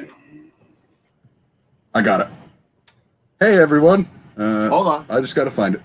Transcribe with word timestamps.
right. 0.00 0.10
I 1.94 2.02
got 2.02 2.20
it. 2.22 2.28
Hey 3.40 3.56
everyone. 3.58 4.08
Uh, 4.36 4.68
Hold 4.68 4.86
on. 4.86 5.06
I 5.08 5.20
just 5.20 5.34
got 5.34 5.44
to 5.44 5.50
find 5.50 5.74
it. 5.74 5.82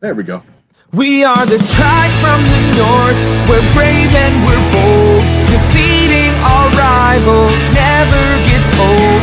There 0.00 0.14
we 0.14 0.22
go. 0.22 0.42
We 0.92 1.24
are 1.24 1.44
the 1.44 1.58
tide 1.58 2.14
from 2.22 2.40
the 2.44 2.62
north. 2.78 3.18
We're 3.50 3.66
brave 3.74 4.12
and 4.14 4.34
we're 4.46 4.66
bold. 4.72 5.22
Defeating 5.50 6.32
our 6.40 6.68
rivals 6.70 7.58
never 7.74 8.24
gets 8.46 8.70
old. 8.78 9.22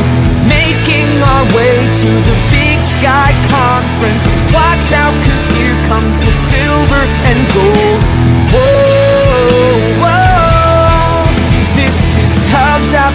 Making 0.51 1.09
our 1.23 1.45
way 1.55 1.75
to 2.03 2.11
the 2.11 2.37
Big 2.51 2.77
Sky 2.83 3.31
Conference. 3.47 4.23
Watch 4.51 4.91
out, 4.91 5.15
cause 5.23 5.45
here 5.55 5.77
comes 5.87 6.15
the 6.19 6.33
silver 6.51 7.03
and 7.29 7.39
gold. 7.55 8.01
Whoa, 8.51 10.00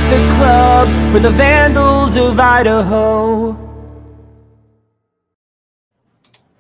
the 0.09 0.34
club 0.38 1.12
for 1.12 1.18
the 1.18 1.30
Vandals 1.30 2.16
of 2.16 2.38
Idaho. 2.38 3.56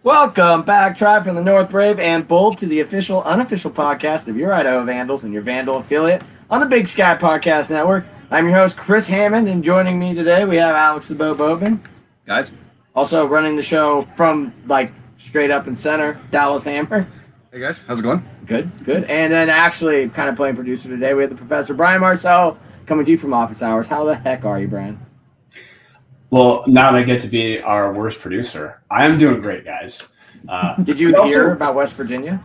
Welcome 0.02 0.62
back, 0.62 0.96
Tribe 0.98 1.24
from 1.24 1.36
the 1.36 1.42
North 1.44 1.70
Brave 1.70 2.00
and 2.00 2.26
Bold, 2.26 2.58
to 2.58 2.66
the 2.66 2.80
official, 2.80 3.22
unofficial 3.22 3.70
podcast 3.70 4.26
of 4.26 4.36
your 4.36 4.52
Idaho 4.52 4.84
Vandals 4.84 5.22
and 5.22 5.32
your 5.32 5.42
Vandal 5.42 5.76
affiliate 5.76 6.22
on 6.50 6.58
the 6.58 6.66
Big 6.66 6.88
Sky 6.88 7.16
Podcast 7.16 7.70
Network. 7.70 8.04
I'm 8.32 8.48
your 8.48 8.56
host, 8.56 8.76
Chris 8.76 9.08
Hammond, 9.08 9.48
and 9.48 9.62
joining 9.62 10.00
me 10.00 10.12
today 10.14 10.44
we 10.44 10.56
have 10.56 10.74
Alex 10.74 11.06
the 11.06 11.14
Bo 11.14 11.34
Boatman. 11.34 11.80
Guys, 12.26 12.52
Also 12.96 13.26
running 13.26 13.54
the 13.54 13.62
show 13.62 14.02
from 14.16 14.52
like 14.66 14.92
straight 15.18 15.52
up 15.52 15.68
and 15.68 15.78
center, 15.78 16.18
Dallas 16.32 16.64
Hammer. 16.64 17.06
Hey 17.52 17.60
guys, 17.60 17.82
how's 17.86 18.00
it 18.00 18.02
going? 18.02 18.28
Good, 18.44 18.70
good. 18.84 19.04
And 19.04 19.32
then 19.32 19.50
actually 19.50 20.08
kind 20.08 20.28
of 20.28 20.34
playing 20.34 20.56
producer 20.56 20.88
today, 20.88 21.14
we 21.14 21.22
have 21.22 21.30
the 21.30 21.36
Professor 21.36 21.74
Brian 21.74 22.00
Marcel 22.00 22.58
coming 22.86 23.04
to 23.04 23.10
you 23.10 23.18
from 23.18 23.34
office 23.34 23.62
hours. 23.62 23.88
How 23.88 24.04
the 24.04 24.14
heck 24.14 24.44
are 24.44 24.60
you, 24.60 24.68
Brian? 24.68 24.98
Well, 26.30 26.64
now 26.66 26.92
that 26.92 26.98
I 26.98 27.02
get 27.02 27.20
to 27.22 27.28
be 27.28 27.60
our 27.62 27.92
worst 27.92 28.20
producer, 28.20 28.82
I 28.90 29.06
am 29.06 29.16
doing 29.18 29.40
great, 29.40 29.64
guys. 29.64 30.06
Uh, 30.48 30.74
Did 30.82 30.98
you 30.98 31.12
but 31.12 31.20
also- 31.20 31.30
hear 31.32 31.52
about 31.52 31.74
West 31.74 31.94
Virginia? 31.96 32.40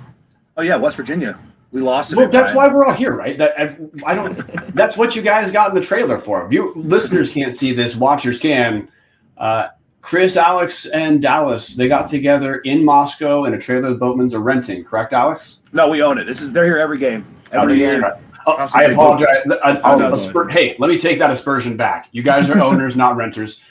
oh 0.57 0.61
yeah, 0.61 0.75
West 0.75 0.97
Virginia. 0.97 1.39
We 1.71 1.79
lost 1.79 2.11
it. 2.11 2.17
Well, 2.17 2.27
that's 2.27 2.53
why 2.53 2.67
we're 2.67 2.85
all 2.85 2.93
here, 2.93 3.13
right? 3.13 3.37
That 3.37 3.57
I 4.05 4.13
don't. 4.13 4.35
That's 4.75 4.97
what 4.97 5.15
you 5.15 5.21
guys 5.21 5.53
got 5.53 5.69
in 5.69 5.75
the 5.75 5.79
trailer 5.81 6.17
for. 6.17 6.45
If 6.45 6.51
you 6.51 6.73
listeners 6.75 7.31
can't 7.31 7.55
see 7.55 7.71
this, 7.73 7.95
watchers 7.95 8.39
can. 8.39 8.89
Uh, 9.37 9.69
Chris, 10.01 10.35
Alex, 10.35 10.85
and 10.87 11.21
Dallas 11.21 11.75
they 11.77 11.87
got 11.87 12.09
together 12.09 12.55
in 12.57 12.83
Moscow 12.83 13.45
in 13.45 13.53
a 13.53 13.57
trailer 13.57 13.93
the 13.93 13.97
Boatmans 13.97 14.33
are 14.33 14.39
renting. 14.41 14.83
Correct, 14.83 15.13
Alex? 15.13 15.61
No, 15.71 15.87
we 15.87 16.03
own 16.03 16.17
it. 16.17 16.25
This 16.25 16.41
is 16.41 16.51
they're 16.51 16.65
here 16.65 16.77
every 16.77 16.97
game. 16.97 17.25
Every 17.53 17.71
Okay, 17.73 17.79
game. 17.79 18.01
right. 18.03 18.13
Oh, 18.47 18.67
I 18.73 18.83
apologize. 18.85 19.43
I- 19.63 19.79
I'll 19.83 19.99
no, 19.99 20.11
asper- 20.11 20.49
hey, 20.49 20.75
let 20.79 20.89
me 20.89 20.97
take 20.97 21.19
that 21.19 21.29
aspersion 21.31 21.77
back. 21.77 22.07
You 22.11 22.23
guys 22.23 22.49
are 22.49 22.59
owners, 22.61 22.95
not 22.95 23.15
renters. 23.15 23.61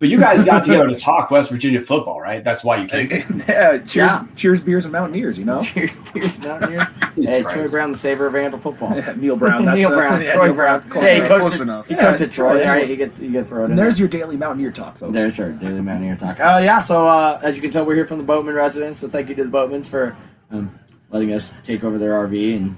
But 0.00 0.10
you 0.10 0.20
guys 0.20 0.44
got 0.44 0.62
together 0.64 0.86
to 0.86 0.94
talk 0.94 1.28
West 1.32 1.50
Virginia 1.50 1.80
football, 1.80 2.20
right? 2.20 2.44
That's 2.44 2.62
why 2.62 2.76
you 2.76 2.86
came. 2.86 3.08
yeah, 3.48 3.78
cheers, 3.78 3.94
Yeah. 3.96 4.24
cheers, 4.36 4.60
beers, 4.60 4.84
and 4.84 4.92
Mountaineers. 4.92 5.40
You 5.40 5.44
know, 5.44 5.60
Cheers, 5.64 5.96
Pierce 6.12 6.36
down 6.36 6.70
here. 6.70 6.84
Hey, 7.16 7.42
Troy 7.42 7.66
Brown, 7.66 7.90
the 7.90 7.98
saver 7.98 8.28
of 8.28 8.34
Vandal 8.34 8.60
football. 8.60 8.90
Neil 9.16 9.34
Brown. 9.34 9.64
That's 9.64 9.76
Neil 9.76 9.88
uh, 9.88 9.96
Brown, 9.96 10.22
yeah, 10.22 10.34
Troy 10.34 10.44
Neil 10.44 10.54
Brown. 10.54 10.88
Close 10.88 11.02
Hey, 11.04 11.16
enough. 11.16 11.28
Close 11.40 11.60
enough. 11.60 11.88
He 11.88 11.94
Yeah, 11.94 12.00
coached 12.02 12.20
at 12.20 12.30
Troy. 12.30 12.52
Troy, 12.52 12.62
All 12.62 12.68
right, 12.76 12.86
he 12.88 12.94
gets 12.94 13.18
he 13.18 13.28
gets 13.30 13.48
thrown 13.48 13.70
in. 13.72 13.76
There's 13.76 13.96
there. 13.96 14.02
your 14.04 14.08
daily 14.08 14.36
Mountaineer 14.36 14.70
talk, 14.70 14.98
folks. 14.98 15.14
There's 15.14 15.40
our 15.40 15.50
Daily 15.50 15.80
Mountaineer 15.80 16.14
talk. 16.14 16.36
Oh 16.38 16.58
yeah, 16.58 16.78
so 16.78 17.08
uh, 17.08 17.40
as 17.42 17.56
you 17.56 17.62
can 17.62 17.72
tell, 17.72 17.84
we're 17.84 17.96
here 17.96 18.06
from 18.06 18.18
the 18.18 18.24
Boatman 18.24 18.54
residence. 18.54 19.00
So 19.00 19.08
thank 19.08 19.28
you 19.30 19.34
to 19.34 19.42
the 19.42 19.50
Boatmans 19.50 19.90
for 19.90 20.16
um, 20.52 20.78
letting 21.10 21.32
us 21.32 21.52
take 21.64 21.82
over 21.82 21.98
their 21.98 22.12
RV, 22.12 22.56
and 22.56 22.76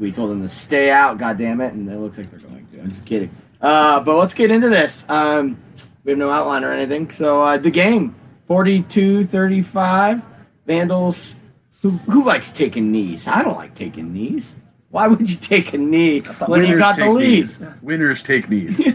we 0.00 0.10
told 0.10 0.30
them 0.30 0.42
to 0.42 0.48
stay 0.48 0.90
out. 0.90 1.18
God 1.18 1.38
damn 1.38 1.60
it, 1.60 1.74
and 1.74 1.88
it 1.88 1.98
looks 1.98 2.18
like 2.18 2.30
they're 2.30 2.40
going 2.40 2.66
to. 2.72 2.80
I'm 2.80 2.88
just 2.88 3.06
kidding. 3.06 3.30
Uh, 3.60 4.00
but 4.00 4.16
let's 4.16 4.34
get 4.34 4.50
into 4.50 4.70
this. 4.70 5.08
Um, 5.08 5.58
we 6.02 6.10
have 6.10 6.18
no 6.18 6.30
outline 6.30 6.64
or 6.64 6.72
anything. 6.72 7.10
So 7.10 7.42
uh, 7.42 7.58
the 7.58 7.70
game, 7.70 8.14
42-35. 8.48 10.24
Vandals. 10.66 11.42
Who, 11.82 11.90
who 11.90 12.24
likes 12.24 12.50
taking 12.50 12.90
knees? 12.90 13.28
I 13.28 13.42
don't 13.42 13.56
like 13.56 13.74
taking 13.74 14.12
knees. 14.12 14.56
Why 14.88 15.06
would 15.06 15.30
you 15.30 15.36
take 15.36 15.72
a 15.72 15.78
knee 15.78 16.20
when 16.46 16.66
you 16.66 16.78
got 16.78 16.96
the 16.96 17.08
lead? 17.08 17.28
knees. 17.28 17.58
Winners 17.80 18.22
take 18.22 18.50
knees. 18.50 18.82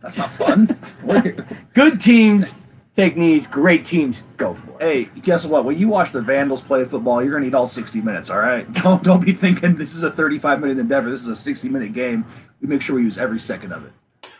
That's 0.00 0.16
not 0.16 0.32
fun. 0.32 0.78
Good 1.74 2.00
teams 2.00 2.61
take 2.94 3.16
knees. 3.16 3.46
Great 3.46 3.84
teams 3.84 4.26
go 4.36 4.54
for 4.54 4.80
it. 4.82 5.10
hey, 5.12 5.20
guess 5.20 5.46
what? 5.46 5.64
When 5.64 5.78
you 5.78 5.88
watch 5.88 6.12
the 6.12 6.20
Vandals 6.20 6.60
play 6.60 6.84
football, 6.84 7.22
you're 7.22 7.32
gonna 7.32 7.44
need 7.44 7.54
all 7.54 7.66
60 7.66 8.00
minutes. 8.00 8.30
All 8.30 8.38
right. 8.38 8.70
Don't 8.82 9.02
don't 9.02 9.24
be 9.24 9.32
thinking 9.32 9.76
this 9.76 9.94
is 9.94 10.02
a 10.02 10.10
35 10.10 10.60
minute 10.60 10.78
endeavor. 10.78 11.10
This 11.10 11.22
is 11.22 11.28
a 11.28 11.36
60 11.36 11.68
minute 11.68 11.92
game. 11.92 12.24
We 12.60 12.68
make 12.68 12.82
sure 12.82 12.96
we 12.96 13.02
use 13.02 13.18
every 13.18 13.40
second 13.40 13.72
of 13.72 13.84
it. 13.84 13.92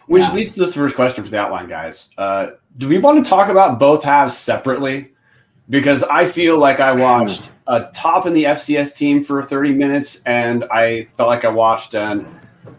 Which 0.06 0.30
leads 0.32 0.54
to 0.54 0.60
this 0.60 0.74
first 0.74 0.94
question 0.94 1.24
for 1.24 1.30
the 1.30 1.38
outline, 1.38 1.68
guys. 1.68 2.10
Uh, 2.18 2.48
do 2.76 2.88
we 2.88 2.98
want 2.98 3.24
to 3.24 3.28
talk 3.28 3.48
about 3.48 3.78
both 3.78 4.02
halves 4.02 4.36
separately? 4.36 5.12
Because 5.70 6.02
I 6.02 6.26
feel 6.26 6.58
like 6.58 6.80
I 6.80 6.92
watched 6.92 7.52
a 7.66 7.88
top 7.94 8.26
in 8.26 8.32
the 8.32 8.44
FCS 8.44 8.96
team 8.96 9.22
for 9.22 9.42
30 9.42 9.74
minutes, 9.74 10.20
and 10.26 10.64
I 10.64 11.04
felt 11.16 11.28
like 11.28 11.44
I 11.44 11.48
watched 11.48 11.94
an 11.94 12.26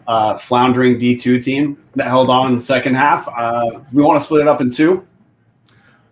uh, 0.06 0.36
floundering 0.36 0.98
D2 0.98 1.42
team 1.42 1.82
that 1.96 2.06
held 2.06 2.30
on 2.30 2.48
in 2.50 2.56
the 2.56 2.62
second 2.62 2.94
half. 2.94 3.26
Uh, 3.28 3.80
we 3.92 4.02
want 4.02 4.20
to 4.20 4.24
split 4.24 4.42
it 4.42 4.48
up 4.48 4.60
in 4.60 4.70
two. 4.70 5.06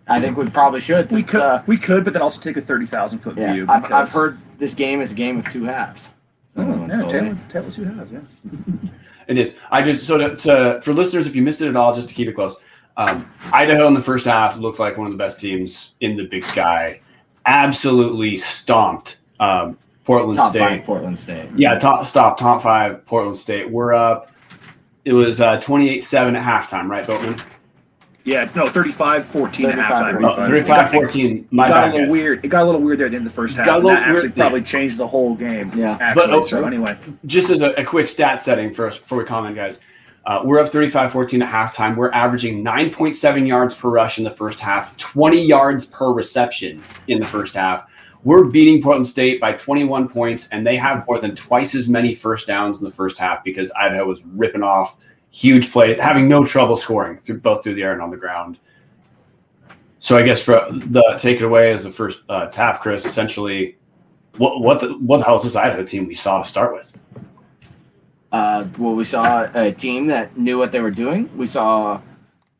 I 0.07 0.19
think 0.19 0.37
we 0.37 0.45
probably 0.47 0.79
should. 0.81 1.11
We 1.11 1.23
could 1.23 1.41
uh, 1.41 1.63
we 1.65 1.77
could, 1.77 2.03
but 2.03 2.13
then 2.13 2.21
also 2.21 2.41
take 2.41 2.57
a 2.57 2.61
30,000 2.61 3.19
foot 3.19 3.37
yeah, 3.37 3.53
view. 3.53 3.65
I've, 3.69 3.91
I've 3.91 4.11
heard 4.11 4.37
this 4.57 4.73
game 4.73 5.01
is 5.01 5.11
a 5.11 5.15
game 5.15 5.39
of 5.39 5.49
two 5.49 5.63
halves. 5.63 6.11
So 6.53 6.61
Oh, 6.61 6.63
everyone's 6.63 6.93
yeah, 6.93 6.99
told 6.99 7.11
Taylor, 7.11 7.33
me. 7.33 7.39
Taylor 7.49 7.71
two 7.71 7.83
halves. 7.85 8.11
Yeah. 8.11 8.21
It 9.25 9.37
is. 9.37 9.57
I 9.71 9.81
just 9.81 10.05
so 10.05 10.17
to, 10.17 10.35
to 10.35 10.81
for 10.83 10.91
listeners, 10.93 11.27
if 11.27 11.35
you 11.35 11.41
missed 11.41 11.61
it 11.61 11.69
at 11.69 11.77
all, 11.77 11.95
just 11.95 12.09
to 12.09 12.13
keep 12.13 12.27
it 12.27 12.33
close. 12.33 12.57
Um, 12.97 13.31
Idaho 13.53 13.87
in 13.87 13.93
the 13.93 14.01
first 14.03 14.25
half 14.25 14.57
looked 14.57 14.79
like 14.79 14.97
one 14.97 15.07
of 15.07 15.13
the 15.13 15.17
best 15.17 15.39
teams 15.39 15.93
in 16.01 16.17
the 16.17 16.25
Big 16.25 16.43
Sky. 16.43 16.99
Absolutely 17.45 18.35
stomped 18.35 19.19
um, 19.39 19.77
Portland 20.03 20.37
Top 20.37 20.49
State. 20.49 20.59
five 20.59 20.83
Portland 20.83 21.17
State. 21.17 21.49
Yeah, 21.55 21.79
top 21.79 22.05
stop 22.05 22.37
top 22.37 22.61
five 22.63 23.05
Portland 23.05 23.37
State. 23.37 23.69
We're 23.71 23.93
up. 23.93 24.29
It 25.05 25.13
was 25.13 25.39
uh, 25.41 25.59
28-7 25.61 26.37
at 26.37 26.43
halftime, 26.43 26.89
right, 26.89 27.07
Boatman? 27.07 27.37
Yeah, 28.25 28.49
no, 28.55 28.67
35 28.67 29.25
14 29.25 29.65
at 29.65 29.75
35, 29.75 30.15
halftime. 30.15 30.31
Oh, 30.31 30.49
35-14. 30.49 31.45
My 31.51 31.65
It 31.65 31.67
got 31.67 31.75
bad, 31.75 31.83
a 31.83 31.91
little 31.91 32.01
guys. 32.07 32.11
weird. 32.11 32.45
It 32.45 32.47
got 32.47 32.63
a 32.63 32.65
little 32.65 32.81
weird 32.81 32.97
there 32.99 33.07
at 33.07 33.11
the 33.11 33.17
end 33.17 33.27
of 33.27 33.31
the 33.31 33.35
first 33.35 33.57
half. 33.57 33.65
Got 33.65 33.73
a 33.73 33.75
and 33.75 33.83
little 33.85 33.99
that 33.99 34.07
actually 34.07 34.21
weird, 34.29 34.35
probably 34.35 34.59
yeah. 34.61 34.65
changed 34.65 34.97
the 34.97 35.07
whole 35.07 35.35
game. 35.35 35.71
Yeah. 35.75 35.97
Actually, 35.99 36.25
But, 36.27 36.33
oh, 36.33 36.43
so 36.43 36.63
anyway, 36.65 36.97
just 37.25 37.49
as 37.49 37.61
a, 37.61 37.71
a 37.73 37.83
quick 37.83 38.07
stat 38.07 38.41
setting 38.41 38.73
for 38.73 38.87
us 38.87 38.97
before 38.97 39.17
we 39.17 39.25
comment, 39.25 39.55
guys. 39.55 39.79
Uh, 40.25 40.41
we're 40.45 40.57
up 40.59 40.69
35-14 40.71 41.43
at 41.43 41.49
halftime. 41.73 41.97
We're 41.97 42.11
averaging 42.11 42.63
9.7 42.63 43.45
yards 43.45 43.75
per 43.75 43.89
rush 43.89 44.17
in 44.19 44.23
the 44.23 44.29
first 44.31 44.59
half, 44.61 44.95
20 44.95 45.41
yards 45.41 45.83
per 45.83 46.13
reception 46.13 46.81
in 47.09 47.19
the 47.19 47.25
first 47.27 47.53
half. 47.55 47.85
We're 48.23 48.45
beating 48.45 48.81
Portland 48.81 49.05
State 49.05 49.41
by 49.41 49.51
21 49.51 50.07
points, 50.07 50.47
and 50.47 50.65
they 50.65 50.77
have 50.77 51.05
more 51.07 51.19
than 51.19 51.35
twice 51.35 51.75
as 51.75 51.89
many 51.89 52.15
first 52.15 52.47
downs 52.47 52.79
in 52.79 52.85
the 52.85 52.91
first 52.91 53.17
half 53.17 53.43
because 53.43 53.69
Idaho 53.77 54.05
was 54.05 54.23
ripping 54.27 54.63
off 54.63 54.97
huge 55.33 55.71
play, 55.71 55.95
having 55.95 56.27
no 56.27 56.45
trouble 56.45 56.77
scoring 56.77 57.17
through 57.17 57.39
both 57.39 57.63
through 57.63 57.73
the 57.73 57.83
air 57.83 57.91
and 57.91 58.01
on 58.01 58.11
the 58.11 58.17
ground. 58.17 58.59
So 59.99 60.17
I 60.17 60.21
guess 60.21 60.41
for 60.43 60.67
the 60.69 61.17
take 61.19 61.37
it 61.37 61.43
away 61.43 61.71
as 61.71 61.83
the 61.83 61.91
first 61.91 62.23
uh, 62.29 62.47
tap, 62.47 62.81
Chris. 62.81 63.05
Essentially, 63.05 63.77
what 64.37 64.61
what 64.61 64.79
the, 64.79 64.93
what 64.99 65.17
the 65.17 65.23
hell 65.23 65.37
is 65.37 65.43
this 65.43 65.55
Idaho 65.55 65.83
team 65.83 66.07
we 66.07 66.13
saw 66.13 66.41
to 66.41 66.47
start 66.47 66.73
with? 66.73 66.97
Uh, 68.31 68.67
well, 68.77 68.93
we 68.93 69.05
saw 69.05 69.47
a 69.53 69.71
team 69.71 70.07
that 70.07 70.37
knew 70.37 70.57
what 70.57 70.71
they 70.71 70.81
were 70.81 70.91
doing. 70.91 71.29
We 71.37 71.47
saw 71.47 72.01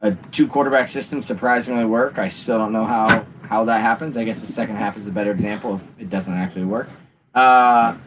a 0.01 0.13
two 0.31 0.47
quarterback 0.47 0.87
system 0.87 1.21
surprisingly 1.21 1.85
work. 1.85 2.17
I 2.17 2.27
still 2.27 2.57
don't 2.57 2.71
know 2.71 2.85
how 2.85 3.25
how 3.41 3.65
that 3.65 3.81
happens. 3.81 4.17
I 4.17 4.23
guess 4.23 4.41
the 4.41 4.47
second 4.47 4.77
half 4.77 4.97
is 4.97 5.07
a 5.07 5.11
better 5.11 5.31
example 5.31 5.75
if 5.75 5.99
it 5.99 6.09
doesn't 6.09 6.33
actually 6.33 6.65
work. 6.65 6.89
Uh, 7.35 7.97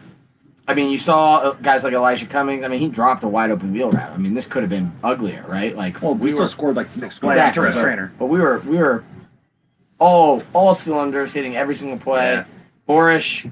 I 0.69 0.75
mean, 0.75 0.91
you 0.91 0.99
saw 0.99 1.37
uh, 1.38 1.53
guys 1.54 1.84
like 1.84 1.93
Elijah 1.93 2.27
Cummings. 2.27 2.65
I 2.65 2.69
mean, 2.69 2.81
he 2.81 2.88
dropped 2.88 3.22
a 3.22 3.28
wide 3.28 3.50
open 3.50 3.72
wheel 3.72 3.91
route. 3.91 4.10
I 4.10 4.16
mean, 4.16 4.34
this 4.34 4.47
could 4.47 4.62
have 4.62 4.71
been 4.71 4.93
uglier, 5.03 5.44
right? 5.47 5.77
Like, 5.77 6.03
well, 6.03 6.15
we, 6.15 6.27
we 6.27 6.30
still 6.33 6.42
were 6.42 6.48
scored 6.48 6.77
like 6.77 6.89
six 6.89 7.18
exactly, 7.18 7.30
exactly, 7.30 7.71
but, 7.71 7.80
trainer. 7.80 8.13
but 8.18 8.27
we 8.27 8.41
were 8.41 8.59
we 8.60 8.77
were 8.77 9.04
all 10.01 10.42
all 10.53 10.74
cylinders 10.74 11.33
hitting 11.33 11.57
every 11.57 11.74
single 11.77 11.98
play. 11.98 12.34
Yeah. 12.34 12.45
Borisch, 12.89 13.51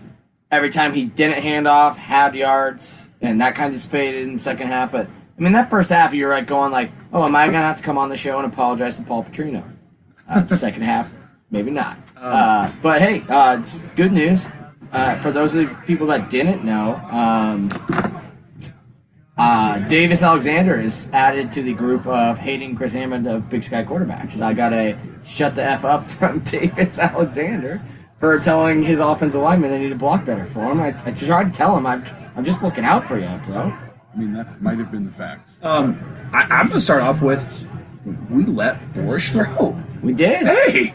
every 0.50 0.70
time 0.70 0.93
he 0.93 1.06
didn't 1.06 1.43
hand 1.43 1.69
off, 1.69 1.96
had 1.96 2.34
yards, 2.34 3.11
and 3.20 3.40
that 3.40 3.55
kind 3.55 3.69
of 3.69 3.75
dissipated 3.75 4.22
in 4.22 4.32
the 4.34 4.38
second 4.38 4.69
half. 4.69 4.90
But 4.90 5.06
I 5.06 5.40
mean, 5.40 5.52
that 5.52 5.70
first 5.70 5.90
half, 5.90 6.14
you 6.14 6.26
were 6.26 6.32
like 6.32 6.46
going 6.46 6.72
like, 6.72 6.90
"Oh, 7.12 7.25
am 7.25 7.37
I 7.37 7.46
gonna 7.46 7.58
have 7.58 7.76
to 7.76 7.82
come 7.82 7.96
on 7.96 8.08
the 8.08 8.17
show 8.17 8.38
and 8.38 8.52
apologize 8.52 8.96
to 8.96 9.02
Paul 9.05 9.22
Petrino?" 9.22 9.62
Uh, 10.28 10.40
the 10.40 10.56
second 10.56 10.82
half, 10.82 11.14
maybe 11.50 11.70
not. 11.70 11.96
Uh, 12.17 12.69
but 12.82 13.00
hey, 13.00 13.20
uh, 13.28 13.60
it's 13.60 13.82
good 13.94 14.10
news 14.10 14.46
uh, 14.94 15.17
for 15.17 15.32
those 15.32 15.55
of 15.55 15.69
the 15.69 15.87
people 15.87 16.06
that 16.06 16.31
didn't 16.31 16.64
know. 16.64 16.94
Um, 17.11 17.70
uh, 19.37 19.81
Davis 19.88 20.23
Alexander 20.23 20.81
is 20.81 21.11
added 21.12 21.50
to 21.52 21.62
the 21.62 21.75
group 21.75 22.06
of 22.06 22.38
hating 22.38 22.76
Chris 22.76 22.93
Hammond 22.93 23.26
of 23.26 23.50
Big 23.50 23.64
Sky 23.64 23.82
quarterbacks. 23.82 24.41
I 24.41 24.55
got 24.55 24.73
a 24.73 24.96
shut 25.25 25.56
the 25.56 25.64
f 25.64 25.85
up 25.85 26.06
from 26.08 26.38
Davis 26.41 26.99
Alexander 26.99 27.82
for 28.20 28.38
telling 28.38 28.85
his 28.85 29.00
offensive 29.00 29.43
lineman 29.43 29.70
they 29.70 29.81
need 29.81 29.88
to 29.88 29.96
block 29.96 30.25
better 30.25 30.44
for 30.44 30.70
him. 30.70 30.81
I, 30.81 30.94
I 31.05 31.11
tried 31.11 31.44
to 31.44 31.52
tell 31.52 31.76
him 31.76 31.85
I'm, 31.87 32.05
I'm 32.37 32.44
just 32.44 32.62
looking 32.62 32.85
out 32.85 33.05
for 33.05 33.19
you, 33.19 33.29
bro. 33.46 33.73
I 34.14 34.17
mean, 34.17 34.32
that 34.35 34.62
might 34.62 34.79
have 34.79 34.93
been 34.93 35.05
the 35.05 35.11
facts. 35.11 35.58
Um, 35.62 35.99
I, 36.32 36.43
I'm 36.43 36.69
going 36.69 36.79
to 36.79 36.81
start 36.81 37.02
off 37.02 37.20
with 37.20 37.69
we 38.31 38.44
let 38.44 38.79
Boris 38.94 39.32
throw. 39.32 39.82
We 40.02 40.12
did. 40.12 40.46
Hey, 40.46 40.94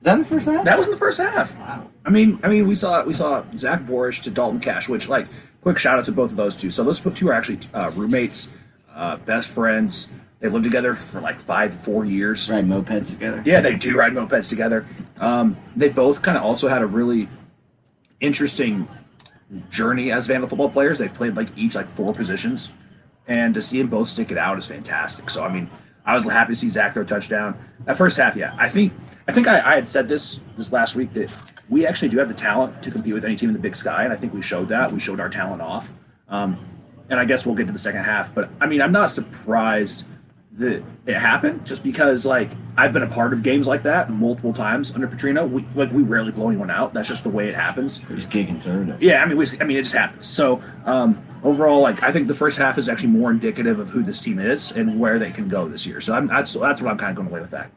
Is 0.00 0.04
that 0.04 0.14
in 0.14 0.20
the 0.20 0.24
first 0.24 0.46
half? 0.46 0.64
that 0.64 0.78
was 0.78 0.86
in 0.86 0.92
the 0.92 0.98
first 0.98 1.18
half. 1.20 1.58
Wow. 1.58 1.90
I 2.06 2.10
mean, 2.10 2.40
I 2.42 2.48
mean, 2.48 2.66
we 2.66 2.74
saw 2.74 3.04
we 3.04 3.12
saw 3.12 3.44
Zach 3.54 3.80
Borisch 3.82 4.22
to 4.22 4.30
Dalton 4.30 4.58
Cash, 4.60 4.88
which 4.88 5.08
like 5.08 5.26
quick 5.60 5.78
shout 5.78 5.98
out 5.98 6.06
to 6.06 6.12
both 6.12 6.30
of 6.30 6.38
those 6.38 6.56
two. 6.56 6.70
So 6.70 6.82
those 6.82 7.00
two 7.00 7.28
are 7.28 7.34
actually 7.34 7.58
uh, 7.74 7.90
roommates, 7.94 8.50
uh, 8.94 9.16
best 9.18 9.52
friends. 9.52 10.10
They've 10.38 10.50
lived 10.50 10.64
together 10.64 10.94
for 10.94 11.20
like 11.20 11.36
five, 11.36 11.74
four 11.74 12.06
years. 12.06 12.50
Ride 12.50 12.64
mopeds 12.64 13.10
together. 13.10 13.42
Yeah, 13.44 13.60
they 13.60 13.76
do 13.76 13.94
ride 13.94 14.12
mopeds 14.12 14.48
together. 14.48 14.86
Um, 15.18 15.58
they 15.76 15.90
both 15.90 16.22
kind 16.22 16.38
of 16.38 16.44
also 16.44 16.68
had 16.68 16.80
a 16.80 16.86
really 16.86 17.28
interesting 18.20 18.88
journey 19.68 20.12
as 20.12 20.26
Vandal 20.26 20.48
football 20.48 20.70
players. 20.70 20.98
They've 20.98 21.12
played 21.12 21.36
like 21.36 21.48
each 21.58 21.74
like 21.74 21.88
four 21.88 22.14
positions, 22.14 22.72
and 23.28 23.52
to 23.52 23.60
see 23.60 23.78
them 23.78 23.88
both 23.88 24.08
stick 24.08 24.30
it 24.30 24.38
out 24.38 24.56
is 24.56 24.66
fantastic. 24.66 25.28
So 25.28 25.44
I 25.44 25.52
mean, 25.52 25.68
I 26.04 26.14
was 26.14 26.24
happy 26.24 26.52
to 26.52 26.56
see 26.56 26.68
Zach 26.68 26.94
throw 26.94 27.02
a 27.02 27.06
touchdown. 27.06 27.58
That 27.84 27.96
first 27.96 28.16
half, 28.16 28.36
yeah, 28.36 28.54
I 28.58 28.68
think 28.68 28.92
I 29.28 29.32
think 29.32 29.46
I, 29.46 29.60
I 29.60 29.74
had 29.74 29.86
said 29.86 30.08
this 30.08 30.40
this 30.56 30.72
last 30.72 30.96
week 30.96 31.12
that 31.12 31.30
we 31.68 31.86
actually 31.86 32.08
do 32.08 32.18
have 32.18 32.28
the 32.28 32.34
talent 32.34 32.82
to 32.82 32.90
compete 32.90 33.14
with 33.14 33.24
any 33.24 33.36
team 33.36 33.48
in 33.48 33.52
the 33.52 33.60
Big 33.60 33.76
Sky, 33.76 34.04
and 34.04 34.12
I 34.12 34.16
think 34.16 34.34
we 34.34 34.42
showed 34.42 34.68
that. 34.68 34.92
We 34.92 35.00
showed 35.00 35.20
our 35.20 35.28
talent 35.28 35.62
off. 35.62 35.92
Um, 36.28 36.58
and 37.08 37.18
I 37.18 37.24
guess 37.24 37.44
we'll 37.44 37.56
get 37.56 37.66
to 37.66 37.72
the 37.72 37.78
second 37.78 38.04
half. 38.04 38.34
But 38.34 38.50
I 38.60 38.66
mean, 38.66 38.80
I'm 38.80 38.92
not 38.92 39.10
surprised 39.10 40.06
that 40.58 40.82
it 41.06 41.16
happened, 41.16 41.66
just 41.66 41.84
because 41.84 42.26
like 42.26 42.50
I've 42.76 42.92
been 42.92 43.02
a 43.02 43.08
part 43.08 43.32
of 43.32 43.42
games 43.42 43.66
like 43.66 43.82
that 43.82 44.10
multiple 44.10 44.52
times 44.52 44.94
under 44.94 45.08
Petrino. 45.08 45.48
We 45.48 45.66
like 45.74 45.92
we 45.92 46.02
rarely 46.02 46.32
blow 46.32 46.48
anyone 46.48 46.70
out. 46.70 46.92
That's 46.94 47.08
just 47.08 47.22
the 47.24 47.30
way 47.30 47.48
it 47.48 47.54
happens. 47.54 48.00
We're 48.08 48.16
just 48.16 48.30
getting 48.30 48.48
conservative. 48.48 49.02
Yeah, 49.02 49.22
I 49.22 49.26
mean, 49.26 49.36
we, 49.36 49.46
I 49.60 49.64
mean, 49.64 49.76
it 49.76 49.82
just 49.82 49.94
happens. 49.94 50.26
So 50.26 50.62
um, 50.84 51.22
overall, 51.42 51.80
like 51.80 52.02
I 52.02 52.10
think 52.12 52.28
the 52.28 52.34
first 52.34 52.58
half 52.58 52.78
is 52.78 52.88
actually 52.88 53.10
more 53.10 53.30
indicative 53.30 53.78
of 53.78 53.90
who 53.90 54.02
this 54.02 54.20
team 54.20 54.38
is 54.38 54.72
and 54.72 54.98
where 55.00 55.18
they 55.18 55.30
can 55.30 55.48
go 55.48 55.68
this 55.68 55.86
year. 55.86 56.00
So 56.00 56.14
I'm, 56.14 56.26
that's 56.26 56.52
that's 56.54 56.82
what 56.82 56.90
I'm 56.90 56.98
kind 56.98 57.10
of 57.10 57.16
going 57.16 57.28
away 57.28 57.40
with 57.40 57.50
that. 57.50 57.70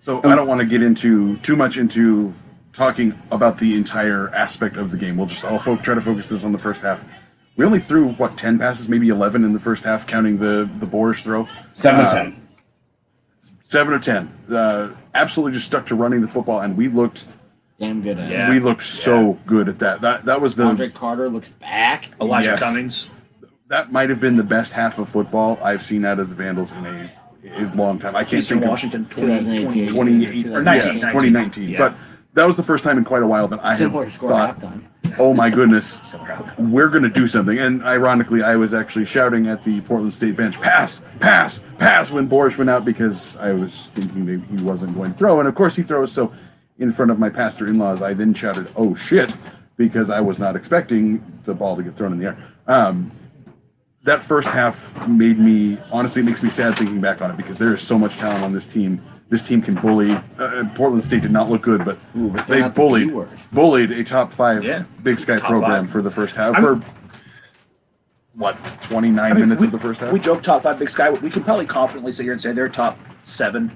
So 0.00 0.18
I 0.24 0.34
don't 0.34 0.46
want 0.48 0.60
to 0.60 0.66
get 0.66 0.82
into 0.82 1.36
too 1.38 1.56
much 1.56 1.76
into 1.76 2.32
talking 2.72 3.12
about 3.30 3.58
the 3.58 3.74
entire 3.76 4.28
aspect 4.34 4.76
of 4.76 4.90
the 4.90 4.96
game. 4.96 5.16
We'll 5.16 5.26
just 5.26 5.44
all 5.44 5.58
fo- 5.58 5.76
try 5.76 5.94
to 5.94 6.00
focus 6.00 6.28
this 6.28 6.44
on 6.44 6.52
the 6.52 6.58
first 6.58 6.82
half. 6.82 7.04
We 7.56 7.66
only 7.66 7.80
threw 7.80 8.12
what 8.12 8.38
ten 8.38 8.58
passes, 8.58 8.88
maybe 8.88 9.08
eleven 9.08 9.44
in 9.44 9.52
the 9.52 9.58
first 9.60 9.84
half, 9.84 10.06
counting 10.06 10.38
the 10.38 10.68
the 10.78 10.86
Boris 10.86 11.20
throw. 11.20 11.48
Seven 11.72 12.00
Uh, 12.00 12.08
of 12.08 12.12
ten. 12.12 12.36
Seven 13.64 13.92
or 13.94 13.98
ten. 13.98 14.32
Uh, 14.50 14.94
absolutely 15.14 15.52
just 15.52 15.66
stuck 15.66 15.86
to 15.86 15.94
running 15.94 16.22
the 16.22 16.28
football, 16.28 16.60
and 16.60 16.76
we 16.76 16.88
looked 16.88 17.26
Damn 17.80 18.02
good 18.02 18.18
at 18.18 18.30
Yeah. 18.30 18.46
it. 18.46 18.50
we 18.50 18.60
looked 18.60 18.82
so 18.84 19.38
good 19.46 19.68
at 19.68 19.78
that. 19.78 20.02
That 20.02 20.26
that 20.26 20.40
was 20.40 20.54
the 20.54 20.64
Aundre 20.64 20.92
Carter 20.92 21.28
looks 21.30 21.48
back. 21.48 22.10
Elijah 22.20 22.50
Yes. 22.50 22.60
Cummings. 22.62 23.10
that 23.68 23.90
might 23.90 24.10
have 24.10 24.20
been 24.20 24.36
the 24.36 24.42
best 24.44 24.72
half 24.74 24.98
of 24.98 25.08
football 25.08 25.58
I've 25.62 25.82
seen 25.82 26.04
out 26.04 26.18
of 26.18 26.28
the 26.28 26.34
Vandals 26.34 26.72
in 26.72 26.84
a, 26.84 27.10
a 27.56 27.64
long 27.74 27.98
time. 27.98 28.14
I 28.16 28.24
can't 28.24 28.34
Eastern 28.34 28.58
think 28.58 28.64
of 28.66 28.70
Washington 28.70 29.06
2018. 29.06 29.88
28 29.88 30.46
Or 30.48 30.60
19, 30.62 30.98
yeah, 30.98 31.08
2019. 31.08 31.68
Yeah. 31.70 31.78
But 31.78 31.94
that 32.34 32.46
was 32.46 32.56
the 32.56 32.62
first 32.62 32.84
time 32.84 32.98
in 32.98 33.04
quite 33.04 33.22
a 33.22 33.26
while 33.26 33.48
that 33.48 33.60
I 33.64 33.74
Similar 33.76 34.04
have 34.04 34.12
score 34.12 34.30
thought, 34.30 34.58
halftime. 34.60 34.82
oh 35.18 35.32
my 35.32 35.48
goodness, 35.58 36.14
we're 36.58 36.88
going 36.88 37.02
to 37.04 37.08
do 37.08 37.26
something. 37.26 37.58
And 37.58 37.82
ironically, 37.84 38.42
I 38.42 38.56
was 38.56 38.74
actually 38.74 39.04
shouting 39.06 39.46
at 39.48 39.62
the 39.64 39.80
Portland 39.82 40.12
State 40.12 40.36
bench, 40.36 40.60
pass, 40.60 41.02
pass, 41.18 41.62
pass, 41.78 42.10
when 42.10 42.26
Boris 42.26 42.58
went 42.58 42.68
out 42.70 42.84
because 42.84 43.36
I 43.38 43.52
was 43.52 43.88
thinking 43.88 44.26
that 44.26 44.40
he 44.58 44.62
wasn't 44.64 44.94
going 44.96 45.12
to 45.12 45.16
throw. 45.16 45.38
And 45.38 45.48
of 45.48 45.54
course 45.54 45.76
he 45.76 45.82
throws. 45.82 46.12
So 46.12 46.32
in 46.80 46.90
front 46.90 47.10
of 47.12 47.18
my 47.18 47.28
pastor 47.30 47.68
in 47.68 47.78
laws, 47.78 48.02
I 48.02 48.14
then 48.14 48.34
shouted, 48.34 48.66
oh 48.74 48.94
shit, 48.94 49.30
because 49.76 50.10
I 50.10 50.20
was 50.20 50.38
not 50.38 50.56
expecting 50.56 51.22
the 51.44 51.54
ball 51.54 51.76
to 51.76 51.82
get 51.82 51.94
thrown 51.96 52.12
in 52.12 52.18
the 52.18 52.26
air. 52.26 52.36
Um, 52.66 53.12
that 54.02 54.22
first 54.22 54.48
half 54.48 55.06
made 55.06 55.38
me 55.38 55.76
honestly 55.92 56.22
it 56.22 56.24
makes 56.24 56.42
me 56.42 56.48
sad 56.48 56.74
thinking 56.76 57.00
back 57.02 57.20
on 57.20 57.30
it 57.30 57.36
because 57.36 57.58
there 57.58 57.72
is 57.74 57.82
so 57.82 57.98
much 57.98 58.16
talent 58.16 58.42
on 58.42 58.52
this 58.52 58.66
team. 58.66 59.00
This 59.28 59.46
team 59.46 59.60
can 59.62 59.74
bully. 59.74 60.12
Uh, 60.38 60.64
Portland 60.74 61.04
State 61.04 61.22
did 61.22 61.30
not 61.30 61.50
look 61.50 61.62
good, 61.62 61.84
but, 61.84 61.98
Ooh, 62.16 62.30
but 62.30 62.46
they're 62.46 62.56
they 62.56 62.60
not 62.62 62.74
the 62.74 62.80
bullied 62.80 63.28
bullied 63.52 63.90
a 63.92 64.02
top 64.02 64.32
five 64.32 64.64
Yeah. 64.64 64.84
Big 65.02 65.18
Sky 65.20 65.38
Top 65.38 65.50
program 65.50 65.84
five. 65.84 65.90
for 65.92 66.00
the 66.02 66.10
first 66.10 66.34
half 66.34 66.54
I'm- 66.56 66.80
for 66.80 66.86
what 68.34 68.56
twenty 68.80 69.10
nine 69.10 69.32
I 69.32 69.34
mean, 69.34 69.42
minutes 69.42 69.60
we, 69.60 69.66
of 69.66 69.72
the 69.72 69.78
first 69.78 70.00
half. 70.00 70.12
We 70.12 70.18
joke 70.18 70.42
top 70.42 70.62
five 70.62 70.78
Big 70.78 70.88
Sky. 70.88 71.10
We 71.10 71.28
can 71.30 71.42
probably 71.44 71.66
confidently 71.66 72.10
sit 72.12 72.22
here 72.22 72.32
and 72.32 72.40
say 72.40 72.52
they're 72.52 72.68
top 72.68 72.98
seven, 73.22 73.70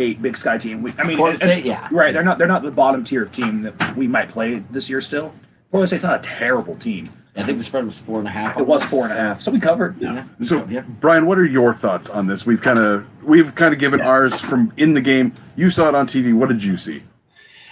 eight 0.00 0.20
Big 0.22 0.36
Sky 0.36 0.58
team. 0.58 0.82
We, 0.82 0.92
I 0.98 1.04
mean, 1.04 1.16
Portland 1.18 1.42
and- 1.42 1.50
State, 1.52 1.64
yeah. 1.64 1.88
right. 1.92 2.12
They're 2.12 2.24
not. 2.24 2.38
They're 2.38 2.46
not 2.48 2.62
the 2.62 2.70
bottom 2.70 3.04
tier 3.04 3.22
of 3.22 3.30
team 3.32 3.62
that 3.62 3.96
we 3.96 4.08
might 4.08 4.28
play 4.28 4.62
this 4.70 4.90
year. 4.90 5.00
Still, 5.00 5.32
Portland 5.70 5.88
State's 5.88 6.02
not 6.02 6.18
a 6.18 6.22
terrible 6.28 6.76
team. 6.76 7.06
I 7.36 7.44
think 7.44 7.58
the 7.58 7.64
spread 7.64 7.84
was 7.86 7.98
four 7.98 8.18
and 8.18 8.26
a 8.26 8.30
half. 8.30 8.58
It 8.58 8.66
was 8.66 8.84
four 8.84 9.04
and 9.04 9.12
a 9.12 9.16
half, 9.16 9.40
so 9.40 9.52
we 9.52 9.60
covered. 9.60 9.98
Yeah. 10.00 10.24
so, 10.42 10.66
yeah. 10.68 10.80
Brian, 11.00 11.26
what 11.26 11.38
are 11.38 11.46
your 11.46 11.72
thoughts 11.72 12.10
on 12.10 12.26
this? 12.26 12.44
We've 12.44 12.60
kind 12.60 12.78
of 12.78 13.06
we've 13.24 13.54
kind 13.54 13.72
of 13.72 13.78
given 13.78 14.00
ours 14.00 14.40
from 14.40 14.72
in 14.76 14.94
the 14.94 15.00
game. 15.00 15.32
You 15.56 15.70
saw 15.70 15.88
it 15.88 15.94
on 15.94 16.06
TV. 16.06 16.34
What 16.34 16.48
did 16.48 16.62
you 16.62 16.76
see? 16.76 17.02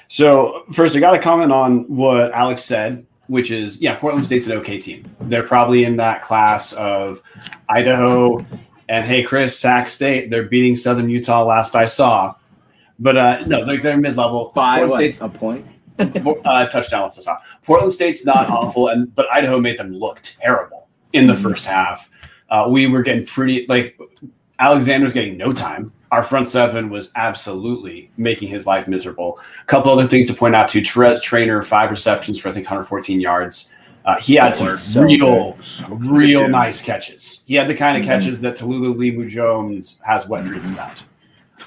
So 0.08 0.64
first, 0.72 0.96
I 0.96 1.00
got 1.00 1.10
to 1.10 1.18
comment 1.18 1.52
on 1.52 1.80
what 1.94 2.32
Alex 2.32 2.64
said, 2.64 3.04
which 3.26 3.50
is 3.50 3.80
yeah, 3.82 3.96
Portland 3.96 4.24
State's 4.24 4.46
an 4.46 4.52
okay 4.58 4.78
team. 4.78 5.02
They're 5.22 5.42
probably 5.42 5.84
in 5.84 5.96
that 5.96 6.22
class 6.22 6.72
of 6.74 7.20
Idaho 7.68 8.38
and 8.88 9.06
hey, 9.06 9.22
Chris, 9.22 9.58
Sac 9.58 9.88
State. 9.88 10.30
They're 10.30 10.44
beating 10.44 10.76
Southern 10.76 11.08
Utah 11.08 11.44
last 11.44 11.76
I 11.76 11.84
saw, 11.84 12.34
but 12.98 13.16
uh, 13.16 13.44
no, 13.46 13.64
they're, 13.64 13.78
they're 13.78 13.96
mid 13.96 14.16
level. 14.16 14.52
By 14.54 14.78
Portland 14.78 14.90
what? 14.90 14.96
State's 14.98 15.20
a 15.20 15.28
point. 15.28 15.66
uh, 15.98 16.66
touchdown 16.68 17.04
I 17.04 17.08
saw. 17.08 17.38
Portland 17.64 17.92
State's 17.92 18.24
not 18.24 18.48
awful, 18.50 18.88
and 18.88 19.14
but 19.14 19.30
Idaho 19.30 19.60
made 19.60 19.78
them 19.78 19.92
look 19.92 20.20
terrible 20.22 20.88
in 21.12 21.26
the 21.26 21.34
first 21.34 21.64
half. 21.64 22.10
Uh, 22.50 22.66
we 22.70 22.86
were 22.86 23.02
getting 23.02 23.26
pretty 23.26 23.66
like 23.68 23.98
Alexander's 24.58 25.12
getting 25.12 25.36
no 25.36 25.52
time. 25.52 25.92
Our 26.10 26.22
front 26.22 26.48
seven 26.48 26.88
was 26.88 27.10
absolutely 27.16 28.10
making 28.16 28.48
his 28.48 28.66
life 28.66 28.88
miserable. 28.88 29.38
A 29.60 29.64
couple 29.66 29.92
other 29.92 30.06
things 30.06 30.30
to 30.30 30.34
point 30.34 30.54
out 30.54 30.68
to 30.68 30.80
Terez 30.80 31.20
Traynor, 31.22 31.62
five 31.62 31.90
receptions 31.90 32.38
for 32.38 32.48
I 32.48 32.52
think 32.52 32.64
114 32.64 33.20
yards. 33.20 33.70
Uh, 34.08 34.18
he 34.20 34.36
had 34.36 34.54
some 34.54 34.68
So 34.68 35.02
real, 35.02 35.56
So 35.60 35.86
real 35.88 36.40
good. 36.40 36.50
nice 36.50 36.80
catches. 36.80 37.42
He 37.46 37.54
had 37.54 37.68
the 37.68 37.74
kind 37.74 37.98
of 37.98 38.04
catches 38.04 38.40
that 38.40 38.56
Tallulah 38.56 38.94
Limu 38.96 39.28
Jones 39.28 39.98
has 40.02 40.26
wet 40.26 40.44
dreams 40.46 40.64
about. 40.64 41.02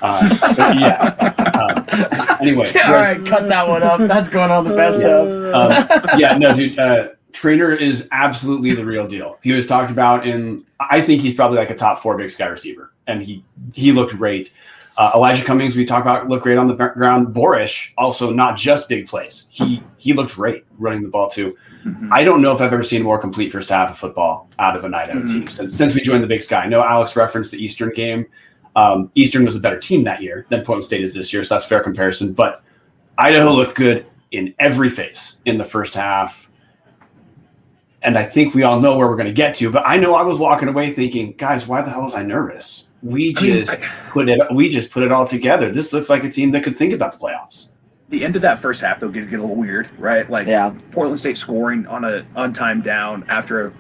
Uh, 0.02 0.56
but 0.56 0.76
yeah. 0.80 1.14
Um, 1.54 2.38
anyway, 2.42 2.66
All 2.68 2.72
Terez- 2.72 2.90
right, 2.90 3.26
cut 3.26 3.48
that 3.50 3.68
one 3.68 3.84
up. 3.84 4.00
That's 4.00 4.28
going 4.30 4.50
on 4.50 4.64
the 4.64 4.76
best 4.76 5.02
of. 5.04 5.54
um, 5.54 6.20
yeah, 6.20 6.36
no, 6.38 6.56
dude. 6.56 6.80
Uh, 6.80 7.10
Traynor 7.32 7.74
is 7.76 8.08
absolutely 8.12 8.74
the 8.74 8.84
real 8.84 9.08
deal. 9.08 9.38
He 9.44 9.52
was 9.52 9.68
talked 9.68 9.92
about 9.92 10.26
in. 10.26 10.66
I 10.80 11.00
think 11.02 11.22
he's 11.22 11.36
probably 11.36 11.58
like 11.60 11.70
a 11.70 11.76
top 11.76 12.00
four 12.00 12.18
Big 12.18 12.32
Sky 12.32 12.48
receiver, 12.48 12.92
and 13.06 13.22
he 13.22 13.44
he 13.74 13.92
looked 13.92 14.14
great. 14.14 14.52
Uh, 14.98 15.12
Elijah 15.16 15.46
Cummings, 15.46 15.76
we 15.76 15.86
talked 15.86 16.06
about, 16.06 16.28
looked 16.28 16.44
great 16.44 16.58
on 16.58 16.68
the 16.68 16.74
ground. 16.76 17.28
Borisch, 17.34 17.92
also 17.98 18.32
not 18.32 18.58
just 18.58 18.90
big 18.90 19.08
plays. 19.08 19.48
He 19.50 19.84
he 19.98 20.14
looked 20.14 20.34
great 20.36 20.66
running 20.80 21.04
the 21.04 21.08
ball 21.10 21.30
too. 21.30 21.56
I 22.12 22.24
don't 22.24 22.42
know 22.42 22.54
if 22.54 22.62
I've 22.62 22.74
ever 22.74 22.84
seen 22.84 23.02
a 23.02 23.04
more 23.04 23.18
complete 23.20 23.52
first 23.52 23.70
half 23.70 23.90
of 23.90 23.98
football 23.98 24.50
out 24.60 24.76
of 24.76 24.84
an 24.84 24.94
Idaho 24.94 25.24
team 25.24 25.48
since, 25.48 25.76
since 25.76 25.96
we 25.96 26.02
joined 26.02 26.24
the 26.24 26.28
Big 26.28 26.44
Sky. 26.44 26.62
I 26.62 26.68
know 26.68 26.84
Alex 26.84 27.16
referenced 27.16 27.52
the 27.52 27.64
Eastern 27.64 27.92
game. 27.94 28.26
Um, 28.76 29.12
Eastern 29.16 29.46
was 29.46 29.56
a 29.56 29.60
better 29.60 29.80
team 29.80 30.04
that 30.04 30.22
year 30.22 30.46
than 30.50 30.64
Portland 30.64 30.86
State 30.86 31.02
is 31.04 31.14
this 31.14 31.34
year, 31.34 31.44
so 31.44 31.56
that's 31.56 31.66
a 31.66 31.68
fair 31.68 31.82
comparison. 31.82 32.34
But 32.34 32.64
Idaho 33.18 33.54
looked 33.54 33.76
good 33.76 34.06
in 34.32 34.54
every 34.60 34.90
phase 34.90 35.38
in 35.46 35.58
the 35.58 35.66
first 35.66 35.94
half. 35.94 36.50
And 38.04 38.18
I 38.18 38.24
think 38.24 38.56
we 38.56 38.64
all 38.64 38.80
know 38.80 38.98
where 38.98 39.08
we're 39.08 39.16
going 39.16 39.28
to 39.28 39.34
get 39.34 39.56
to. 39.56 39.70
But 39.72 39.84
I 39.86 39.98
know 39.98 40.16
I 40.16 40.24
was 40.24 40.38
walking 40.38 40.70
away 40.70 40.92
thinking, 40.92 41.34
guys, 41.34 41.68
why 41.68 41.82
the 41.82 41.92
hell 41.92 42.02
was 42.02 42.16
I 42.16 42.24
nervous? 42.24 42.88
We 43.04 43.36
I 43.38 43.42
mean, 43.42 43.66
just 43.66 43.80
put 44.10 44.30
it. 44.30 44.40
We 44.54 44.70
just 44.70 44.92
put 44.92 45.04
it 45.04 45.12
all 45.12 45.28
together. 45.28 45.72
This 45.72 45.94
looks 45.94 46.10
like 46.10 46.24
a 46.24 46.30
team 46.30 46.52
that 46.52 46.64
could 46.64 46.78
think 46.78 46.94
about 46.94 47.12
the 47.12 47.18
playoffs. 47.20 47.71
The 48.12 48.24
end 48.24 48.36
of 48.36 48.44
that 48.44 48.60
first 48.60 48.82
half, 48.82 49.00
though, 49.00 49.10
get, 49.10 49.30
get 49.30 49.40
a 49.40 49.42
little 49.42 49.56
weird, 49.56 49.90
right? 49.98 50.30
Like 50.30 50.46
Yeah. 50.48 50.74
Portland 50.92 51.20
State 51.20 51.38
scoring 51.38 51.88
on 51.88 52.04
a 52.06 52.24
untimed 52.36 52.84
down 52.84 53.26
after 53.30 53.68
a 53.68 53.74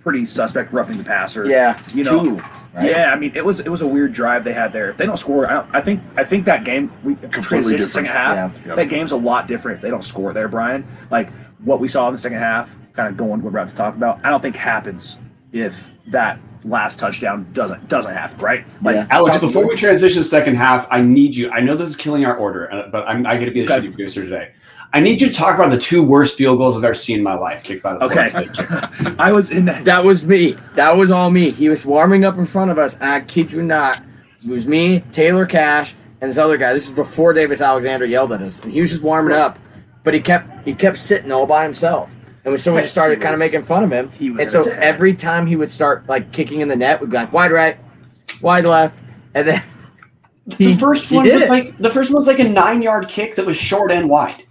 pretty 0.00 0.24
suspect 0.26 0.72
roughing 0.72 0.98
the 0.98 1.04
passer. 1.04 1.46
Yeah, 1.46 1.78
you 1.94 2.02
know. 2.04 2.22
two, 2.24 2.36
right? 2.74 2.90
Yeah, 2.90 3.10
I 3.12 3.16
mean, 3.18 3.32
it 3.34 3.44
was 3.44 3.60
it 3.60 3.68
was 3.68 3.80
a 3.82 3.86
weird 3.86 4.12
drive 4.12 4.42
they 4.44 4.52
had 4.52 4.72
there. 4.72 4.88
If 4.90 4.96
they 4.96 5.06
don't 5.06 5.16
score, 5.18 5.46
I, 5.46 5.52
don't, 5.54 5.74
I 5.74 5.80
think 5.80 6.02
I 6.16 6.24
think 6.24 6.46
that 6.46 6.64
game 6.64 6.92
we 7.02 7.14
transition 7.16 7.62
different. 7.72 7.90
second 7.90 8.10
half. 8.10 8.36
Yeah. 8.62 8.66
Yep. 8.68 8.76
That 8.76 8.88
game's 8.88 9.12
a 9.12 9.16
lot 9.16 9.46
different 9.48 9.76
if 9.78 9.82
they 9.82 9.90
don't 9.90 10.04
score 10.04 10.32
there, 10.32 10.48
Brian. 10.48 10.86
Like 11.10 11.30
what 11.62 11.78
we 11.80 11.88
saw 11.88 12.06
in 12.08 12.12
the 12.12 12.18
second 12.18 12.38
half, 12.38 12.76
kind 12.94 13.08
of 13.08 13.16
going 13.16 13.30
what 13.42 13.52
we're 13.52 13.60
about 13.60 13.68
to 13.70 13.74
talk 13.76 13.94
about. 13.94 14.20
I 14.24 14.30
don't 14.30 14.40
think 14.42 14.56
happens 14.56 15.18
if 15.52 15.90
that 16.08 16.38
last 16.64 16.98
touchdown 16.98 17.46
doesn't 17.52 17.88
doesn't 17.88 18.14
happen, 18.14 18.38
right? 18.38 18.64
Like 18.82 18.96
Yeah. 18.96 19.06
Alex, 19.10 19.36
that's- 19.36 19.52
before 19.52 19.68
we 19.68 19.76
transition 19.76 20.22
to 20.22 20.28
second 20.28 20.56
half, 20.56 20.86
I 20.90 21.00
need 21.02 21.36
you. 21.36 21.50
I 21.50 21.60
know 21.60 21.76
this 21.76 21.88
is 21.88 21.96
killing 21.96 22.24
our 22.24 22.36
order, 22.36 22.72
uh, 22.72 22.88
but 22.90 23.06
I'm, 23.08 23.26
I 23.26 23.36
got 23.36 23.44
to 23.46 23.50
be 23.50 23.64
the 23.66 23.72
Okay. 23.72 23.86
shitty 23.86 23.90
producer 23.92 24.22
today. 24.24 24.48
I 24.92 25.00
need 25.00 25.20
you 25.20 25.26
to 25.28 25.34
talk 25.34 25.56
about 25.56 25.70
the 25.70 25.78
two 25.78 26.02
worst 26.04 26.38
field 26.38 26.58
goals 26.58 26.76
I've 26.78 26.84
ever 26.84 26.94
seen 26.94 27.18
in 27.18 27.22
my 27.24 27.34
life 27.34 27.64
kicked 27.64 27.82
by 27.82 27.94
the 27.94 28.04
Okay. 28.04 28.28
Florida 28.28 28.54
State 28.54 28.66
kicker. 28.68 29.14
I 29.18 29.32
was 29.32 29.50
in 29.50 29.64
that. 29.64 29.84
That 29.84 30.04
was 30.04 30.24
me. 30.24 30.56
That 30.76 30.96
was 30.96 31.10
all 31.10 31.30
me. 31.30 31.50
He 31.50 31.68
was 31.68 31.84
warming 31.84 32.24
up 32.24 32.38
in 32.38 32.46
front 32.46 32.70
of 32.70 32.78
us. 32.78 32.96
I 33.00 33.20
kid 33.20 33.50
you 33.52 33.62
not. 33.62 34.00
It 34.44 34.50
was 34.50 34.66
me, 34.66 35.00
Taylor 35.10 35.46
Cash, 35.46 35.94
and 36.20 36.30
this 36.30 36.38
other 36.38 36.56
guy. 36.56 36.72
This 36.72 36.84
is 36.84 36.90
before 36.94 37.32
Davis 37.32 37.60
Alexander 37.60 38.06
yelled 38.06 38.30
at 38.32 38.40
us. 38.40 38.62
And 38.62 38.72
he 38.72 38.80
was 38.80 38.90
just 38.90 39.02
warming 39.02 39.34
up. 39.34 39.58
But 40.04 40.14
he 40.14 40.20
kept 40.20 40.64
he 40.66 40.74
kept 40.74 40.98
sitting 40.98 41.32
all 41.32 41.46
by 41.46 41.64
himself. 41.64 42.14
And 42.44 42.60
so 42.60 42.74
we 42.74 42.80
just 42.80 42.92
started 42.92 43.20
kind 43.20 43.32
of 43.34 43.40
making 43.40 43.62
fun 43.62 43.84
of 43.84 43.90
him. 43.92 44.10
he 44.10 44.30
was 44.30 44.40
And 44.42 44.50
so 44.50 44.58
his 44.58 44.68
head. 44.68 44.82
every 44.82 45.14
time 45.14 45.46
he 45.46 45.56
would 45.56 45.70
start 45.70 46.06
like 46.08 46.30
kicking 46.32 46.60
in 46.60 46.68
the 46.68 46.76
net, 46.76 47.00
we'd 47.00 47.10
be 47.10 47.16
like 47.16 47.32
wide 47.32 47.50
right, 47.52 47.78
wide 48.42 48.64
left, 48.66 49.02
and 49.34 49.48
then 49.48 49.62
he, 50.58 50.74
the 50.74 50.76
first 50.78 51.08
he 51.08 51.16
one 51.16 51.24
did 51.24 51.34
was 51.36 51.44
it. 51.44 51.48
like 51.50 51.78
the 51.78 51.90
first 51.90 52.10
one 52.10 52.16
was 52.16 52.26
like 52.26 52.38
a 52.38 52.48
nine 52.48 52.82
yard 52.82 53.08
kick 53.08 53.36
that 53.36 53.46
was 53.46 53.56
short 53.56 53.90
and 53.90 54.08
wide. 54.10 54.42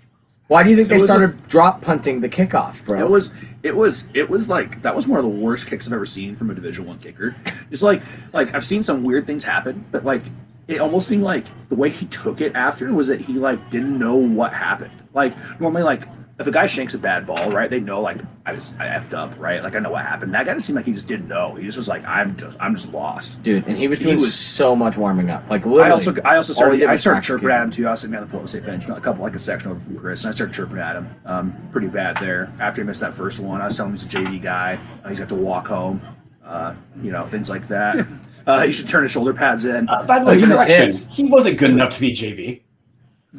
Why 0.48 0.62
do 0.64 0.70
you 0.70 0.76
think 0.76 0.88
It 0.88 0.90
they 0.90 0.96
was 0.96 1.04
a- 1.04 1.06
started 1.08 1.48
drop 1.48 1.82
punting 1.82 2.20
the 2.22 2.30
kickoffs, 2.30 2.84
bro? 2.84 3.00
It 3.00 3.10
was 3.10 3.32
it 3.64 3.76
was 3.76 4.08
it 4.14 4.30
was 4.30 4.50
like 4.50 4.82
that 4.82 4.96
was 4.96 5.08
one 5.08 5.18
of 5.20 5.24
the 5.24 5.30
worst 5.30 5.68
kicks 5.68 5.88
I've 5.88 5.94
ever 5.94 6.06
seen 6.06 6.36
from 6.36 6.50
a 6.50 6.56
Division 6.56 6.86
One 6.86 6.98
kicker. 7.00 7.36
It's 7.72 7.84
like 7.84 8.02
like 8.34 8.54
I've 8.56 8.66
seen 8.66 8.82
some 8.84 9.04
weird 9.04 9.26
things 9.28 9.46
happen, 9.46 9.86
but 9.92 10.04
like 10.04 10.24
it 10.68 10.80
almost 10.80 11.08
seemed 11.08 11.24
like 11.24 11.46
the 11.70 11.76
way 11.76 11.90
he 11.90 12.06
took 12.08 12.42
it 12.42 12.56
after 12.56 12.92
was 12.92 13.08
that 13.08 13.22
he 13.22 13.34
like 13.34 13.70
didn't 13.70 13.98
know 14.00 14.16
what 14.16 14.52
happened. 14.54 14.92
Like 15.14 15.34
normally 15.60 15.84
like 15.84 16.08
if 16.40 16.48
a 16.48 16.52
guy 16.52 16.66
shanks 16.66 16.94
a 16.96 16.98
bad 16.98 17.28
ball, 17.28 17.52
right, 17.52 17.70
they 17.70 17.80
know 17.80 18.02
like 18.02 18.18
I 18.46 18.54
was 18.54 18.74
I 18.80 18.88
effed 18.88 19.14
up, 19.14 19.40
right? 19.40 19.62
Like 19.64 19.76
I 19.76 19.80
know 19.80 19.92
what 19.92 20.04
happened. 20.04 20.34
That 20.34 20.46
guy 20.48 20.54
just 20.56 20.66
seemed 20.66 20.78
like 20.78 20.86
he 20.86 20.94
just 20.94 21.08
didn't 21.08 21.28
know. 21.28 21.54
He 21.56 21.64
just 21.66 21.78
was 21.78 21.88
like 21.88 22.04
I'm 22.06 22.36
just 22.36 22.58
I'm 22.60 22.76
just 22.76 22.92
lost. 22.92 23.44
dude, 23.44 23.68
and 23.68 23.78
he 23.78 23.88
was 23.88 24.00
He 24.00 24.06
doing 24.06 24.16
was- 24.18 24.34
so 24.34 24.76
much 24.76 24.98
warming 24.98 25.30
up. 25.30 25.44
Like 25.50 25.66
literally, 25.66 25.90
I 25.90 25.92
also 25.92 26.16
I 26.26 26.36
also 26.38 26.54
started 26.54 26.84
I 26.84 26.96
started 26.96 27.24
chirping 27.24 27.50
at 27.52 27.62
him 27.62 27.70
too. 27.72 27.88
I 27.88 27.92
was 27.92 28.02
sitting 28.02 28.16
on 28.16 28.22
the 28.24 28.28
Portland 28.28 28.50
State 28.50 28.66
bench, 28.66 28.90
a 28.90 29.00
couple 29.00 29.22
like 29.24 29.36
a 29.36 29.40
section 29.40 29.72
over 29.72 29.80
from 29.80 29.98
Chris, 29.98 30.24
and 30.24 30.30
I 30.30 30.32
started 30.32 30.54
chirping 30.56 30.80
at 30.80 30.96
him. 30.96 31.10
Um, 31.26 31.54
pretty 31.72 31.88
bad 31.88 32.18
there 32.18 32.52
after 32.60 32.82
he 32.82 32.88
missed 32.88 33.02
that 33.02 33.14
first 33.14 33.40
one. 33.40 33.62
I 33.62 33.66
was 33.66 33.78
telling 33.78 33.92
him 33.92 33.98
he's 33.98 34.06
a 34.06 34.10
JV 34.18 34.42
guy. 34.42 34.80
Uh, 35.04 35.10
he's 35.10 35.20
got 35.20 35.30
to 35.30 35.36
walk 35.36 35.68
home. 35.68 36.02
Uh, 36.44 36.74
you 37.02 37.12
know 37.12 37.26
things 37.28 37.50
like 37.50 37.68
that. 37.70 38.06
uh, 38.48 38.64
he 38.66 38.72
should 38.74 38.88
turn 38.90 39.04
his 39.04 39.12
shoulder 39.12 39.34
pads 39.34 39.66
in. 39.66 39.88
Uh, 39.88 40.04
by 40.04 40.20
the 40.20 40.26
Oh, 40.26 40.28
way, 40.30 40.40
he 40.40 40.42
was 40.46 40.52
correction, 40.60 41.10
he 41.10 41.24
wasn't 41.26 41.58
good 41.58 41.70
enough 41.72 41.94
to 41.94 42.00
be 42.02 42.12
JV. 42.12 42.62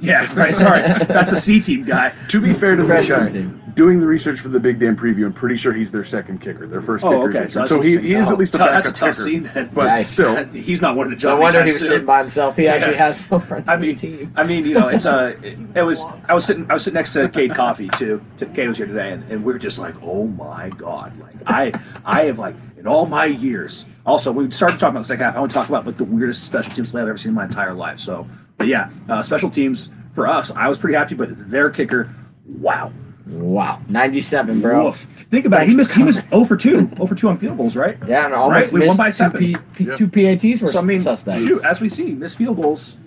Yeah, 0.01 0.33
right. 0.39 0.55
Sorry, 0.55 0.83
that's 0.83 1.33
a 1.33 1.37
C 1.37 1.61
team 1.61 1.85
guy. 1.85 2.13
To 2.29 2.41
be 2.41 2.53
fair 2.53 2.77
to 2.77 2.83
this 2.83 3.07
Freshman 3.07 3.27
guy, 3.27 3.31
team. 3.33 3.73
doing 3.75 4.01
the 4.01 4.07
research 4.07 4.41
for 4.41 4.49
the 4.49 4.59
Big 4.59 4.79
Damn 4.81 4.97
preview, 4.97 5.25
I'm 5.27 5.33
pretty 5.33 5.57
sure 5.57 5.73
he's 5.73 5.93
their 5.93 6.05
second 6.05 6.41
kicker. 6.41 6.67
Their 6.67 6.81
first 6.83 7.05
Oh, 7.05 7.11
kicker 7.11 7.29
okay. 7.39 7.47
is 7.47 7.53
So 7.53 7.59
that's 7.61 7.69
So, 7.71 7.81
he, 7.81 7.93
interesting. 7.95 8.15
he 8.17 8.21
is 8.21 8.31
at 8.31 8.39
least 8.39 8.55
a 8.55 8.59
tough- 8.59 8.69
backup 8.69 8.85
that's 8.85 8.99
a 9.01 9.01
tough 9.01 9.17
kicker. 9.17 9.23
scene 9.23 9.43
then. 9.55 9.71
But 9.73 9.89
Yikes. 9.89 10.05
still, 10.07 10.45
He's 10.53 10.83
not 10.83 10.97
wanting 10.97 11.17
to 11.17 11.27
No 11.27 11.31
jump. 11.33 11.43
wonder 11.43 11.59
he 11.59 11.63
anytime 11.63 11.73
was 11.75 11.81
soon. 11.81 11.89
sitting 11.89 12.07
by 12.07 12.19
himself. 12.21 12.57
He 12.57 12.67
actually 12.69 12.97
has 12.97 13.31
no 13.31 13.39
friends 13.39 13.69
I 13.69 13.75
on 13.75 13.81
the 13.81 13.87
mean, 13.89 13.97
team. 13.97 14.33
I 14.37 14.43
mean, 14.43 14.65
you 14.67 14.75
know, 14.75 14.89
it's 14.89 15.07
uh, 15.07 15.37
it, 15.43 15.59
it 15.77 15.83
was. 15.83 16.05
I 16.29 16.35
was 16.35 16.45
sitting, 16.45 16.69
I 16.71 16.75
was 16.75 16.83
sitting 16.85 16.95
next 16.97 17.13
to 17.13 17.29
Cade 17.29 17.55
Coffee 17.55 17.89
too. 17.91 18.21
T- 18.37 18.47
Cade 18.47 18.69
was 18.69 18.77
here 18.79 18.87
today, 18.87 19.13
and, 19.13 19.23
and 19.31 19.45
we 19.45 19.53
were 19.53 19.59
just 19.59 19.79
like, 19.79 19.95
oh 20.03 20.27
my 20.27 20.71
god, 20.71 21.13
like 21.21 21.35
I, 21.47 21.73
I 22.05 22.25
have 22.25 22.39
like 22.41 22.57
in 22.77 22.87
all 22.89 23.07
my 23.07 23.27
years. 23.27 23.87
Also, 24.07 24.31
we 24.33 24.51
started 24.51 24.79
talking 24.81 24.91
about 24.91 25.01
the 25.01 25.05
second 25.05 25.25
half. 25.25 25.37
I 25.37 25.41
want 25.41 25.53
to 25.53 25.55
talk 25.59 25.69
about 25.69 25.87
like 25.87 25.97
the 25.97 26.05
weirdest 26.05 26.45
special 26.45 26.73
teams 26.73 26.91
play 26.91 27.01
I've 27.03 27.09
ever 27.09 27.17
seen 27.17 27.31
in 27.31 27.35
my 27.35 27.45
entire 27.45 27.73
life. 27.73 27.99
So, 27.99 28.27
but 28.59 28.67
yeah, 28.69 28.91
uh, 29.09 29.23
special 29.23 29.51
teams 29.51 29.91
for 30.13 30.27
us, 30.27 30.51
I 30.51 30.69
was 30.69 30.79
pretty 30.79 30.95
happy, 30.97 31.15
but 31.15 31.29
their 31.51 31.71
kicker, 31.71 32.15
wow. 32.47 32.93
Wow, 33.27 33.81
ninety-seven, 33.89 34.61
bro. 34.61 34.85
Woof. 34.85 34.97
Think 34.97 35.47
about 35.47 35.63
it. 35.63 35.69
He 35.71 35.75
missed. 35.75 35.95
He 35.95 36.03
was 36.03 36.17
0 36.17 36.45
for 36.45 36.59
2. 36.59 36.91
0 36.95 37.07
for 37.07 37.15
2 37.15 37.29
on 37.31 37.39
field 37.39 37.57
goals, 37.57 37.75
right? 37.75 37.97
Yeah, 38.07 38.27
and 38.27 38.35
almost 38.35 38.65
Right, 38.65 38.73
we 38.73 38.81
won 38.81 38.89
missed 38.89 38.99
by 38.99 39.07
two, 39.09 39.13
seven. 39.13 39.39
P, 39.41 39.57
P, 39.75 39.85
Yep. 39.85 39.97
two 39.99 40.09
PATs 40.09 40.61
were 40.61 40.67
So 40.69 40.79
I 40.81 40.83
mean, 40.83 40.99
suspects. 41.01 41.43
shoot, 41.43 41.65
as 41.65 41.81
we 41.81 41.89
see, 41.89 42.15
missed 42.15 42.37
field 42.37 42.61
goals. 42.61 42.99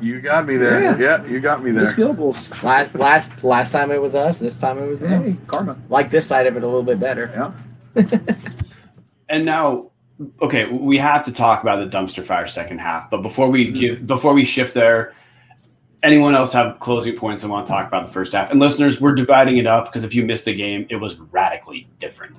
you 0.00 0.20
got 0.20 0.46
me 0.46 0.56
there. 0.56 0.80
Yeah. 0.82 0.96
Yeah, 0.98 1.24
you 1.26 1.40
got 1.40 1.64
me 1.64 1.72
there. 1.72 1.80
Missed 1.80 1.96
field 1.96 2.16
goals. 2.16 2.48
Last, 2.62 2.94
last, 2.94 3.42
last 3.42 3.72
time 3.72 3.90
it 3.90 4.00
was 4.00 4.14
us. 4.14 4.38
This 4.38 4.56
time 4.60 4.78
it 4.78 4.86
was 4.86 5.00
them. 5.00 5.24
Hey, 5.24 5.36
karma. 5.48 5.76
Like 5.90 6.10
this 6.12 6.28
side 6.28 6.46
of 6.46 6.56
it 6.56 6.62
a 6.62 6.66
little 6.66 6.84
bit 6.84 7.00
better. 7.00 7.52
Yeah. 7.96 8.04
And 9.28 9.44
now, 9.44 9.90
okay, 10.40 10.66
we 10.66 10.98
have 10.98 11.24
to 11.24 11.32
talk 11.32 11.62
about 11.62 11.78
the 11.78 11.96
dumpster 11.96 12.24
fire 12.24 12.46
second 12.46 12.78
half. 12.78 13.10
But 13.10 13.22
before 13.22 13.50
we 13.50 13.66
mm-hmm. 13.66 13.78
give, 13.78 14.06
before 14.06 14.34
we 14.34 14.44
shift 14.44 14.74
there, 14.74 15.14
anyone 16.02 16.34
else 16.34 16.52
have 16.52 16.78
closing 16.78 17.16
points 17.16 17.42
and 17.42 17.52
want 17.52 17.66
to 17.66 17.72
talk 17.72 17.86
about 17.86 18.06
the 18.06 18.12
first 18.12 18.32
half? 18.32 18.50
And 18.50 18.60
listeners, 18.60 19.00
we're 19.00 19.14
dividing 19.14 19.58
it 19.58 19.66
up 19.66 19.86
because 19.86 20.04
if 20.04 20.14
you 20.14 20.24
missed 20.24 20.44
the 20.44 20.54
game, 20.54 20.86
it 20.88 20.96
was 20.96 21.18
radically 21.18 21.88
different. 21.98 22.36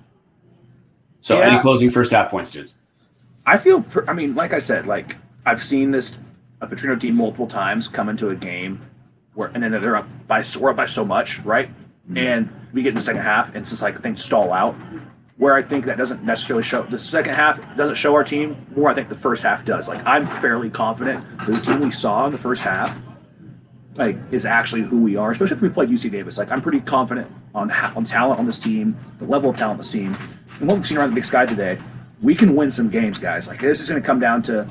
So, 1.21 1.37
Yeah. 1.39 1.51
any 1.51 1.59
closing 1.59 1.89
first 1.89 2.11
half 2.11 2.29
points, 2.31 2.51
dudes? 2.51 2.75
I 3.45 3.57
feel. 3.57 3.81
pr- 3.81 4.09
I 4.09 4.13
mean, 4.13 4.35
like 4.35 4.53
I 4.53 4.59
said, 4.59 4.87
like 4.87 5.15
I've 5.45 5.63
seen 5.63 5.91
this 5.91 6.17
a 6.61 6.67
Petrino 6.67 6.99
team 6.99 7.15
multiple 7.15 7.47
times 7.47 7.87
come 7.87 8.09
into 8.09 8.29
a 8.29 8.35
game 8.35 8.81
where, 9.33 9.49
and 9.53 9.61
then 9.61 9.71
they're 9.71 9.95
up 9.95 10.07
by 10.27 10.43
we're 10.59 10.71
up 10.71 10.75
by 10.75 10.85
so 10.85 11.05
much, 11.05 11.39
right? 11.39 11.69
Mm-hmm. 11.69 12.17
And 12.17 12.49
we 12.73 12.81
get 12.81 12.89
in 12.89 12.95
the 12.95 13.01
second 13.01 13.21
half, 13.21 13.49
and 13.49 13.57
it's 13.57 13.69
just 13.69 13.81
like 13.81 14.01
things 14.01 14.23
stall 14.23 14.51
out. 14.51 14.75
Where 15.37 15.53
I 15.53 15.61
think 15.61 15.85
that 15.85 15.97
doesn't 15.97 16.23
necessarily 16.23 16.63
show 16.63 16.81
the 16.81 16.97
second 16.97 17.35
half 17.35 17.75
doesn't 17.75 17.95
show 17.95 18.15
our 18.15 18.23
team. 18.23 18.65
More, 18.75 18.89
I 18.89 18.95
think 18.95 19.09
the 19.09 19.15
first 19.15 19.43
half 19.43 19.63
does. 19.63 19.87
Like 19.87 20.03
I'm 20.05 20.23
fairly 20.23 20.69
confident 20.69 21.23
the 21.45 21.53
team 21.59 21.81
we 21.81 21.91
saw 21.91 22.25
in 22.25 22.31
the 22.31 22.39
first 22.39 22.63
half, 22.63 22.99
like, 23.97 24.17
is 24.31 24.45
actually 24.45 24.81
who 24.81 24.99
we 24.99 25.15
are. 25.15 25.29
Especially 25.29 25.57
if 25.57 25.61
we 25.61 25.69
played 25.69 25.89
UC 25.89 26.09
Davis. 26.09 26.39
Like 26.39 26.51
I'm 26.51 26.61
pretty 26.61 26.81
confident 26.81 27.31
on 27.53 27.69
on 27.69 28.03
talent 28.03 28.39
on 28.39 28.47
this 28.47 28.57
team, 28.57 28.97
the 29.19 29.25
level 29.25 29.51
of 29.51 29.57
talent 29.57 29.73
on 29.73 29.77
this 29.77 29.91
team, 29.91 30.15
and 30.59 30.67
what 30.67 30.75
we've 30.75 30.87
seen 30.87 30.97
around 30.97 31.09
the 31.09 31.15
Big 31.15 31.25
Sky 31.25 31.45
today. 31.45 31.77
We 32.19 32.33
can 32.33 32.55
win 32.55 32.71
some 32.71 32.89
games, 32.89 33.19
guys. 33.19 33.47
Like 33.47 33.59
this 33.59 33.79
is 33.79 33.87
going 33.87 34.01
to 34.01 34.05
come 34.05 34.19
down 34.19 34.41
to 34.43 34.67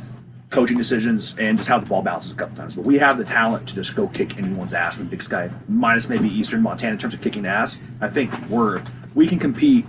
coaching 0.50 0.76
decisions 0.76 1.36
and 1.38 1.58
just 1.58 1.68
how 1.68 1.78
the 1.78 1.86
ball 1.86 2.02
bounces 2.02 2.32
a 2.32 2.34
couple 2.34 2.56
times. 2.56 2.74
But 2.74 2.86
we 2.86 2.98
have 2.98 3.18
the 3.18 3.24
talent 3.24 3.68
to 3.68 3.74
just 3.74 3.96
go 3.96 4.08
kick 4.08 4.38
anyone's 4.38 4.74
ass 4.74 4.98
in 4.98 5.06
the 5.06 5.10
Big 5.10 5.22
Sky, 5.22 5.50
minus 5.68 6.08
maybe 6.08 6.28
Eastern 6.28 6.62
Montana 6.62 6.92
in 6.92 6.98
terms 6.98 7.14
of 7.14 7.20
kicking 7.20 7.46
ass. 7.46 7.80
I 8.00 8.08
think 8.08 8.32
we're 8.48 8.82
we 9.14 9.26
can 9.26 9.38
compete, 9.38 9.86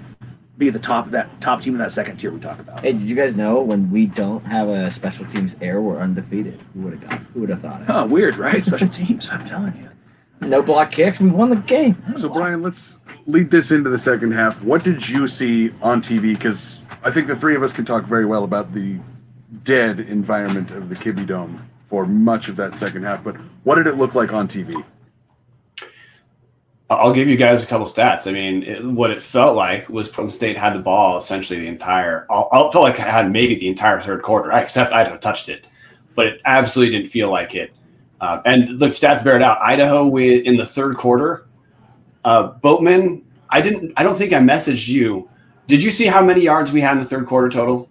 be 0.58 0.70
the 0.70 0.80
top 0.80 1.06
of 1.06 1.12
that 1.12 1.40
top 1.40 1.62
team 1.62 1.74
in 1.74 1.80
that 1.80 1.92
second 1.92 2.18
tier 2.18 2.32
we 2.32 2.40
talk 2.40 2.60
about. 2.60 2.80
Hey, 2.80 2.94
did 2.94 3.04
you 3.04 3.16
guys 3.16 3.36
know 3.36 3.62
when 3.62 3.92
we 3.92 4.08
don't 4.08 4.44
have 4.46 4.68
a 4.68 4.90
special 4.90 5.26
teams 5.26 5.56
air, 5.62 5.82
we're 5.82 6.00
undefeated? 6.00 6.60
Who 6.74 6.82
would 6.82 6.94
have 6.94 7.10
got? 7.10 7.20
Who 7.34 7.42
would 7.42 7.50
have 7.50 7.62
thought 7.62 7.82
it? 7.82 7.90
Oh, 7.90 8.08
weird, 8.08 8.38
right? 8.38 8.62
Special 8.64 8.90
teams. 8.90 9.30
I'm 9.30 9.46
telling 9.46 9.76
you. 9.78 9.90
No 10.48 10.62
block 10.62 10.92
kicks. 10.92 11.20
We 11.20 11.30
won 11.30 11.50
the 11.50 11.56
game. 11.56 12.02
So, 12.16 12.30
Brian, 12.30 12.62
let's 12.62 13.00
lead 13.26 13.50
this 13.50 13.72
into 13.72 13.90
the 13.90 13.98
second 13.98 14.32
half. 14.32 14.64
What 14.64 14.84
did 14.84 15.08
you 15.08 15.28
see 15.28 15.72
on 15.82 16.02
TV? 16.02 16.34
Because 16.34 16.84
I 17.04 17.12
think 17.12 17.28
the 17.28 17.36
three 17.36 17.56
of 17.56 17.64
us 17.64 17.74
can 17.74 17.86
talk 17.86 18.06
very 18.06 18.26
well 18.26 18.44
about 18.44 18.74
the 18.74 19.00
dead 19.64 20.00
environment 20.00 20.72
of 20.72 20.90
the 20.90 20.96
Kibby 20.96 21.26
Dome 21.26 21.68
for 21.86 22.06
much 22.06 22.50
of 22.50 22.56
that 22.58 22.76
second 22.76 23.04
half. 23.04 23.24
But 23.24 23.36
what 23.64 23.76
did 23.76 23.88
it 23.88 23.96
look 23.96 24.14
like 24.14 24.34
on 24.34 24.48
TV? 24.48 24.84
I'll 26.90 27.12
give 27.14 27.28
you 27.28 27.36
guys 27.36 27.64
a 27.64 27.66
couple 27.66 27.86
stats. 27.86 28.28
I 28.28 28.32
mean, 28.32 28.64
it, 28.64 28.84
what 28.84 29.12
it 29.12 29.22
felt 29.22 29.56
like 29.58 29.90
was 29.90 30.08
Portland 30.08 30.34
State 30.34 30.58
had 30.58 30.74
the 30.74 30.80
ball 30.80 31.18
essentially 31.18 31.60
the 31.60 31.68
entire. 31.68 32.26
I'll, 32.30 32.48
I'll 32.52 32.72
felt 32.72 32.84
like 32.84 33.00
I 33.00 33.04
had 33.04 33.30
maybe 33.32 33.56
the 33.56 33.68
entire 33.68 34.00
third 34.00 34.22
quarter, 34.22 34.54
I 34.54 34.62
except 34.62 34.94
Idaho 34.94 35.18
touched 35.18 35.50
it, 35.50 35.66
but 36.16 36.28
it 36.28 36.42
absolutely 36.46 36.98
didn't 36.98 37.10
feel 37.10 37.30
like 37.30 37.56
it. 37.56 37.74
Uh, 38.22 38.42
and 38.46 38.80
the 38.80 38.88
stats 38.88 39.24
bear 39.24 39.36
it 39.36 39.42
out. 39.42 39.60
Idaho 39.62 40.08
with, 40.08 40.46
in 40.46 40.56
the 40.56 40.66
third 40.66 40.96
quarter, 40.98 41.48
uh, 42.26 42.44
Boatman. 42.44 43.24
I 43.50 43.62
didn't. 43.62 43.94
I 43.96 44.04
don't 44.04 44.16
think 44.16 44.34
I 44.34 44.40
messaged 44.40 44.88
you. 44.90 45.30
Did 45.68 45.82
you 45.84 45.92
see 45.92 46.06
how 46.06 46.22
many 46.24 46.42
yards 46.42 46.72
we 46.72 46.82
had 46.82 46.94
in 46.94 47.00
the 47.00 47.06
third 47.06 47.26
quarter 47.28 47.50
total? 47.50 47.90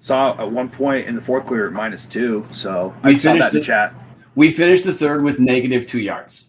Saw 0.00 0.32
at 0.40 0.50
one 0.50 0.68
point 0.68 1.06
in 1.06 1.14
the 1.14 1.20
fourth 1.20 1.46
quarter 1.46 1.70
minus 1.70 2.06
two, 2.06 2.44
so 2.50 2.94
We 3.04 3.14
I 3.14 3.18
saw 3.18 3.32
finished 3.32 3.52
the 3.52 3.58
it- 3.58 3.64
chat. 3.64 3.94
We 4.34 4.50
finished 4.50 4.84
the 4.84 4.92
third 4.92 5.22
with 5.22 5.38
negative 5.38 5.86
two 5.86 6.00
yards. 6.00 6.48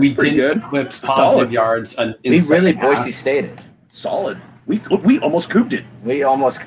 We 0.00 0.14
didn't 0.14 0.34
good. 0.34 0.56
eclipse 0.58 0.98
positive 0.98 1.30
solid. 1.30 1.52
yards. 1.52 1.94
In, 1.98 2.14
in 2.24 2.32
we 2.32 2.38
the 2.40 2.48
really 2.48 2.72
second 2.72 2.80
half. 2.80 2.96
Boise 2.98 3.10
stated. 3.12 3.62
Solid. 3.88 4.38
We 4.66 4.78
we 5.02 5.18
almost 5.20 5.50
cooped 5.50 5.72
it. 5.72 5.84
We 6.04 6.22
almost. 6.22 6.60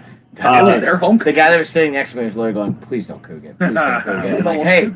Uh, 0.44 0.60
it 0.60 0.64
was 0.64 0.80
their 0.80 0.98
home. 0.98 1.18
The 1.20 1.32
guy 1.32 1.52
that 1.52 1.58
was 1.60 1.70
sitting 1.70 1.94
next 1.94 2.12
to 2.14 2.18
me 2.18 2.26
was 2.26 2.36
literally 2.36 2.54
going, 2.54 2.74
"Please 2.76 3.08
don't 3.08 3.22
cook 3.22 3.44
it. 3.44 3.58
Please 3.60 3.74
don't 3.74 4.02
cook 4.04 4.24
it." 4.24 4.44
Like, 4.46 4.62
hey, 4.62 4.92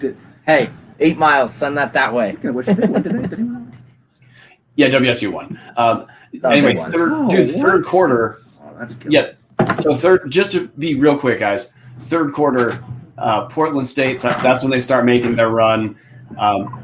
hey, 0.45 0.69
eight 0.99 1.17
miles. 1.17 1.53
Send 1.53 1.77
that 1.77 1.93
that 1.93 2.13
way. 2.13 2.31
Speaking 2.31 2.49
of 2.49 2.55
which, 2.55 2.65
did 2.65 2.77
they 2.77 2.87
win 2.87 3.03
today? 3.03 3.21
Did 3.21 3.33
anyone- 3.39 3.73
Yeah, 4.75 4.89
WSU 4.89 5.31
won. 5.31 5.59
Um, 5.75 6.07
Oh, 6.43 6.49
anyway, 6.49 6.75
won. 6.75 6.91
third, 6.91 7.11
Oh, 7.13 7.29
dude, 7.31 7.49
third 7.55 7.85
quarter. 7.85 8.41
Oh, 8.61 8.71
that's 8.77 8.95
good. 8.95 9.11
Yeah. 9.11 9.31
So 9.79 9.95
third, 9.95 10.29
just 10.29 10.51
to 10.51 10.67
be 10.69 10.93
real 10.95 11.17
quick, 11.17 11.39
guys. 11.39 11.71
Third 11.99 12.33
quarter, 12.33 12.83
uh, 13.17 13.45
Portland 13.47 13.87
State. 13.87 14.19
That's 14.21 14.61
when 14.61 14.69
they 14.69 14.79
start 14.81 15.05
making 15.05 15.35
their 15.35 15.49
run. 15.49 15.95
Um, 16.37 16.83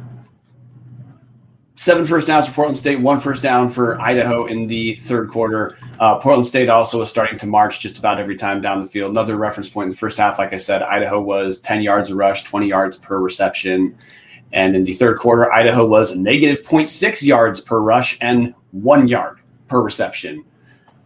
seven 1.76 2.06
first 2.06 2.28
downs 2.28 2.48
for 2.48 2.54
Portland 2.54 2.78
State, 2.78 3.00
one 3.00 3.20
first 3.20 3.42
down 3.42 3.68
for 3.68 4.00
Idaho 4.00 4.46
in 4.46 4.68
the 4.68 4.96
third 4.96 5.30
quarter. 5.30 5.78
Uh, 6.00 6.18
Portland 6.20 6.48
State 6.48 6.70
also 6.70 7.00
was 7.00 7.10
starting 7.10 7.38
to 7.40 7.48
march 7.48 7.80
just 7.80 7.98
about 7.98 8.20
every 8.20 8.38
time 8.38 8.62
down 8.62 8.82
the 8.82 8.88
field. 8.88 9.12
Another 9.12 9.36
reference 9.38 9.70
point 9.70 9.86
in 9.86 9.90
the 9.92 9.98
first 9.98 10.18
half, 10.18 10.38
like 10.38 10.54
I 10.54 10.58
said, 10.58 10.82
Idaho 10.84 11.22
was 11.22 11.60
10 11.60 11.82
yards 11.82 12.10
a 12.10 12.16
rush, 12.16 12.44
20 12.44 12.68
yards 12.68 12.98
per 12.98 13.20
reception. 13.20 13.96
And 14.52 14.76
in 14.76 14.84
the 14.84 14.94
third 14.94 15.18
quarter, 15.18 15.52
Idaho 15.52 15.86
was 15.86 16.16
negative 16.16 16.64
0.6 16.66 17.24
yards 17.24 17.60
per 17.60 17.80
rush 17.80 18.18
and 18.22 18.54
one 18.72 19.08
yard 19.08 19.40
per 19.68 19.82
reception. 19.82 20.46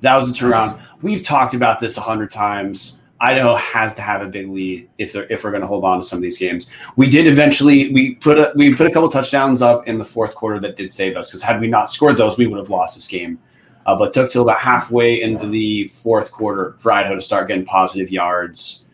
That 0.01 0.15
was 0.15 0.29
a 0.29 0.33
turnaround. 0.33 0.81
We've 1.01 1.24
talked 1.24 1.53
about 1.53 1.79
this 1.79 1.97
a 1.97 2.01
hundred 2.01 2.29
times. 2.31 2.97
Idaho 3.19 3.55
has 3.55 3.95
to 3.95 4.01
have 4.01 4.21
a 4.21 4.27
big 4.27 4.50
lead 4.50 4.89
if 4.97 5.13
they're 5.13 5.25
if 5.31 5.43
we're 5.43 5.51
going 5.51 5.62
to 5.62 5.67
hold 5.67 5.83
on 5.83 6.00
to 6.00 6.03
some 6.03 6.17
of 6.17 6.24
these 6.24 6.38
games. 6.38 6.67
We 6.95 7.09
did 7.09 7.25
eventually. 7.27 7.91
We 7.91 8.15
put 8.15 8.38
a 8.38 8.51
we 8.55 8.74
put 8.75 8.88
a 8.88 8.91
couple 8.91 9.09
touchdowns 9.09 9.62
up 9.62 9.88
in 9.88 9.97
the 9.97 10.05
fourth 10.05 10.36
quarter 10.36 10.59
that 10.59 10.75
did 10.75 10.91
save 10.91 11.17
us 11.17 11.29
because 11.29 11.41
had 11.41 11.59
we 11.59 11.67
not 11.67 11.89
scored 11.89 12.17
those, 12.17 12.38
we 12.38 12.47
would 12.47 12.59
have 12.59 12.69
lost 12.69 12.95
this 12.95 13.07
game. 13.07 13.39
Uh, 13.86 13.95
but 13.95 14.13
took 14.13 14.29
till 14.29 14.41
about 14.41 14.59
halfway 14.59 15.21
into 15.21 15.47
the 15.47 15.86
fourth 15.86 16.31
quarter 16.31 16.75
for 16.77 16.91
Idaho 16.91 17.15
to 17.15 17.21
start 17.21 17.47
getting 17.47 17.63
positive 17.63 18.12
yards. 18.12 18.86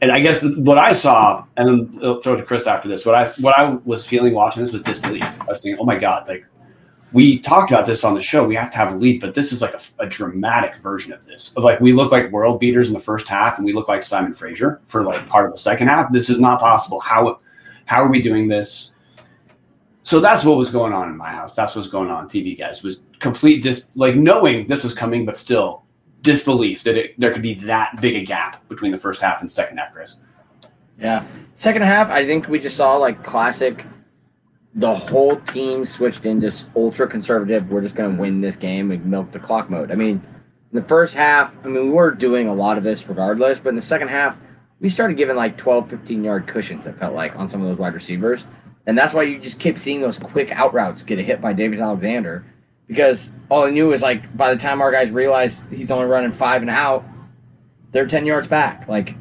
And 0.00 0.10
I 0.10 0.20
guess 0.20 0.42
what 0.56 0.78
I 0.78 0.94
saw, 0.94 1.44
and 1.56 1.68
then 1.68 2.00
I'll 2.02 2.20
throw 2.20 2.32
it 2.32 2.38
to 2.38 2.42
Chris 2.42 2.66
after 2.66 2.88
this. 2.88 3.06
What 3.06 3.14
I 3.14 3.28
what 3.40 3.56
I 3.56 3.78
was 3.84 4.06
feeling 4.06 4.32
watching 4.32 4.64
this 4.64 4.72
was 4.72 4.82
disbelief. 4.82 5.40
I 5.42 5.44
was 5.44 5.62
thinking, 5.62 5.78
"Oh 5.80 5.84
my 5.84 5.96
god! 5.96 6.26
Like 6.26 6.44
we 7.12 7.38
talked 7.38 7.70
about 7.70 7.86
this 7.86 8.04
on 8.04 8.14
the 8.14 8.20
show. 8.20 8.44
We 8.44 8.54
have 8.56 8.70
to 8.70 8.78
have 8.78 8.92
a 8.92 8.96
lead, 8.96 9.20
but 9.20 9.34
this 9.34 9.52
is 9.52 9.60
like 9.60 9.74
a, 9.74 9.80
a 10.00 10.06
dramatic 10.06 10.76
version 10.76 11.12
of 11.12 11.24
this. 11.26 11.52
Of 11.56 11.64
like 11.64 11.80
we 11.80 11.92
look 11.92 12.12
like 12.12 12.30
world 12.30 12.60
beaters 12.60 12.88
in 12.88 12.94
the 12.94 13.00
first 13.00 13.28
half, 13.28 13.58
and 13.58 13.66
we 13.66 13.72
look 13.72 13.88
like 13.88 14.02
Simon 14.02 14.34
Fraser 14.34 14.80
for 14.86 15.02
like 15.02 15.28
part 15.28 15.46
of 15.46 15.52
the 15.52 15.58
second 15.58 15.88
half. 15.88 16.12
This 16.12 16.30
is 16.30 16.40
not 16.40 16.60
possible. 16.60 17.00
How 17.00 17.40
how 17.84 18.02
are 18.02 18.08
we 18.08 18.22
doing 18.22 18.48
this? 18.48 18.92
So 20.04 20.20
that's 20.20 20.44
what 20.44 20.56
was 20.56 20.70
going 20.70 20.92
on 20.92 21.08
in 21.08 21.16
my 21.16 21.30
house. 21.30 21.54
That's 21.54 21.76
what's 21.76 21.88
going 21.88 22.10
on. 22.10 22.28
TV 22.28 22.58
guys 22.58 22.82
was 22.82 23.00
complete 23.20 23.62
dis 23.62 23.86
like 23.94 24.16
knowing 24.16 24.66
this 24.66 24.82
was 24.82 24.94
coming, 24.94 25.24
but 25.24 25.36
still 25.36 25.84
disbelief 26.22 26.82
that 26.84 26.96
it, 26.96 27.18
there 27.18 27.32
could 27.32 27.42
be 27.42 27.54
that 27.54 28.00
big 28.00 28.16
a 28.16 28.24
gap 28.24 28.66
between 28.68 28.92
the 28.92 28.98
first 28.98 29.20
half 29.20 29.40
and 29.40 29.50
second 29.50 29.76
half, 29.78 29.92
Chris. 29.92 30.20
Yeah. 30.98 31.24
Second 31.56 31.82
half, 31.82 32.10
I 32.10 32.24
think 32.24 32.48
we 32.48 32.58
just 32.58 32.76
saw 32.76 32.96
like 32.96 33.22
classic. 33.22 33.84
The 34.74 34.94
whole 34.94 35.36
team 35.36 35.84
switched 35.84 36.24
into 36.24 36.52
ultra 36.74 37.06
conservative. 37.06 37.70
We're 37.70 37.82
just 37.82 37.94
going 37.94 38.16
to 38.16 38.20
win 38.20 38.40
this 38.40 38.56
game 38.56 38.90
and 38.90 39.04
milk 39.04 39.32
the 39.32 39.38
clock 39.38 39.68
mode. 39.68 39.90
I 39.90 39.94
mean, 39.96 40.22
in 40.72 40.80
the 40.80 40.82
first 40.82 41.14
half, 41.14 41.54
I 41.64 41.68
mean, 41.68 41.84
we 41.84 41.90
were 41.90 42.10
doing 42.10 42.48
a 42.48 42.54
lot 42.54 42.78
of 42.78 42.84
this 42.84 43.06
regardless, 43.06 43.60
but 43.60 43.70
in 43.70 43.76
the 43.76 43.82
second 43.82 44.08
half, 44.08 44.38
we 44.80 44.88
started 44.88 45.16
giving 45.16 45.36
like 45.36 45.58
12, 45.58 45.90
15 45.90 46.24
yard 46.24 46.46
cushions, 46.46 46.86
it 46.86 46.96
felt 46.96 47.14
like, 47.14 47.36
on 47.36 47.48
some 47.48 47.60
of 47.60 47.68
those 47.68 47.78
wide 47.78 47.94
receivers. 47.94 48.46
And 48.86 48.96
that's 48.96 49.14
why 49.14 49.22
you 49.22 49.38
just 49.38 49.60
kept 49.60 49.78
seeing 49.78 50.00
those 50.00 50.18
quick 50.18 50.50
out 50.50 50.74
routes 50.74 51.02
get 51.02 51.18
a 51.18 51.22
hit 51.22 51.40
by 51.40 51.52
Davis 51.52 51.78
Alexander. 51.78 52.44
Because 52.88 53.30
all 53.48 53.64
I 53.64 53.70
knew 53.70 53.88
was 53.88 54.02
like 54.02 54.36
by 54.36 54.52
the 54.52 54.60
time 54.60 54.80
our 54.80 54.90
guys 54.90 55.10
realized 55.10 55.72
he's 55.72 55.90
only 55.90 56.06
running 56.06 56.32
five 56.32 56.62
and 56.62 56.70
out, 56.70 57.04
they're 57.92 58.06
10 58.06 58.26
yards 58.26 58.48
back. 58.48 58.88
Like, 58.88 59.14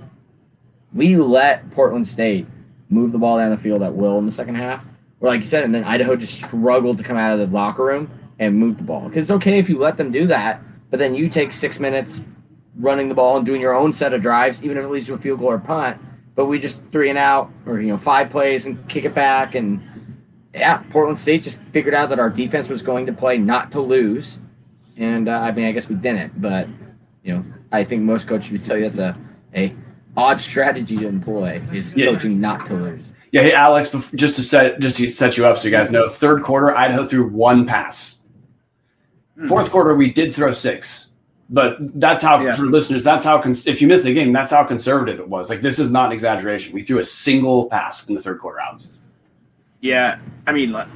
we 0.93 1.15
let 1.17 1.69
Portland 1.71 2.07
State 2.07 2.47
move 2.89 3.11
the 3.11 3.17
ball 3.17 3.37
down 3.37 3.49
the 3.49 3.57
field 3.57 3.83
at 3.83 3.93
will 3.93 4.17
in 4.17 4.25
the 4.25 4.31
second 4.31 4.55
half. 4.55 4.85
Or 5.21 5.29
like 5.29 5.39
you 5.41 5.45
said, 5.45 5.63
and 5.63 5.73
then 5.73 5.83
Idaho 5.83 6.15
just 6.15 6.43
struggled 6.43 6.97
to 6.97 7.03
come 7.03 7.15
out 7.15 7.31
of 7.31 7.39
the 7.39 7.47
locker 7.55 7.85
room 7.85 8.09
and 8.39 8.55
move 8.55 8.77
the 8.77 8.83
ball. 8.83 9.01
Because 9.07 9.21
it's 9.23 9.31
okay 9.31 9.59
if 9.59 9.69
you 9.69 9.77
let 9.77 9.97
them 9.97 10.11
do 10.11 10.25
that, 10.27 10.61
but 10.89 10.97
then 10.99 11.13
you 11.15 11.29
take 11.29 11.51
six 11.51 11.79
minutes 11.79 12.25
running 12.75 13.07
the 13.07 13.13
ball 13.15 13.37
and 13.37 13.45
doing 13.45 13.61
your 13.61 13.75
own 13.75 13.93
set 13.93 14.13
of 14.13 14.21
drives, 14.21 14.63
even 14.63 14.77
if 14.77 14.83
it 14.83 14.87
leads 14.89 15.05
to 15.07 15.13
a 15.13 15.17
field 15.17 15.39
goal 15.39 15.49
or 15.51 15.59
punt. 15.59 16.01
But 16.33 16.45
we 16.45 16.59
just 16.59 16.83
three 16.85 17.09
and 17.09 17.19
out, 17.19 17.51
or 17.67 17.79
you 17.79 17.89
know, 17.89 17.97
five 17.97 18.29
plays 18.31 18.65
and 18.65 18.87
kick 18.89 19.05
it 19.05 19.13
back, 19.13 19.53
and 19.53 19.81
yeah, 20.55 20.81
Portland 20.89 21.19
State 21.19 21.43
just 21.43 21.61
figured 21.61 21.93
out 21.93 22.09
that 22.09 22.19
our 22.19 22.29
defense 22.29 22.67
was 22.67 22.81
going 22.81 23.05
to 23.05 23.13
play 23.13 23.37
not 23.37 23.71
to 23.73 23.81
lose, 23.81 24.39
and 24.97 25.29
uh, 25.29 25.33
I 25.33 25.51
mean, 25.51 25.65
I 25.65 25.71
guess 25.71 25.87
we 25.87 25.95
didn't, 25.95 26.41
but 26.41 26.67
you 27.23 27.35
know, 27.35 27.45
I 27.71 27.83
think 27.83 28.01
most 28.03 28.27
coaches 28.27 28.51
would 28.51 28.63
tell 28.63 28.77
you 28.77 28.89
that's 28.89 28.97
a 28.97 29.15
a 29.53 29.75
odd 30.17 30.39
strategy 30.39 30.97
to 30.97 31.07
employ 31.07 31.61
is 31.73 31.95
Yeah. 31.95 32.07
coaching 32.07 32.39
not 32.41 32.65
to 32.67 32.73
lose. 32.73 33.13
Yeah, 33.31 33.43
hey 33.43 33.53
Alex, 33.53 33.89
just 34.13 34.35
to 34.35 34.43
set 34.43 34.79
just 34.79 34.97
to 34.97 35.09
set 35.11 35.37
you 35.37 35.45
up 35.45 35.57
so 35.57 35.65
you 35.67 35.71
guys 35.71 35.89
know, 35.91 36.09
third 36.09 36.43
quarter 36.43 36.75
Idaho 36.75 37.05
threw 37.05 37.27
one 37.29 37.65
pass. 37.65 38.19
Hmm. 39.37 39.47
Fourth 39.47 39.71
quarter 39.71 39.95
we 39.95 40.11
did 40.11 40.35
throw 40.35 40.51
six, 40.51 41.07
but 41.49 41.77
that's 41.99 42.21
how 42.23 42.41
Yeah. 42.43 42.53
for 42.55 42.63
listeners. 42.63 43.03
That's 43.05 43.23
how 43.23 43.39
cons- 43.41 43.67
if 43.67 43.81
you 43.81 43.87
missed 43.87 44.03
the 44.03 44.13
game, 44.13 44.33
that's 44.33 44.51
how 44.51 44.63
conservative 44.65 45.19
it 45.19 45.29
was. 45.29 45.49
Like 45.49 45.61
this 45.61 45.79
is 45.79 45.89
not 45.89 46.07
an 46.07 46.11
exaggeration. 46.11 46.73
We 46.73 46.81
threw 46.81 46.99
a 46.99 47.03
single 47.05 47.67
pass 47.67 48.05
in 48.07 48.15
the 48.15 48.21
third 48.21 48.39
quarter, 48.39 48.59
Alex. 48.59 48.91
Yeah, 49.79 50.19
I 50.45 50.51
mean, 50.51 50.71
like, 50.73 50.87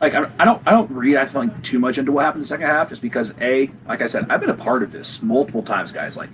like 0.00 0.14
I 0.14 0.44
don't, 0.44 0.62
I 0.66 0.70
don't 0.70 0.90
read, 0.90 1.16
I 1.16 1.26
think, 1.26 1.62
too 1.62 1.78
much 1.78 1.98
into 1.98 2.12
what 2.12 2.24
happened 2.24 2.38
in 2.38 2.42
the 2.42 2.46
second 2.48 2.66
half, 2.66 2.88
just 2.88 3.02
because 3.02 3.34
a, 3.40 3.70
like 3.86 4.00
I 4.00 4.06
said, 4.06 4.24
I've 4.30 4.40
been 4.40 4.48
a 4.48 4.54
part 4.54 4.82
of 4.82 4.92
this 4.92 5.20
multiple 5.22 5.62
times, 5.62 5.92
guys. 5.92 6.16
Like, 6.16 6.30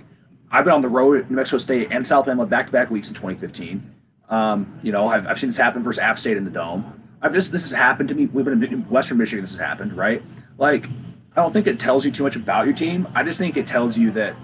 I've 0.49 0.63
been 0.63 0.73
on 0.73 0.81
the 0.81 0.87
road 0.87 1.19
at 1.19 1.29
New 1.29 1.35
Mexico 1.35 1.57
State 1.57 1.89
and 1.91 2.07
South 2.07 2.25
Alabama 2.27 2.45
back-to-back 2.45 2.89
weeks 2.89 3.09
in 3.09 3.15
2015. 3.15 3.83
Um, 4.29 4.79
you 4.83 4.91
know, 4.91 5.07
I've, 5.07 5.27
I've 5.27 5.39
seen 5.39 5.49
this 5.49 5.57
happen 5.57 5.83
versus 5.83 5.99
App 5.99 6.19
State 6.19 6.37
in 6.37 6.45
the 6.45 6.51
dome. 6.51 7.01
I've 7.21 7.33
just 7.33 7.51
this 7.51 7.69
has 7.69 7.77
happened 7.77 8.09
to 8.09 8.15
me. 8.15 8.27
We've 8.27 8.45
been 8.45 8.63
in 8.63 8.81
Western 8.89 9.17
Michigan. 9.17 9.43
This 9.43 9.51
has 9.51 9.59
happened, 9.59 9.93
right? 9.93 10.21
Like, 10.57 10.87
I 11.35 11.41
don't 11.41 11.51
think 11.51 11.67
it 11.67 11.79
tells 11.79 12.05
you 12.05 12.11
too 12.11 12.23
much 12.23 12.35
about 12.35 12.65
your 12.65 12.75
team. 12.75 13.07
I 13.15 13.23
just 13.23 13.39
think 13.39 13.57
it 13.57 13.67
tells 13.67 13.97
you 13.97 14.11
that 14.11 14.35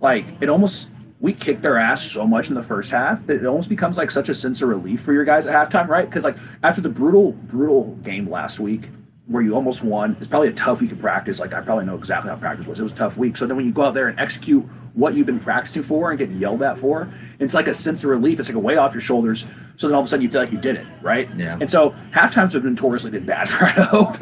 like 0.00 0.26
it 0.40 0.48
almost 0.48 0.90
we 1.20 1.32
kicked 1.32 1.62
their 1.62 1.78
ass 1.78 2.02
so 2.02 2.26
much 2.26 2.50
in 2.50 2.54
the 2.54 2.62
first 2.62 2.90
half 2.90 3.26
that 3.26 3.36
it 3.36 3.46
almost 3.46 3.68
becomes 3.68 3.96
like 3.96 4.10
such 4.10 4.28
a 4.28 4.34
sense 4.34 4.60
of 4.60 4.68
relief 4.68 5.00
for 5.00 5.12
your 5.12 5.24
guys 5.24 5.46
at 5.46 5.54
halftime, 5.54 5.88
right? 5.88 6.08
Because 6.08 6.22
like 6.22 6.36
after 6.62 6.82
the 6.82 6.90
brutal, 6.90 7.32
brutal 7.32 7.94
game 8.02 8.28
last 8.28 8.60
week 8.60 8.90
where 9.26 9.42
you 9.42 9.54
almost 9.54 9.82
won, 9.82 10.16
it's 10.18 10.28
probably 10.28 10.48
a 10.48 10.52
tough 10.52 10.82
week 10.82 10.92
of 10.92 10.98
practice. 10.98 11.40
Like 11.40 11.54
I 11.54 11.60
probably 11.62 11.86
know 11.86 11.96
exactly 11.96 12.30
how 12.30 12.36
practice 12.36 12.66
was. 12.66 12.78
It 12.78 12.82
was 12.82 12.92
a 12.92 12.96
tough 12.96 13.16
week. 13.16 13.36
So 13.36 13.46
then 13.46 13.56
when 13.56 13.64
you 13.64 13.72
go 13.72 13.84
out 13.84 13.94
there 13.94 14.08
and 14.08 14.20
execute 14.20 14.64
what 14.92 15.14
you've 15.14 15.26
been 15.26 15.40
practicing 15.40 15.82
for 15.82 16.10
and 16.10 16.18
get 16.18 16.30
yelled 16.30 16.62
at 16.62 16.78
for, 16.78 17.10
it's 17.38 17.54
like 17.54 17.66
a 17.66 17.74
sense 17.74 18.04
of 18.04 18.10
relief. 18.10 18.38
It's 18.38 18.50
like 18.50 18.56
a 18.56 18.60
weight 18.60 18.76
off 18.76 18.92
your 18.92 19.00
shoulders. 19.00 19.46
So 19.76 19.88
then 19.88 19.94
all 19.94 20.02
of 20.02 20.06
a 20.06 20.08
sudden 20.10 20.22
you 20.22 20.30
feel 20.30 20.42
like 20.42 20.52
you 20.52 20.58
did 20.58 20.76
it, 20.76 20.86
right? 21.00 21.28
Yeah. 21.36 21.56
And 21.58 21.70
so 21.70 21.90
half 22.10 22.34
times 22.34 22.52
have 22.52 22.64
notoriously 22.64 23.12
been 23.12 23.24
bad 23.24 23.48
for 23.50 23.64
Idaho. 23.64 24.12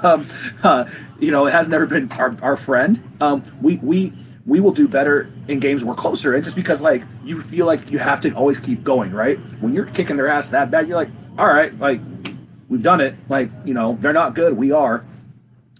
um, 0.06 0.26
uh, 0.62 0.84
you 1.18 1.30
know, 1.30 1.46
it 1.46 1.52
has 1.52 1.68
never 1.70 1.86
been 1.86 2.12
our, 2.12 2.36
our 2.42 2.56
friend. 2.56 3.02
Um, 3.20 3.42
we 3.62 3.78
we 3.78 4.12
we 4.46 4.60
will 4.60 4.72
do 4.72 4.86
better 4.86 5.28
in 5.48 5.58
games 5.58 5.84
we're 5.84 5.94
closer, 5.94 6.34
and 6.34 6.44
just 6.44 6.56
because 6.56 6.80
like 6.80 7.02
you 7.24 7.40
feel 7.40 7.66
like 7.66 7.90
you 7.90 7.98
have 7.98 8.20
to 8.20 8.32
always 8.32 8.60
keep 8.60 8.84
going, 8.84 9.12
right? 9.12 9.38
When 9.60 9.72
you're 9.72 9.86
kicking 9.86 10.16
their 10.16 10.28
ass 10.28 10.50
that 10.50 10.70
bad, 10.70 10.86
you're 10.86 10.96
like, 10.96 11.10
all 11.36 11.48
right, 11.48 11.76
like 11.78 12.15
we've 12.68 12.82
done 12.82 13.00
it. 13.00 13.14
Like 13.28 13.50
you 13.64 13.74
know, 13.74 13.96
they're 14.00 14.12
not 14.12 14.34
good, 14.34 14.56
we 14.56 14.72
are. 14.72 15.04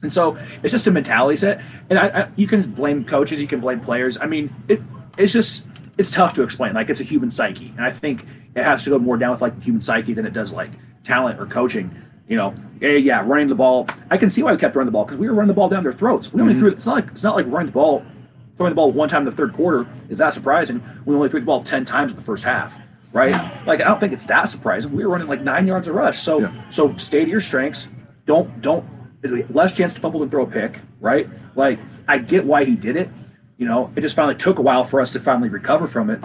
And 0.03 0.13
so 0.13 0.37
it's 0.63 0.73
just 0.73 0.87
a 0.87 0.91
mentality 0.91 1.37
set, 1.37 1.61
and 1.91 1.99
I, 1.99 2.07
I, 2.09 2.29
you 2.37 2.47
can 2.47 2.63
blame 2.73 3.05
coaches, 3.05 3.41
you 3.41 3.49
can 3.49 3.61
blame 3.61 3.81
players. 3.81 4.19
I 4.21 4.27
mean, 4.27 4.55
it 4.69 4.81
it's 5.17 5.33
just 5.33 5.67
it's 5.99 6.11
tough 6.11 6.35
to 6.35 6.43
explain. 6.43 6.75
Like 6.75 6.91
it's 6.91 7.01
a 7.01 7.05
human 7.05 7.31
psyche, 7.31 7.73
and 7.77 7.85
I 7.85 7.91
think 7.91 8.25
it 8.55 8.65
has 8.65 8.85
to 8.85 8.91
go 8.91 8.99
more 8.99 9.17
down 9.17 9.31
with 9.31 9.41
like 9.41 9.63
human 9.63 9.81
psyche 9.81 10.13
than 10.13 10.27
it 10.27 10.33
does 10.33 10.53
like 10.53 10.71
talent 11.03 11.41
or 11.41 11.47
coaching. 11.47 11.91
You 12.29 12.37
know, 12.37 12.55
yeah, 12.81 12.91
yeah, 12.91 13.23
running 13.25 13.47
the 13.47 13.55
ball. 13.55 13.89
I 14.11 14.17
can 14.17 14.29
see 14.29 14.43
why 14.43 14.53
we 14.53 14.59
kept 14.59 14.75
running 14.75 14.87
the 14.87 14.93
ball 14.93 15.05
because 15.05 15.19
we 15.19 15.29
were 15.29 15.35
running 15.35 15.49
the 15.49 15.55
ball 15.55 15.69
down 15.69 15.85
their 15.85 15.93
throats. 15.93 16.33
We 16.33 16.41
only 16.41 16.55
mm-hmm. 16.55 16.61
threw. 16.61 16.71
It's 16.73 16.87
not 16.87 16.97
like 16.97 17.07
it's 17.09 17.23
not 17.23 17.37
like 17.37 17.47
running 17.47 17.67
the 17.67 17.73
ball, 17.73 18.05
throwing 18.57 18.73
the 18.73 18.77
ball 18.77 18.91
one 18.91 19.09
time 19.09 19.23
in 19.23 19.27
the 19.27 19.33
third 19.33 19.53
quarter 19.53 19.87
is 20.09 20.19
that 20.19 20.33
surprising. 20.33 20.83
We 21.05 21.15
only 21.15 21.29
threw 21.29 21.41
the 21.41 21.47
ball 21.47 21.63
ten 21.63 21.85
times 21.85 22.13
in 22.13 22.19
the 22.19 22.25
first 22.25 22.45
half, 22.45 22.79
right? 23.17 23.67
Like 23.67 23.81
I 23.81 23.85
don't 23.85 23.99
think 23.99 24.13
it's 24.13 24.27
that 24.27 24.45
surprising. 24.45 24.93
We 24.93 25.05
were 25.05 25.11
running 25.11 25.27
like 25.27 25.41
nine 25.41 25.67
yards 25.67 25.89
a 25.89 25.93
rush. 25.93 26.19
So 26.19 26.41
Yeah. 26.41 26.71
so 26.71 26.95
stay 26.99 27.25
to 27.25 27.31
your 27.31 27.41
strengths. 27.41 27.89
Don't 28.27 28.61
don't 28.61 28.85
less 29.51 29.75
chance 29.75 29.95
to 29.95 30.01
fumble 30.01 30.23
and 30.23 30.31
throw 30.31 30.45
a 30.45 30.47
pick, 30.47 30.81
right? 31.01 31.29
Like 31.57 31.81
I 32.07 32.19
get 32.19 32.45
why 32.45 32.65
he 32.65 32.77
did 32.77 32.97
it. 32.97 33.09
You 33.57 33.67
know, 33.67 33.91
it 33.97 34.03
just 34.03 34.15
finally 34.15 34.35
took 34.35 34.59
a 34.59 34.63
while 34.63 34.85
for 34.85 35.01
us 35.01 35.13
to 35.15 35.21
finally 35.21 35.49
recover 35.49 35.87
from 35.87 36.11
it. 36.11 36.23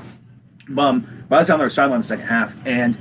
Um, 0.78 1.26
but 1.30 1.38
I 1.38 1.40
was 1.40 1.48
down 1.48 1.60
there 1.60 1.70
sideline 1.70 1.96
in 1.96 2.02
the 2.02 2.08
second 2.08 2.28
half, 2.28 2.66
and 2.68 2.98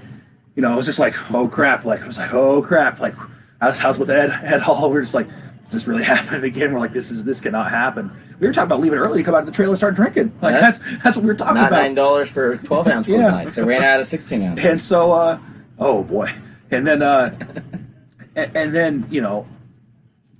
you 0.55 0.62
know, 0.62 0.72
it 0.72 0.76
was 0.76 0.87
just 0.87 0.98
like, 1.00 1.14
oh 1.35 1.48
crap! 1.48 1.85
Like 1.85 2.00
I 2.03 2.07
was 2.07 2.16
like, 2.18 2.33
oh 2.33 2.62
crap! 2.62 3.00
Like 3.00 3.14
I 3.61 3.66
was, 3.68 3.81
I 3.81 3.88
was 3.88 3.98
with 3.98 4.09
Ed 4.11 4.31
Ed 4.42 4.62
Hall. 4.62 4.90
We 4.92 4.98
are 4.98 5.03
just 5.03 5.14
like, 5.14 5.29
is 5.70 5.74
this 5.74 5.87
really 5.88 6.02
happening 6.14 6.44
again? 6.44 6.72
We're 6.72 6.80
like, 6.80 6.92
this 6.92 7.11
is 7.11 7.24
this 7.24 7.40
cannot 7.40 7.70
happen. 7.70 8.11
We 8.40 8.46
were 8.46 8.52
talking 8.52 8.66
about 8.66 8.80
leaving 8.80 8.98
early 8.98 9.18
to 9.18 9.24
come 9.24 9.35
out 9.35 9.40
of 9.40 9.46
the 9.46 9.52
trailer 9.52 9.72
and 9.72 9.78
start 9.78 9.94
drinking. 9.94 10.33
Like 10.42 10.54
Yeah. 10.54 10.61
that's 10.61 10.78
that's 11.02 11.16
what 11.16 11.22
we 11.22 11.28
were 11.28 11.35
talking 11.35 11.54
Not 11.54 11.68
about. 11.68 11.83
nine 11.83 11.94
dollars 11.94 12.30
for 12.30 12.56
twelve 12.59 12.88
ounce 12.88 13.06
Yeah. 13.09 13.30
Lights. 13.33 13.54
They 13.56 13.62
ran 13.62 13.83
out 13.83 14.00
of 14.00 14.06
sixteen 14.06 14.42
ounce. 14.42 14.64
And 14.64 14.80
so, 14.80 15.12
uh, 15.12 15.38
oh 15.78 16.02
boy, 16.02 16.33
and 16.70 16.87
then, 16.87 17.02
uh, 17.02 17.35
and, 18.35 18.56
and 18.56 18.74
then 18.74 19.06
you 19.11 19.20
know, 19.20 19.46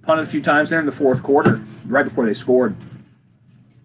punted 0.03 0.27
a 0.27 0.31
few 0.31 0.43
times 0.43 0.71
there 0.71 0.81
in 0.81 0.87
the 0.87 0.93
fourth 0.93 1.23
quarter, 1.23 1.61
right 1.87 2.05
before 2.05 2.27
they 2.27 2.35
scored. 2.35 2.75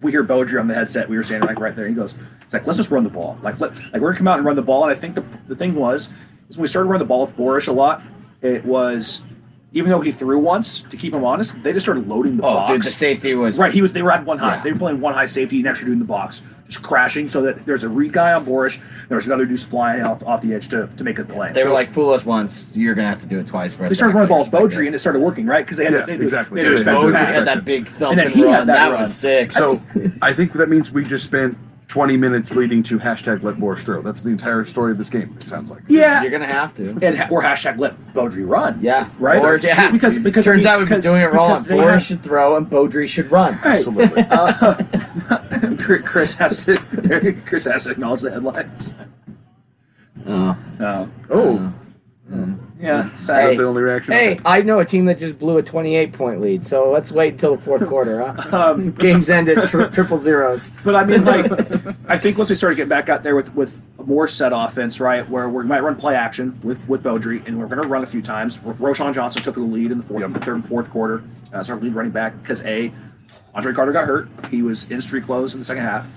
We 0.02 0.12
hear 0.12 0.24
Boger 0.24 0.60
on 0.60 0.68
the 0.68 0.74
headset. 0.76 1.10
We 1.10 1.16
were 1.16 1.24
standing 1.24 1.48
like 1.48 1.60
right 1.60 1.76
there. 1.76 1.88
He 1.88 1.94
goes, 1.94 2.16
"It's 2.42 2.54
like 2.54 2.66
let's 2.66 2.78
just 2.78 2.90
run 2.92 3.04
the 3.04 3.10
ball. 3.10 3.38
Like 3.44 3.60
let 3.60 3.76
like 3.94 4.02
we're 4.02 4.10
gonna 4.12 4.18
come 4.18 4.28
out 4.28 4.38
and 4.38 4.46
run 4.46 4.56
the 4.56 4.62
ball." 4.64 4.84
And 4.84 4.92
I 4.92 4.96
think 4.96 5.14
the 5.16 5.24
the 5.48 5.56
thing 5.56 5.76
was 5.76 6.10
is 6.50 6.58
when 6.58 6.64
we 6.64 6.68
started 6.68 6.90
running 6.90 7.06
the 7.06 7.10
ball 7.10 7.22
with 7.26 7.36
Borisch 7.38 7.68
a 7.68 7.72
lot. 7.72 8.02
It 8.42 8.66
was 8.66 9.22
even 9.76 9.92
though 9.92 10.00
he 10.00 10.10
threw 10.12 10.40
once 10.40 10.80
to 10.84 10.96
keep 10.96 11.14
him 11.14 11.24
honest, 11.26 11.62
they 11.62 11.74
just 11.74 11.86
started 11.86 12.08
loading 12.08 12.38
the 12.38 12.44
Oh, 12.44 12.54
box. 12.54 12.72
dude, 12.72 12.82
the 12.84 12.92
safety 12.92 13.36
was 13.36 13.60
Right, 13.60 13.74
he 13.74 13.82
was. 13.82 13.92
They 13.92 14.02
were 14.02 14.12
at 14.12 14.26
one 14.26 14.38
high. 14.38 14.56
Yeah. 14.56 14.64
They 14.64 14.72
were 14.72 14.80
playing 14.80 15.02
one 15.02 15.14
high 15.14 15.26
safety 15.26 15.60
and 15.60 15.68
actually 15.68 15.88
doing 15.88 16.00
the 16.00 16.06
box, 16.06 16.44
just 16.66 16.82
crashing. 16.82 17.28
So 17.28 17.42
that 17.42 17.66
there's 17.66 17.84
a 17.84 17.90
read 17.90 18.14
guy 18.14 18.32
on 18.34 18.46
Borisch. 18.46 18.80
There 19.10 19.16
was 19.18 19.26
another 19.26 19.46
dude 19.46 19.60
flying 19.60 20.02
off, 20.04 20.24
off 20.24 20.42
the 20.42 20.54
edge 20.54 20.70
to, 20.70 20.88
to 20.96 21.04
make 21.04 21.20
a 21.20 21.26
play. 21.26 21.52
They 21.52 21.62
So 21.64 21.68
were 21.68 21.74
like, 21.74 21.90
"Fool 21.90 22.14
us 22.14 22.26
once, 22.26 22.72
you're 22.76 22.96
gonna 22.96 23.10
have 23.10 23.20
to 23.20 23.28
do 23.28 23.38
it 23.40 23.48
twice 23.48 23.74
for 23.76 23.84
us." 23.84 23.90
they 23.90 23.90
to 23.90 23.96
started 23.96 24.16
running 24.16 24.28
the 24.28 24.30
ball 24.30 24.40
with 24.40 24.48
actually 24.48 24.64
respect 24.64 24.80
Beaudry, 24.80 24.84
it." 24.84 24.88
and 24.88 24.96
it 24.96 25.00
started 25.00 25.20
working, 25.20 25.46
right? 25.46 25.66
Because 25.66 25.78
they 25.78 25.84
had 25.84 25.94
Yeah, 25.94 26.06
they, 26.06 26.16
they, 26.18 26.24
exactly. 26.24 26.62
They, 26.62 26.68
Dude, 26.68 26.72
respect 26.74 26.98
Beaudry 26.98 27.12
the 27.12 27.18
had 27.18 27.46
that 27.46 27.66
big 27.66 27.86
then 27.86 27.94
thumping 27.94 28.30
he 28.30 28.42
had 28.42 28.46
run. 28.60 28.68
that 28.68 28.74
That, 28.76 28.88
run. 28.92 29.02
was 29.02 29.14
sick. 29.14 29.52
So 29.52 29.82
I 30.22 30.32
think 30.34 30.54
that 30.54 30.70
means 30.70 30.90
we 30.92 31.04
just 31.04 31.26
spent 31.26 31.58
20 31.88 32.18
minutes 32.18 32.56
leading 32.56 32.82
to 32.84 32.98
hashtag 33.00 33.44
let 33.44 33.60
Boris 33.60 33.84
throw. 33.84 34.02
That's 34.02 34.22
the 34.22 34.30
entire 34.30 34.66
story 34.66 34.92
of 34.92 34.98
this 34.98 35.10
game, 35.10 35.34
it 35.38 35.44
sounds 35.44 35.70
like. 35.70 35.84
Yeah, 35.88 36.22
you're 36.24 36.32
gonna 36.32 36.46
have 36.46 36.74
to. 36.76 36.90
and 37.02 37.18
ha- 37.18 37.28
or 37.30 37.44
hashtag 37.44 37.78
let 37.80 37.96
Beaudry 38.14 38.48
run. 38.48 38.80
Yeah, 38.82 39.10
right. 39.20 39.42
Or, 39.42 39.58
yeah. 39.58 39.92
because 39.92 40.18
because 40.18 40.46
turns 40.46 40.66
out 40.66 40.80
we've 40.80 40.90
been 40.90 41.02
doing 41.02 41.22
it 41.22 41.32
wrong. 41.32 41.50
because 41.50 41.68
Boris 41.68 41.86
have- 41.88 42.02
should 42.04 42.24
throw 42.24 42.56
and 42.58 42.68
Beaudry 42.68 43.08
should 43.08 43.32
run. 43.32 43.54
Right. 43.64 43.76
Absolutely. 43.78 44.24
Uh, 44.32 44.84
Chris 46.04 46.36
has 46.36 46.66
to 46.66 46.78
Chris 47.46 47.66
has 47.66 47.84
to 47.86 47.92
acknowledge 47.92 48.22
the 48.22 48.32
headlines. 48.32 48.96
Oh. 50.28 50.58
Uh, 50.80 51.08
oh, 51.30 51.74
oh, 52.34 52.60
yeah. 52.80 53.14
is 53.14 53.28
that 53.28 53.58
the 53.58 53.64
only 53.64 53.82
reaction? 53.82 54.14
Hey, 54.14 54.40
I 54.46 54.62
know 54.62 54.80
a 54.80 54.86
team 54.86 55.06
that 55.06 55.18
just 55.20 55.40
blew 55.40 55.58
a 55.58 55.64
28 55.64 56.14
point 56.14 56.42
lead, 56.42 56.66
so 56.66 56.92
let's 56.92 57.12
wait 57.12 57.34
until 57.34 57.56
the 57.56 57.62
fourth 57.62 57.88
quarter. 57.88 58.26
Huh? 58.26 58.56
Um, 58.76 58.92
Games 59.00 59.30
ended 59.30 59.58
tri- 59.70 59.88
triple 59.90 60.18
zeros. 60.20 60.72
But 60.84 60.96
I 60.96 61.04
mean, 61.04 61.24
like, 61.26 61.52
I 62.10 62.18
think 62.18 62.38
once 62.38 62.50
we 62.50 62.56
started 62.56 62.76
getting 62.76 62.90
back 62.90 63.10
out 63.10 63.24
there 63.24 63.36
with 63.36 63.54
with 63.56 63.82
more 64.06 64.28
set 64.28 64.52
offense, 64.54 65.00
right, 65.00 65.28
where 65.30 65.50
we 65.50 65.64
might 65.64 65.82
run 65.82 65.96
play 65.96 66.16
action 66.16 66.60
with 66.64 66.80
with 66.88 67.04
Beaudry, 67.04 67.46
and 67.48 67.60
we're 67.60 67.68
going 67.68 67.82
to 67.82 67.88
run 67.88 68.04
a 68.04 68.08
few 68.08 68.22
times. 68.22 68.58
Roshaun 68.60 69.14
Johnson 69.14 69.42
took 69.42 69.56
the 69.56 69.62
lead 69.62 69.92
in 69.92 69.98
the 70.00 70.04
fourth, 70.04 70.22
Yep. 70.22 70.44
third 70.44 70.56
and 70.56 70.68
fourth 70.68 70.90
quarter 70.90 71.24
as 71.54 71.70
our 71.70 71.78
lead 71.78 71.94
running 71.96 72.12
back 72.12 72.40
because 72.42 72.62
a 72.64 72.92
Aundre 73.56 73.74
Carter 73.74 73.92
got 73.94 74.06
hurt. 74.06 74.28
He 74.52 74.62
was 74.62 74.90
in 74.92 75.02
street 75.02 75.24
clothes 75.24 75.54
in 75.54 75.60
the 75.62 75.66
second 75.66 75.84
half. 75.84 76.08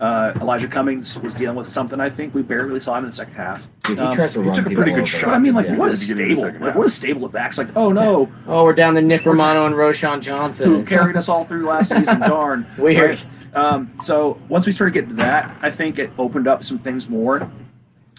Uh, 0.00 0.32
Elijah 0.40 0.68
Cummings 0.68 1.18
was 1.20 1.34
dealing 1.34 1.56
with 1.56 1.68
something. 1.68 2.00
I 2.00 2.08
think 2.08 2.32
we 2.34 2.42
barely 2.42 2.78
saw 2.78 2.94
him 2.96 3.04
in 3.04 3.10
the 3.10 3.16
second 3.16 3.34
half. 3.34 3.66
Dude, 3.82 3.98
he 3.98 4.04
Um, 4.04 4.14
tries 4.14 4.32
to 4.34 4.42
he 4.42 4.46
run 4.48 4.56
took 4.56 4.66
a 4.66 4.70
pretty 4.74 4.92
good 4.92 5.00
over. 5.00 5.06
shot. 5.06 5.24
but 5.26 5.34
I 5.34 5.38
mean, 5.38 5.54
like, 5.54 5.66
Yeah. 5.66 5.76
what 5.76 5.90
a 5.90 5.96
the 5.96 5.98
beginning 5.98 6.22
of 6.22 6.28
the 6.28 6.34
stable! 6.36 6.42
second 6.52 6.66
Like, 6.66 6.74
what 6.76 6.86
a 6.86 6.90
stable 6.90 7.24
of 7.26 7.32
backs! 7.32 7.58
Like, 7.58 7.76
oh 7.76 7.90
no, 7.90 8.28
Oh, 8.46 8.62
we're 8.64 8.74
down 8.74 8.94
to 8.94 9.02
Nick 9.02 9.26
Romano 9.26 9.66
and 9.66 9.74
Roshaun 9.74 10.20
Johnson. 10.20 10.70
who 10.70 10.84
carried 10.84 11.16
us 11.16 11.28
all 11.28 11.44
through 11.44 11.66
last 11.66 11.88
season? 11.90 12.20
Darn, 12.20 12.64
Weird. 12.78 13.10
Right? 13.10 13.26
Um, 13.54 13.90
so 14.00 14.38
once 14.48 14.66
we 14.66 14.72
started 14.72 14.92
getting 14.92 15.10
to 15.10 15.16
that, 15.16 15.56
I 15.62 15.70
think 15.70 15.98
it 15.98 16.10
opened 16.16 16.46
up 16.46 16.62
some 16.62 16.78
things 16.78 17.08
more. 17.08 17.50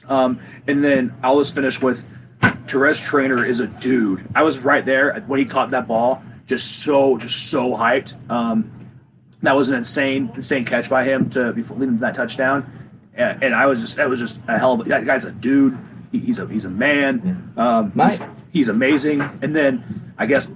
Um, 0.10 0.39
and 0.68 0.84
then 0.84 1.13
I'll 1.24 1.38
just 1.39 1.54
finish 1.56 1.82
with 1.82 2.06
Terez 2.42 3.02
Traynor 3.02 3.46
is 3.46 3.60
a 3.60 3.68
dude. 3.68 4.26
I 4.36 4.44
was 4.44 4.60
right 4.60 4.84
there 4.84 5.13
when 5.28 5.39
he 5.39 5.46
caught 5.46 5.72
that 5.72 5.88
ball, 5.88 6.24
just 6.46 6.82
so 6.84 7.18
just 7.18 7.50
so 7.52 7.72
hyped. 7.78 8.15
Um, 8.30 8.70
that 9.41 9.56
was 9.56 9.69
an 9.69 9.75
insane 9.75 10.32
insane 10.36 10.65
catch 10.65 10.89
by 10.89 11.04
him 11.04 11.30
to 11.32 11.54
before 11.54 11.78
leading 11.78 11.95
to 11.95 12.02
that 12.02 12.15
touchdown. 12.15 12.69
And, 13.15 13.43
and 13.43 13.56
I 13.56 13.65
was 13.65 13.82
just 13.82 13.97
that 13.97 14.10
was 14.10 14.19
just 14.19 14.39
a 14.47 14.58
hell 14.58 14.73
of 14.73 14.82
a 14.82 14.84
that 14.89 15.06
guy's 15.06 15.25
a 15.25 15.32
dude. 15.32 15.78
He, 16.12 16.19
he's 16.19 16.39
a 16.39 16.47
he's 16.47 16.65
a 16.65 16.69
man. 16.69 17.54
Um, 17.58 17.91
My- 17.95 18.10
he's, 18.10 18.21
he's 18.52 18.69
amazing. 18.69 19.21
And 19.41 19.56
then 19.56 20.13
I 20.17 20.25
guess 20.25 20.52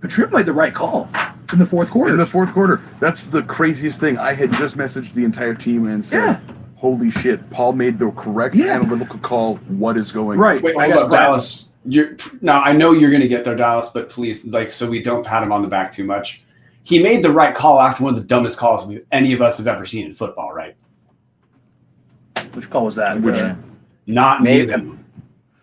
Petrino 0.00 0.32
made 0.32 0.46
the 0.46 0.52
right 0.52 0.74
call 0.74 1.08
in 1.52 1.58
the 1.58 1.66
fourth 1.66 1.90
quarter. 1.90 2.12
In 2.12 2.18
the 2.18 2.26
fourth 2.26 2.52
quarter, 2.52 2.80
that's 3.00 3.24
the 3.24 3.42
craziest 3.42 4.00
thing. 4.00 4.18
I 4.18 4.32
had 4.34 4.52
just 4.52 4.76
messaged 4.76 5.14
the 5.14 5.24
entire 5.24 5.54
team 5.54 5.86
and 5.88 6.04
said, 6.04 6.18
Yeah. 6.18 6.40
"Holy 6.76 7.10
shit! 7.10 7.48
Paul 7.50 7.72
made 7.72 7.98
the 7.98 8.10
correct 8.10 8.54
Yeah. 8.54 8.74
analytical 8.74 9.18
call. 9.20 9.56
What 9.68 9.96
is 9.96 10.12
going 10.12 10.38
Right. 10.38 10.58
on?" 10.58 10.62
Wait, 10.62 10.76
I 10.76 10.88
hold 10.90 11.04
up, 11.04 11.10
Dallas. 11.10 11.68
You're 11.86 12.16
now. 12.42 12.60
I 12.62 12.72
know 12.72 12.92
you're 12.92 13.10
going 13.10 13.22
to 13.22 13.28
get 13.28 13.44
there, 13.44 13.54
Dallas, 13.54 13.90
but 13.92 14.08
please, 14.10 14.44
like, 14.46 14.70
so 14.70 14.86
we 14.88 15.02
don't 15.02 15.24
pat 15.24 15.42
him 15.42 15.52
on 15.52 15.62
the 15.62 15.68
back 15.68 15.92
too 15.92 16.04
much. 16.04 16.42
He 16.84 17.02
made 17.02 17.22
the 17.24 17.30
right 17.30 17.54
call 17.54 17.80
after 17.80 18.04
one 18.04 18.14
of 18.14 18.20
the 18.20 18.26
dumbest 18.26 18.58
calls 18.58 18.86
we, 18.86 19.00
any 19.10 19.32
of 19.32 19.40
us 19.42 19.56
have 19.58 19.66
ever 19.66 19.84
seen 19.86 20.06
in 20.06 20.12
football. 20.14 20.52
Right? 20.52 20.76
Which 22.52 22.70
call 22.70 22.84
was 22.84 22.96
that? 22.96 23.20
Which- 23.20 23.36
Yeah. 23.36 23.56
Not 24.06 24.42
Maybe- 24.42 24.66
maybe. 24.66 24.90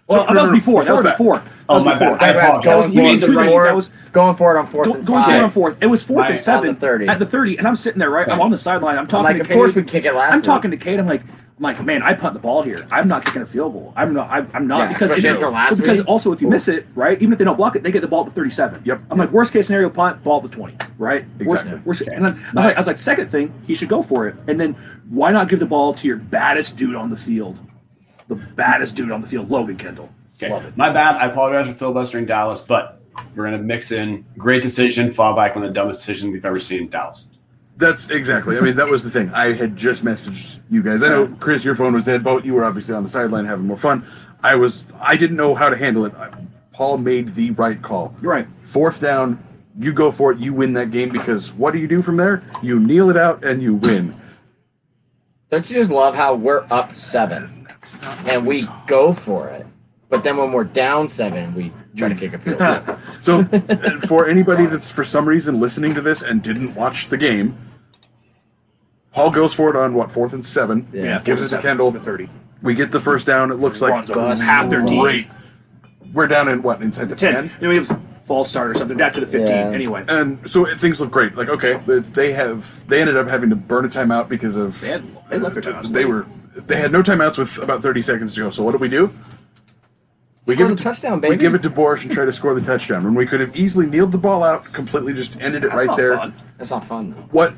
Well, 0.08 0.28
So- 0.28 0.34
that 0.34 0.42
was 0.42 0.50
no, 0.50 0.52
no, 0.52 0.52
before. 0.52 0.84
That 0.84 0.92
was 0.94 1.02
before 1.04 1.36
before. 1.40 1.44
Oh, 1.70 1.74
That 1.74 1.76
was 1.76 1.86
my 1.86 1.94
before. 1.94 2.18
bad. 2.18 2.36
I 2.36 2.40
apologize. 2.40 2.66
That 2.66 2.76
was, 2.78 2.90
you 2.90 2.96
made 3.02 3.08
Going 3.08 3.20
two 3.22 3.34
for 3.52 3.64
it. 3.64 3.68
That 3.68 3.76
was 3.76 3.94
Going 4.12 4.36
for 4.36 4.56
it 4.56 4.60
on 4.60 4.68
fourth 4.68 4.88
go- 4.88 4.94
and 4.96 5.06
going 5.06 5.24
five. 5.24 5.30
for 5.32 5.38
it 5.40 5.44
on 5.44 5.50
fourth. 5.52 5.78
It 5.80 5.86
was 5.88 6.04
fourth 6.04 6.24
My- 6.26 6.30
and 6.32 6.40
seven 6.40 6.70
on 6.70 6.74
the 6.76 6.82
30. 6.82 7.08
at 7.08 7.20
the 7.20 7.26
thirty, 7.26 7.58
and 7.58 7.68
I'm 7.68 7.76
sitting 7.78 8.00
there 8.00 8.10
right. 8.10 8.28
I'm 8.28 8.42
on 8.42 8.50
the 8.52 8.58
sideline. 8.58 8.96
I'm 8.96 9.02
I'm 9.02 9.08
talking 9.08 9.24
like, 9.26 9.36
to 9.36 9.42
of 9.44 9.48
Kate. 9.48 9.54
course 9.54 9.76
we 9.76 9.84
kick 9.84 10.04
it 10.06 10.14
last 10.16 10.34
I'm 10.34 10.40
week. 10.40 10.46
talking 10.46 10.72
to 10.72 10.78
Kate. 10.78 11.00
I'm 11.00 11.06
like, 11.06 11.22
I'm 11.62 11.66
like, 11.76 11.86
man, 11.86 12.02
I 12.02 12.16
punt 12.16 12.34
the 12.34 12.40
ball 12.40 12.64
here. 12.64 12.88
I'm 12.90 13.08
not 13.08 13.24
kicking 13.24 13.44
a 13.44 13.46
field 13.46 13.74
goal. 13.74 13.94
I'm 13.96 14.16
not. 14.16 14.32
I'm, 14.32 14.50
I'm 14.52 14.66
not 14.66 14.80
Yeah, 14.80 14.94
because 14.94 15.12
especially 15.12 15.30
if- 15.30 15.36
after 15.36 15.50
last 15.52 15.78
because 15.78 16.00
week. 16.00 16.08
also 16.10 16.32
if 16.34 16.42
you 16.42 16.48
miss 16.48 16.68
it, 16.68 16.88
right, 16.96 17.22
even 17.22 17.34
if 17.34 17.38
they 17.38 17.46
don't 17.46 17.56
block 17.56 17.76
it, 17.76 17.84
they 17.84 17.92
get 17.92 18.02
the 18.02 18.08
ball 18.08 18.22
at 18.22 18.26
the 18.26 18.32
37. 18.32 18.82
Yep. 18.84 19.02
I'm 19.12 19.20
like, 19.20 19.30
worst 19.30 19.54
case 19.54 19.68
scenario, 19.68 19.92
punt 19.92 20.24
ball 20.24 20.38
at 20.38 20.44
the 20.44 20.50
20, 20.50 20.76
right? 20.98 21.24
Worst- 21.40 21.62
Exactly. 21.66 21.82
Worst, 21.86 22.02
and 22.08 22.26
then 22.26 22.34
I 22.34 22.54
was 22.56 22.66
like, 22.66 22.76
I 22.76 22.80
was 22.80 22.88
like, 22.88 22.98
second 22.98 23.28
thing, 23.28 23.54
he 23.68 23.76
should 23.76 23.90
go 23.90 24.02
for 24.02 24.28
it. 24.28 24.36
And 24.48 24.60
then 24.60 24.74
why 25.08 25.32
not 25.32 25.50
give 25.50 25.60
the 25.60 25.68
ball 25.68 25.94
to 25.94 26.08
your 26.08 26.18
baddest 26.18 26.78
dude 26.78 26.96
on 26.96 27.12
the 27.12 27.18
field, 27.18 27.60
the 28.28 28.34
baddest 28.36 28.96
dude 28.96 29.12
on 29.12 29.22
the 29.22 29.28
field, 29.28 29.52
Logan 29.52 29.78
Kendall. 29.78 30.10
Okay. 30.42 30.52
Love 30.52 30.66
it. 30.66 30.76
My 30.76 30.90
bad. 30.90 31.18
I 31.18 31.28
apologize 31.28 31.68
for 31.68 31.76
filibustering 31.76 32.26
Dallas, 32.26 32.62
but 32.62 33.00
we're 33.36 33.46
going 33.48 33.56
to 33.56 33.64
mix 33.64 33.92
in 33.92 34.26
great 34.36 34.64
decision, 34.64 35.12
fall 35.12 35.36
back 35.36 35.56
on 35.56 35.62
the 35.62 35.70
dumbest 35.70 36.00
decision 36.02 36.32
we've 36.32 36.44
ever 36.44 36.60
seen 36.60 36.80
in 36.86 36.90
Dallas. 36.90 37.28
That's 37.82 38.12
exactly. 38.12 38.60
I 38.60 38.62
mean, 38.62 38.76
that 38.76 38.88
was 38.88 39.04
the 39.04 39.10
thing. 39.10 39.32
I 39.34 39.54
had 39.54 39.76
just 39.76 40.06
messaged 40.06 40.60
you 40.70 40.84
guys. 40.84 41.02
I 41.02 41.10
know, 41.10 41.28
Chris, 41.40 41.66
your 41.66 41.74
phone 41.74 41.94
was 41.96 42.04
dead. 42.04 42.24
Boat, 42.24 42.46
you 42.46 42.54
were 42.54 42.64
obviously 42.64 42.94
on 42.94 43.02
the 43.02 43.10
sideline 43.10 43.46
having 43.46 43.66
more 43.66 43.76
fun. 43.76 44.06
I 44.44 44.54
was. 44.54 44.86
I 45.02 45.18
didn't 45.18 45.36
know 45.36 45.56
how 45.56 45.68
to 45.68 45.76
handle 45.76 46.06
it. 46.06 46.14
Paul 46.74 47.00
made 47.00 47.30
the 47.30 47.50
right 47.52 47.82
call. 47.82 48.14
You're 48.22 48.32
right. 48.32 48.48
Fourth 48.60 49.02
down, 49.02 49.44
you 49.80 49.94
go 49.94 50.12
for 50.12 50.32
it. 50.32 50.38
You 50.38 50.54
win 50.54 50.74
that 50.74 50.92
game 50.92 51.10
because 51.10 51.54
what 51.54 51.74
do 51.74 51.80
you 51.80 51.88
do 51.88 52.04
from 52.04 52.18
there? 52.18 52.44
You 52.62 52.80
kneel 52.80 53.10
it 53.10 53.18
out 53.18 53.44
and 53.44 53.64
you 53.64 53.74
win. 53.74 54.16
Don't 55.50 55.68
you 55.68 55.76
just 55.76 55.90
love 55.90 56.14
how 56.14 56.36
we're 56.36 56.68
up 56.70 56.94
seven 56.96 57.68
and 58.28 58.46
we 58.46 58.64
go 58.86 59.12
for 59.12 59.50
it, 59.50 59.66
but 60.08 60.24
then 60.24 60.38
when 60.38 60.52
we're 60.52 60.66
down 60.66 61.08
seven, 61.08 61.56
we 61.56 61.72
try 61.96 62.10
to 62.10 62.16
kick 62.16 62.34
a 62.34 62.38
field 62.38 62.60
goal. 62.60 62.98
So, 63.22 63.40
uh, 63.40 64.00
for 64.08 64.28
anybody 64.28 64.66
that's 64.66 64.90
for 64.90 65.04
some 65.04 65.30
reason 65.30 65.60
listening 65.60 65.94
to 65.94 66.02
this 66.02 66.24
and 66.24 66.42
didn't 66.42 66.74
watch 66.74 67.10
the 67.10 67.18
game, 67.18 67.56
Paul 69.14 69.32
goes 69.32 69.54
for 69.54 69.70
it 69.70 69.76
on 69.76 69.94
what 69.94 70.12
fourth 70.12 70.34
and 70.34 70.46
seven. 70.46 70.88
Yeah, 70.94 71.22
gives 71.22 71.44
it 71.44 71.56
to 71.56 71.62
Kendall. 71.62 71.92
The 71.92 72.00
30. 72.00 72.30
We 72.62 72.74
get 72.76 72.92
the 72.92 73.00
first 73.00 73.26
down. 73.28 73.52
It 73.52 73.56
looks 73.56 73.82
like 73.82 74.08
half 74.08 74.70
their 74.70 74.86
great. 74.86 75.30
We're 76.14 76.28
down 76.28 76.48
in 76.50 76.62
what 76.62 76.82
inside 76.82 77.10
the 77.10 77.16
10. 77.16 77.34
ten. 77.34 77.44
You 77.60 77.62
know, 77.62 77.70
we 77.70 77.76
have 77.78 78.02
false 78.24 78.50
start 78.50 78.70
or 78.70 78.74
something. 78.74 78.98
Back 78.98 79.14
to 79.14 79.20
the 79.20 79.26
15. 79.26 79.48
Yeah. 79.48 79.56
Anyway. 79.72 80.04
And 80.08 80.48
so 80.50 80.66
it, 80.66 80.80
things 80.80 81.00
look 81.02 81.10
great. 81.12 81.36
Like 81.36 81.50
okay, 81.50 81.80
they- 81.86 82.00
they 82.00 82.34
have 82.34 82.86
they 82.88 83.02
ended 83.02 83.18
up 83.18 83.28
having 83.28 83.50
to 83.50 83.56
burn 83.56 83.86
a 83.86 83.88
timeout 83.90 84.30
because 84.30 84.58
of 84.58 84.80
They 84.82 84.90
had- 84.90 85.30
they 85.30 85.40
left 85.40 85.56
their 85.56 85.64
timeouts 85.64 85.88
They 85.92 86.06
were 86.06 86.26
they 86.56 86.76
had 86.78 86.92
no 86.92 87.02
timeouts 87.02 87.38
with 87.38 87.58
about 87.60 87.82
thirty 87.82 88.02
seconds 88.02 88.34
to 88.36 88.42
go. 88.42 88.50
So 88.50 88.64
what 88.64 88.72
do 88.74 88.78
we 88.78 88.90
do? 88.90 89.14
We 90.46 90.56
Score 90.56 90.68
give 90.68 90.76
the 90.76 90.82
it 90.82 90.84
touchdown, 90.84 91.22
We 91.22 91.38
give 91.38 91.54
it 91.54 91.62
to 91.64 91.70
Boris 91.70 92.04
and 92.04 92.12
try 92.12 92.26
to 92.26 92.34
score 92.34 92.54
the 92.56 92.62
touchdown. 92.62 93.04
When 93.04 93.14
we 93.14 93.26
could 93.28 93.40
have 93.42 93.56
easily 93.56 93.86
kneeled 93.86 94.12
the 94.12 94.18
ball 94.18 94.44
out, 94.44 94.66
completely 94.74 95.14
just 95.14 95.40
ended 95.40 95.64
it 95.64 95.70
That's 95.70 95.82
right 95.82 95.88
not 95.88 95.98
there. 95.98 96.18
fun. 96.18 96.34
That's 96.58 96.72
not 96.72 96.84
fun 96.84 97.12
though. 97.12 97.18
What? 97.32 97.54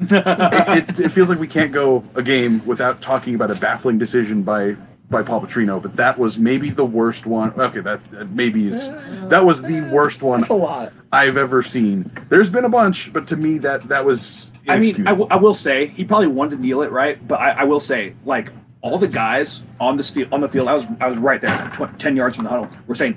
It, 0.00 0.90
it, 0.90 1.00
it 1.00 1.08
feels 1.10 1.28
like 1.28 1.38
we 1.38 1.48
can't 1.48 1.72
go 1.72 2.04
a 2.14 2.22
game 2.22 2.64
without 2.66 3.00
talking 3.00 3.34
about 3.34 3.50
a 3.50 3.60
baffling 3.60 3.98
decision 3.98 4.42
by 4.42 4.76
by 5.10 5.22
Paul 5.22 5.40
Petrino, 5.40 5.80
but 5.80 5.96
that 5.96 6.18
was 6.18 6.38
maybe 6.38 6.68
the 6.70 6.84
worst 6.84 7.24
one. 7.24 7.58
Okay, 7.58 7.80
that, 7.80 8.10
that 8.10 8.30
maybe 8.30 8.66
is 8.66 8.88
that 9.28 9.44
was 9.44 9.62
the 9.62 9.80
worst 9.90 10.22
one 10.22 10.40
That's 10.40 10.50
a 10.50 10.54
lot. 10.54 10.92
I've 11.10 11.36
ever 11.36 11.62
seen. 11.62 12.10
There's 12.28 12.50
been 12.50 12.64
a 12.64 12.68
bunch, 12.68 13.12
but 13.12 13.26
to 13.28 13.36
me 13.36 13.58
that 13.58 13.82
that 13.84 14.04
was. 14.04 14.52
I 14.68 14.78
mean, 14.78 15.06
I, 15.06 15.12
inexcusable. 15.12 15.40
will 15.40 15.54
say 15.54 15.86
he 15.86 16.04
probably 16.04 16.26
wanted 16.26 16.56
to 16.56 16.62
kneel 16.62 16.82
it, 16.82 16.90
right? 16.90 17.26
But 17.26 17.40
I, 17.40 17.50
I 17.52 17.64
will 17.64 17.80
say, 17.80 18.14
like 18.26 18.52
all 18.82 18.98
the 18.98 19.08
guys 19.08 19.62
on 19.80 19.96
this 19.96 20.10
field, 20.10 20.32
on 20.32 20.40
the 20.42 20.48
field, 20.48 20.68
I 20.68 20.74
was 20.74 20.86
I 21.00 21.08
was 21.08 21.16
right 21.16 21.40
there, 21.40 21.70
tw- 21.72 21.98
ten 21.98 22.14
yards 22.14 22.36
from 22.36 22.44
the 22.44 22.50
huddle. 22.50 22.68
We're 22.86 22.94
saying, 22.94 23.16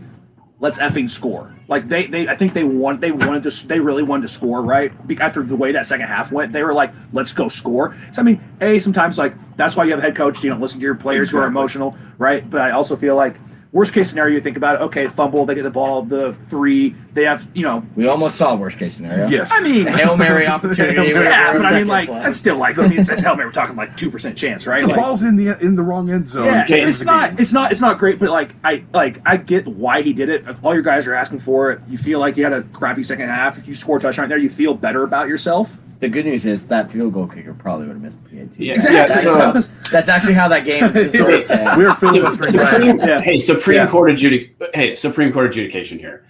let's 0.62 0.80
effing 0.80 1.10
score. 1.10 1.54
Like 1.68 1.90
they, 1.90 2.06
they, 2.06 2.28
I 2.30 2.36
think 2.36 2.54
they 2.54 2.64
want, 2.64 3.02
they 3.02 3.12
wanted 3.12 3.44
to 3.44 3.68
they 3.68 3.80
really 3.80 4.04
wanted 4.04 4.22
to 4.22 4.28
score, 4.30 4.62
right? 4.62 4.94
After 5.20 5.44
the 5.44 5.56
way 5.56 5.74
that 5.74 5.86
second 5.86 6.08
half 6.08 6.32
went, 6.32 6.54
they 6.54 6.64
were 6.64 6.74
like, 6.74 6.94
let's 7.12 7.34
go 7.34 7.50
score. 7.50 7.96
So 8.14 8.22
I 8.22 8.26
mean, 8.26 8.42
a 8.62 8.80
sometimes 8.80 9.18
like 9.18 9.34
that's 9.58 9.76
why 9.76 9.84
you 9.84 9.92
have 9.92 10.00
a 10.00 10.04
head 10.04 10.16
coach. 10.16 10.42
You 10.44 10.52
don't 10.52 10.62
listen 10.62 10.80
to 10.80 10.86
your 10.86 10.96
players 10.96 11.32
who 11.32 11.40
are 11.40 11.48
emotional, 11.48 11.98
right? 12.18 12.50
But 12.50 12.62
I 12.62 12.72
also 12.72 12.96
feel 12.96 13.18
like. 13.18 13.36
Worst 13.74 13.94
case 13.94 14.10
scenario, 14.10 14.36
you 14.36 14.42
think 14.42 14.58
about 14.58 14.76
it. 14.76 14.82
Okay, 14.82 15.08
fumble, 15.08 15.46
they 15.46 15.56
get 15.56 15.64
the 15.64 15.70
ball, 15.72 16.02
the 16.02 16.36
three, 16.48 16.94
they 17.14 17.24
have, 17.24 17.50
you 17.54 17.64
know, 17.64 17.86
We 17.96 18.06
almost 18.06 18.36
saw 18.36 18.54
worst 18.56 18.78
case 18.78 18.96
scenario. 18.96 19.28
yes. 19.30 19.50
I 19.54 19.62
mean, 19.62 19.88
A 19.88 19.92
Hail 19.96 20.18
Mary 20.18 20.46
opportunity. 20.48 20.94
Hail 20.94 21.06
Mary. 21.14 21.26
yeah, 21.26 21.54
but 21.54 21.64
I 21.66 21.80
mean, 21.80 21.88
like, 21.88 22.10
left. 22.10 22.24
that's 22.26 22.36
still 22.36 22.58
like, 22.58 22.78
I 22.78 22.88
mean, 22.90 23.00
it's, 23.00 23.10
it's 23.10 23.24
Hail 23.24 23.38
Mary. 23.38 23.48
We're 23.48 23.54
talking 23.54 23.78
like 23.78 23.96
two 23.96 24.12
percent 24.12 24.38
chance, 24.38 24.68
right? 24.68 24.82
the 24.82 24.90
Like, 24.90 24.98
ball's 24.98 25.24
in 25.24 25.38
the 25.38 25.58
in 25.66 25.78
the 25.78 25.84
wrong 25.84 26.10
end 26.12 26.28
zone. 26.28 26.48
yeah, 26.48 26.66
it's 26.70 27.06
not, 27.06 27.40
it's 27.40 27.54
not, 27.54 27.72
it's 27.72 27.80
not 27.80 27.98
great. 27.98 28.20
But 28.20 28.30
like, 28.32 28.54
I 28.62 28.84
like, 28.94 29.22
I 29.26 29.38
get 29.38 29.66
why 29.68 30.02
he 30.02 30.12
did 30.12 30.28
it. 30.28 30.44
All 30.64 30.74
your 30.74 30.84
guys 30.84 31.08
are 31.08 31.14
asking 31.14 31.40
for 31.40 31.72
it. 31.72 31.80
You 31.88 31.98
feel 31.98 32.20
like 32.20 32.36
you 32.36 32.44
had 32.44 32.52
a 32.52 32.64
crappy 32.64 33.04
second 33.04 33.30
half. 33.30 33.58
If 33.58 33.70
you 33.70 33.74
score 33.74 33.96
a 33.98 34.00
touchdown 34.02 34.28
there, 34.28 34.38
you 34.38 34.50
feel 34.50 34.74
better 34.74 35.04
about 35.04 35.30
yourself. 35.30 35.78
The 36.02 36.10
good 36.10 36.26
news 36.26 36.46
is 36.48 36.68
that 36.68 36.92
field 36.92 37.14
goal 37.14 37.28
kicker 37.28 37.54
probably 37.54 37.86
would 37.86 37.94
have 37.94 38.02
missed 38.02 38.24
the 38.26 38.30
PAT. 38.38 38.60
Yeah. 38.60 38.74
Exactly. 38.74 38.96
That's, 39.16 39.24
so- 39.24 39.40
how- 39.80 39.90
that's 39.92 40.10
actually 40.10 40.34
how 40.34 40.48
that 40.48 40.66
game 40.66 40.92
deserved 40.94 41.48
to 41.48 41.62
end. 41.62 41.78
We're 41.78 41.94
filibustering 41.94 42.66
Supreme, 42.66 43.00
Yeah. 43.00 43.22
Hey, 43.22 43.38
Supreme 43.38 43.78
Yeah. 43.78 43.88
Court 43.88 44.12
adjudic. 44.12 44.50
Hey, 44.74 44.96
Supreme 44.96 45.32
Court 45.32 45.46
adjudication 45.52 46.00
here. 46.00 46.26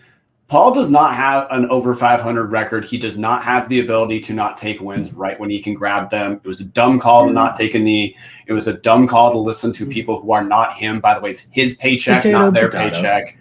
Paul 0.49 0.73
does 0.73 0.89
not 0.89 1.15
have 1.15 1.47
an 1.51 1.63
over 1.69 1.95
500 1.95 2.51
record. 2.51 2.83
He 2.83 2.97
does 2.97 3.17
not 3.17 3.41
have 3.45 3.69
the 3.69 3.79
ability 3.79 4.19
to 4.19 4.33
not 4.33 4.57
take 4.57 4.81
wins 4.81 5.13
right 5.13 5.39
when 5.39 5.49
he 5.49 5.61
can 5.61 5.73
grab 5.73 6.09
them. 6.11 6.33
It 6.43 6.45
was 6.45 6.59
a 6.59 6.65
dumb 6.65 6.99
call 6.99 7.27
to 7.27 7.31
not 7.33 7.57
take 7.57 7.73
a 7.73 7.79
knee. 7.79 8.17
It 8.47 8.51
was 8.51 8.67
a 8.67 8.73
dumb 8.73 9.07
call 9.07 9.31
to 9.31 9.37
listen 9.37 9.71
to 9.71 9.85
people 9.85 10.19
who 10.19 10.33
are 10.33 10.43
not 10.43 10.73
him. 10.73 10.99
By 10.99 11.13
the 11.13 11.21
way, 11.21 11.31
it's 11.31 11.47
his 11.51 11.77
paycheck, 11.77 12.23
Potato, 12.23 12.37
not 12.39 12.53
their 12.53 12.67
potato. 12.67 13.01
paycheck. 13.01 13.37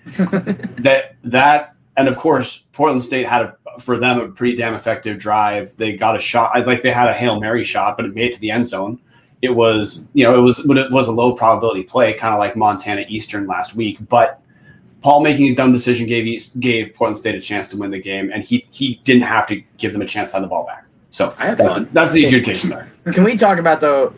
that 0.76 1.16
that 1.22 1.74
and 1.96 2.06
of 2.06 2.16
course, 2.16 2.66
Portland 2.70 3.02
State 3.02 3.26
had 3.26 3.42
a 3.42 3.56
for 3.80 3.98
them 3.98 4.20
a 4.20 4.28
pretty 4.28 4.56
damn 4.56 4.74
effective 4.74 5.18
drive. 5.18 5.76
They 5.76 5.94
got 5.94 6.16
a 6.16 6.18
shot. 6.18 6.50
I 6.54 6.60
like 6.60 6.82
they 6.82 6.90
had 6.90 7.08
a 7.08 7.12
hail 7.12 7.40
mary 7.40 7.64
shot, 7.64 7.96
but 7.96 8.06
it 8.06 8.14
made 8.14 8.26
it 8.26 8.34
to 8.34 8.40
the 8.40 8.50
end 8.50 8.66
zone. 8.66 9.00
It 9.42 9.50
was 9.50 10.06
you 10.12 10.24
know 10.24 10.38
it 10.38 10.42
was 10.42 10.60
but 10.60 10.76
it 10.76 10.90
was 10.90 11.08
a 11.08 11.12
low 11.12 11.34
probability 11.34 11.82
play, 11.84 12.12
kind 12.14 12.34
of 12.34 12.38
like 12.38 12.56
Montana 12.56 13.04
Eastern 13.08 13.46
last 13.46 13.74
week, 13.74 13.98
but. 14.08 14.36
Paul 15.02 15.22
making 15.22 15.50
a 15.50 15.54
dumb 15.54 15.72
decision 15.72 16.06
gave 16.06 16.26
East, 16.26 16.60
gave 16.60 16.94
Portland 16.94 17.16
State 17.16 17.34
a 17.34 17.40
chance 17.40 17.68
to 17.68 17.78
win 17.78 17.90
the 17.90 17.98
game, 17.98 18.30
and 18.34 18.44
he 18.44 18.66
he 18.70 19.00
didn't 19.04 19.22
have 19.22 19.46
to 19.46 19.56
give 19.78 19.94
them 19.94 20.02
a 20.02 20.06
chance 20.06 20.32
to 20.32 20.34
have 20.36 20.42
the 20.42 20.48
ball 20.48 20.66
back. 20.66 20.84
So 21.08 21.34
I 21.38 21.46
had 21.46 21.56
that's, 21.56 21.74
fun. 21.74 21.88
that's 21.94 22.12
the 22.12 22.26
adjudication 22.26 22.68
there. 22.68 22.86
Can 23.10 23.24
we 23.24 23.38
talk 23.38 23.58
about 23.58 23.80
though 23.80 24.12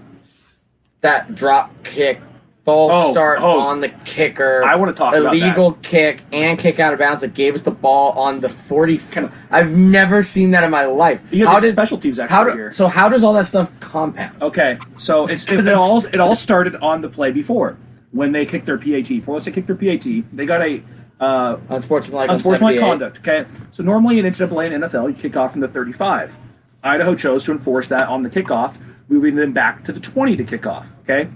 that 1.00 1.36
drop 1.36 1.70
kick 1.84 2.20
false 2.64 2.92
Oh, 2.94 3.12
start 3.12 3.38
oh. 3.40 3.60
on 3.60 3.80
the 3.80 3.88
kicker. 3.88 4.62
I 4.64 4.76
want 4.76 4.94
to 4.94 5.00
talk 5.00 5.14
illegal 5.14 5.72
kick 5.82 6.22
and 6.32 6.58
kick 6.58 6.78
out 6.78 6.92
of 6.92 6.98
bounds 6.98 7.22
that 7.22 7.34
gave 7.34 7.54
us 7.54 7.62
the 7.62 7.70
ball 7.70 8.12
on 8.12 8.40
the 8.40 8.48
40. 8.48 8.98
Can- 8.98 9.32
I've 9.50 9.70
never 9.72 10.22
seen 10.22 10.52
that 10.52 10.64
in 10.64 10.70
my 10.70 10.84
life. 10.84 11.20
How 11.44 11.60
did 11.60 11.72
special 11.72 11.98
teams 11.98 12.18
how 12.18 12.44
do, 12.44 12.52
here. 12.52 12.72
so 12.72 12.88
how 12.88 13.08
does 13.08 13.24
all 13.24 13.32
that 13.34 13.46
stuff 13.46 13.78
compound? 13.80 14.40
Okay, 14.42 14.78
so 14.94 15.24
it's 15.24 15.50
it, 15.50 15.60
it 15.66 15.74
all 15.74 16.04
it 16.04 16.20
all 16.20 16.34
started 16.34 16.76
on 16.76 17.00
the 17.00 17.08
play 17.08 17.32
before 17.32 17.76
when 18.12 18.32
they 18.32 18.46
kicked 18.46 18.66
their 18.66 18.78
PAT. 18.78 19.08
For 19.22 19.32
once 19.32 19.44
they 19.44 19.52
kicked 19.52 19.66
their 19.66 19.76
PAT, 19.76 20.06
they 20.32 20.46
got 20.46 20.62
a 20.62 20.82
uh, 21.20 21.58
Unsportsmanlike, 21.68 22.30
unsportsmanlike 22.30 22.78
78. 22.78 22.80
conduct. 22.80 23.18
Okay, 23.18 23.46
so 23.70 23.82
normally 23.82 24.18
in 24.18 24.26
NCAA 24.26 24.74
and 24.74 24.84
NFL, 24.84 25.08
you 25.08 25.14
kick 25.14 25.36
off 25.36 25.52
from 25.52 25.60
the 25.60 25.68
35. 25.68 26.36
Idaho 26.82 27.14
chose 27.14 27.44
to 27.44 27.52
enforce 27.52 27.86
that 27.88 28.08
on 28.08 28.24
the 28.24 28.30
kickoff, 28.30 28.76
moving 29.08 29.36
them 29.36 29.52
back 29.52 29.84
to 29.84 29.92
the 29.92 30.00
20 30.00 30.36
to 30.36 30.42
kick 30.44 30.66
off. 30.66 30.90
Okay, 31.04 31.28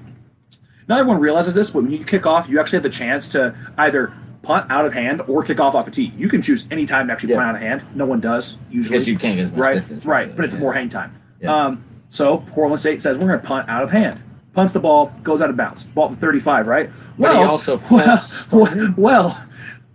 not 0.88 0.98
everyone 1.00 1.20
realizes 1.20 1.54
this, 1.54 1.70
but 1.70 1.82
when 1.82 1.90
you 1.92 2.04
kick 2.04 2.26
off, 2.26 2.48
you 2.48 2.60
actually 2.60 2.76
have 2.76 2.82
the 2.84 2.90
chance 2.90 3.28
to 3.30 3.54
either 3.78 4.12
punt 4.42 4.70
out 4.70 4.84
of 4.84 4.94
hand 4.94 5.20
or 5.26 5.42
kick 5.42 5.58
off 5.60 5.74
off 5.74 5.88
a 5.88 5.90
tee. 5.90 6.12
You 6.16 6.28
can 6.28 6.40
choose 6.42 6.66
any 6.70 6.86
time 6.86 7.08
to 7.08 7.12
actually 7.12 7.30
Yeah. 7.30 7.38
punt 7.38 7.48
out 7.48 7.54
of 7.56 7.60
hand. 7.60 7.82
No 7.94 8.04
one 8.06 8.20
does 8.20 8.58
usually. 8.70 8.94
Because 8.96 9.08
you 9.08 9.18
can't 9.18 9.36
get 9.36 9.56
right, 9.58 9.74
distance. 9.74 10.06
right, 10.06 10.34
but 10.36 10.44
it's 10.44 10.54
Yeah. 10.54 10.60
more 10.60 10.72
hang 10.72 10.88
time. 10.88 11.12
Yeah. 11.40 11.52
Um, 11.54 11.84
so 12.08 12.38
Portland 12.38 12.78
State 12.80 13.02
says 13.02 13.18
we're 13.18 13.26
going 13.26 13.40
to 13.40 13.46
punt 13.46 13.68
out 13.68 13.82
of 13.82 13.90
hand. 13.90 14.20
Punts 14.54 14.72
the 14.72 14.80
ball, 14.80 15.12
goes 15.22 15.42
out 15.42 15.50
of 15.50 15.56
bounds. 15.56 15.84
Ball 15.84 16.08
to 16.10 16.14
35, 16.14 16.66
right? 16.66 16.88
He 17.18 17.24
also 17.26 17.80
well, 17.90 18.22
well, 18.52 18.94
well, 18.96 19.44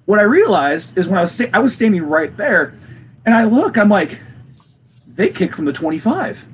what 0.06 0.20
I 0.20 0.24
realized 0.24 0.98
is 0.98 1.08
when 1.08 1.18
I 1.18 1.22
was 1.22 1.32
sta- 1.32 1.50
I 1.54 1.60
was 1.60 1.74
standing 1.74 2.04
right 2.04 2.36
there, 2.36 2.74
and 3.26 3.34
I 3.34 3.46
look, 3.46 3.78
I'm 3.78 3.90
like, 3.90 4.20
they 5.08 5.30
kicked 5.30 5.56
from 5.56 5.66
the 5.66 5.74
25. 5.74 6.46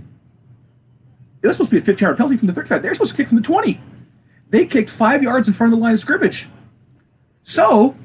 It 1.41 1.47
was 1.47 1.55
supposed 1.55 1.69
to 1.71 1.75
be 1.75 1.81
a 1.81 1.83
15 1.83 2.05
yard 2.05 2.17
penalty 2.17 2.37
from 2.37 2.47
the 2.47 2.53
35. 2.53 2.81
They're 2.81 2.93
supposed 2.93 3.11
to 3.11 3.17
kick 3.17 3.27
from 3.27 3.37
the 3.37 3.43
20. 3.43 3.81
They 4.49 4.65
kicked 4.65 4.89
five 4.89 5.23
yards 5.23 5.47
in 5.47 5.53
front 5.53 5.73
of 5.73 5.79
the 5.79 5.83
line 5.83 5.93
of 5.93 5.99
scrimmage. 5.99 6.47
So 7.43 7.95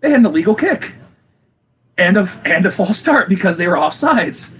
they 0.00 0.10
had 0.10 0.20
an 0.20 0.26
illegal 0.26 0.54
kick 0.54 0.94
and 1.96 2.16
a 2.16 2.28
and 2.44 2.66
a 2.66 2.70
false 2.70 2.98
start 2.98 3.28
because 3.28 3.56
they 3.56 3.66
were 3.66 3.74
offsides. 3.74 4.54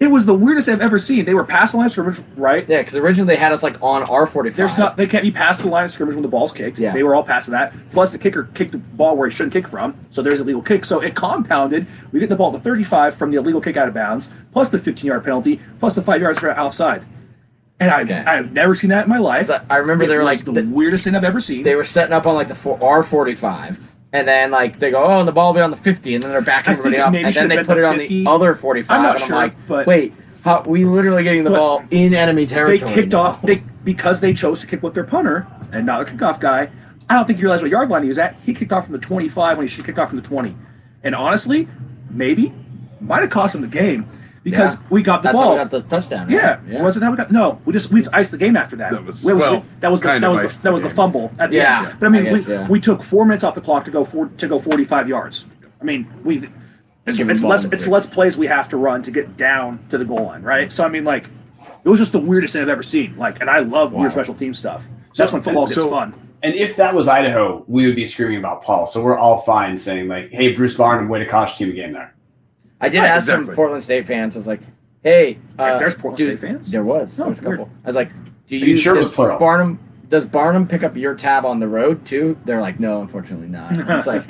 It 0.00 0.08
was 0.08 0.26
the 0.26 0.34
weirdest 0.34 0.68
I've 0.68 0.82
ever 0.82 0.98
seen. 0.98 1.24
They 1.24 1.34
were 1.34 1.44
past 1.44 1.72
the 1.72 1.78
line 1.78 1.86
of 1.86 1.92
scrimmage, 1.92 2.20
right? 2.36 2.68
Yeah, 2.68 2.80
because 2.80 2.96
originally 2.96 3.34
they 3.34 3.40
had 3.40 3.52
us 3.52 3.62
like 3.62 3.80
on 3.80 4.02
our 4.04 4.26
45. 4.26 4.56
There's 4.56 4.76
not 4.76 4.96
they 4.96 5.06
can't 5.06 5.22
be 5.22 5.30
past 5.30 5.62
the 5.62 5.68
line 5.68 5.84
of 5.84 5.90
scrimmage 5.90 6.14
when 6.14 6.22
the 6.22 6.28
ball's 6.28 6.52
kicked. 6.52 6.78
Yeah. 6.78 6.92
They 6.92 7.02
were 7.02 7.14
all 7.14 7.22
past 7.22 7.50
that. 7.50 7.72
Plus 7.92 8.12
the 8.12 8.18
kicker 8.18 8.44
kicked 8.54 8.72
the 8.72 8.78
ball 8.78 9.16
where 9.16 9.28
he 9.28 9.34
shouldn't 9.34 9.52
kick 9.52 9.68
from, 9.68 9.96
so 10.10 10.20
there's 10.20 10.40
a 10.40 10.44
legal 10.44 10.62
kick. 10.62 10.84
So 10.84 11.00
it 11.00 11.14
compounded. 11.14 11.86
We 12.12 12.20
get 12.20 12.28
the 12.28 12.36
ball 12.36 12.52
to 12.52 12.58
35 12.58 13.14
from 13.16 13.30
the 13.30 13.38
illegal 13.38 13.60
kick 13.60 13.76
out 13.76 13.88
of 13.88 13.94
bounds, 13.94 14.30
plus 14.52 14.68
the 14.68 14.78
15 14.78 15.08
yard 15.08 15.24
penalty, 15.24 15.60
plus 15.78 15.94
the 15.94 16.02
five 16.02 16.20
yards 16.20 16.38
for 16.40 16.50
outside. 16.50 17.06
And 17.84 17.90
I 17.92 18.02
Okay. 18.02 18.24
I've 18.26 18.52
never 18.52 18.74
seen 18.74 18.90
that 18.90 19.04
in 19.04 19.10
my 19.10 19.18
life. 19.18 19.50
I 19.50 19.60
I 19.70 19.76
remember 19.78 20.06
they 20.06 20.16
were 20.16 20.22
like 20.24 20.44
the 20.44 20.52
th- 20.52 20.66
weirdest 20.66 21.04
thing 21.04 21.14
I've 21.14 21.24
ever 21.24 21.40
seen. 21.40 21.62
they 21.62 21.74
were 21.76 21.84
setting 21.84 22.12
up 22.12 22.26
on 22.26 22.34
like 22.34 22.48
the 22.48 22.78
R 22.82 23.02
forty 23.02 23.34
five, 23.34 23.78
and 24.12 24.26
then 24.26 24.50
like 24.50 24.78
they 24.78 24.90
go, 24.90 25.04
oh, 25.04 25.18
and 25.20 25.28
the 25.28 25.32
ball 25.32 25.48
will 25.52 25.58
be 25.58 25.60
on 25.62 25.70
the 25.70 25.76
fifty, 25.76 26.14
and 26.14 26.22
then 26.24 26.30
they're 26.30 26.40
backing 26.40 26.72
everybody 26.72 26.96
it 26.96 27.00
up, 27.00 27.14
and 27.14 27.34
then 27.34 27.48
they 27.48 27.56
put 27.58 27.76
the 27.76 27.78
it 27.78 27.84
on 27.84 27.96
50. 27.96 28.24
the 28.24 28.30
other 28.30 28.54
forty 28.54 28.82
five. 28.82 28.96
I'm 28.98 29.02
not 29.02 29.14
and 29.16 29.22
I'm 29.22 29.28
sure, 29.28 29.36
like, 29.36 29.66
but- 29.66 29.86
wait, 29.86 30.14
how 30.44 30.62
we 30.66 30.84
literally 30.84 31.22
getting 31.22 31.44
the 31.44 31.50
ball 31.50 31.82
in 31.90 32.14
enemy 32.14 32.46
territory? 32.46 32.78
they 32.78 32.94
kicked 33.02 33.12
now. 33.12 33.20
off 33.20 33.42
they 33.42 33.62
because 33.84 34.20
they 34.20 34.32
chose 34.32 34.60
to 34.62 34.66
kick 34.66 34.82
with 34.82 34.94
their 34.94 35.04
punter 35.04 35.46
and 35.72 35.84
not 35.86 36.00
a 36.02 36.04
kickoff 36.04 36.40
guy. 36.40 36.70
I 37.08 37.14
don't 37.16 37.26
think 37.26 37.38
you 37.38 37.42
realize 37.44 37.60
what 37.60 37.70
yard 37.70 37.90
line 37.90 38.02
he 38.02 38.08
was 38.08 38.18
at. 38.18 38.34
He 38.46 38.54
kicked 38.54 38.72
off 38.72 38.84
from 38.86 38.92
the 38.92 38.98
25 38.98 39.58
when 39.58 39.66
he 39.66 39.70
should 39.70 39.84
kicked 39.84 39.98
off 39.98 40.08
from 40.08 40.16
the 40.16 40.26
20. 40.26 40.56
And 41.02 41.14
honestly, 41.14 41.68
maybe 42.08 42.52
might 43.00 43.20
have 43.20 43.28
cost 43.28 43.54
him 43.54 43.60
the 43.60 43.68
game 43.68 44.06
because 44.44 44.76
Yeah. 44.80 44.86
we 44.90 45.02
got 45.02 45.22
the 45.22 45.28
That's 45.28 45.36
ball. 45.36 45.44
how 45.44 45.52
we 45.52 45.58
got 45.58 45.70
the 45.72 45.80
touchdown. 45.82 46.30
yeah. 46.30 46.60
right? 46.70 46.82
was 46.82 46.96
it 46.96 47.02
how 47.02 47.10
we 47.10 47.16
got? 47.16 47.32
No, 47.32 47.60
we 47.64 47.72
just 47.72 47.90
we 47.90 48.00
just 48.00 48.14
iced 48.14 48.30
the 48.30 48.38
game 48.38 48.56
after 48.56 48.76
that. 48.76 48.92
That 48.92 49.04
was- 49.04 49.26
It 49.26 49.34
well, 49.34 49.64
that 49.80 49.90
was 49.90 50.00
the, 50.00 50.08
that 50.08 50.22
of 50.24 50.30
was 50.32 50.40
the, 50.40 50.46
iced 50.46 50.62
that 50.62 50.72
was 50.72 50.82
the 50.82 50.88
game. 50.88 50.96
fumble 50.96 51.32
at 51.40 51.50
the 51.50 51.56
Yeah, 51.56 51.88
end. 51.88 51.96
But 51.98 52.06
I 52.06 52.08
mean, 52.10 52.26
I 52.26 52.30
guess, 52.30 52.46
we, 52.46 52.52
yeah. 52.54 52.68
we 52.68 52.80
took 52.80 53.02
four 53.02 53.24
minutes 53.24 53.42
off 53.42 53.54
the 53.56 53.60
clock 53.60 53.84
to 53.86 53.90
go 53.90 54.04
for, 54.04 54.26
to 54.28 54.46
go 54.46 54.58
45 54.58 55.08
yards. 55.08 55.46
I 55.80 55.84
mean, 55.84 56.06
we 56.22 56.48
it's, 57.06 57.18
it's 57.18 57.42
less 57.44 57.64
it's 57.66 57.86
less 57.88 58.06
plays 58.06 58.36
we 58.38 58.46
have 58.46 58.68
to 58.70 58.76
run 58.76 59.02
to 59.02 59.10
get 59.10 59.36
down 59.36 59.80
to 59.90 59.98
the 59.98 60.04
goal 60.04 60.24
line, 60.26 60.42
right? 60.42 60.70
So 60.70 60.84
I 60.84 60.88
mean, 60.88 61.04
like, 61.04 61.28
it 61.84 61.88
was 61.88 61.98
just 61.98 62.12
the 62.12 62.18
weirdest 62.20 62.52
thing 62.54 62.62
I've 62.62 62.68
ever 62.68 62.82
seen. 62.82 63.16
Like, 63.18 63.40
and 63.40 63.50
I 63.50 63.58
love 63.58 63.92
Wow. 63.92 64.00
weird 64.00 64.12
special 64.12 64.34
team 64.34 64.54
stuff. 64.54 64.86
That's 65.16 65.32
when 65.32 65.42
football 65.42 65.66
gets 65.66 65.76
so- 65.80 65.90
fun. 65.90 66.14
And 66.42 66.54
if 66.54 66.76
that 66.76 66.94
was 66.94 67.08
Idaho, 67.08 67.64
we 67.68 67.86
would 67.86 67.96
be 67.96 68.04
screaming 68.04 68.36
about 68.36 68.62
Paul. 68.62 68.86
So 68.86 69.02
we're 69.02 69.16
all 69.16 69.38
fine 69.38 69.78
saying 69.78 70.08
like, 70.08 70.30
"Hey, 70.30 70.52
Bruce 70.52 70.74
Barnum, 70.74 71.08
way 71.08 71.18
to 71.18 71.24
cost 71.26 71.56
team 71.56 71.70
a 71.70 71.72
game 71.72 71.92
there." 71.92 72.13
I 72.84 72.88
did 72.88 72.98
Right, 73.00 73.08
ask 73.08 73.26
some. 73.26 73.48
Portland 73.48 73.82
State 73.84 74.06
fans. 74.06 74.36
I 74.36 74.38
was 74.38 74.46
like, 74.46 74.60
"Hey, 75.02 75.38
uh, 75.58 75.78
There's 75.78 75.94
Portland 75.94 76.18
do- 76.18 76.36
State 76.36 76.48
fans? 76.48 76.70
There 76.70 76.84
was. 76.84 77.18
Oh, 77.18 77.24
there 77.24 77.30
was 77.30 77.38
a 77.38 77.42
weird. 77.42 77.58
couple. 77.58 77.72
I 77.84 77.86
was 77.88 77.96
like, 77.96 78.10
"Do 78.46 78.56
you 78.56 78.66
you 78.66 78.76
sure 78.76 78.94
it 78.94 78.98
was 78.98 79.08
does 79.08 79.16
plural? 79.16 79.38
Barnum? 79.38 79.78
Does 80.10 80.26
Barnum 80.26 80.68
pick 80.68 80.84
up 80.84 80.96
your 80.96 81.14
tab 81.14 81.44
on 81.46 81.60
the 81.60 81.66
road 81.66 82.04
too?" 82.04 82.36
They're 82.44 82.60
like, 82.60 82.78
"No, 82.78 83.00
unfortunately 83.00 83.48
not." 83.48 83.72
It's 83.88 84.06
like, 84.06 84.22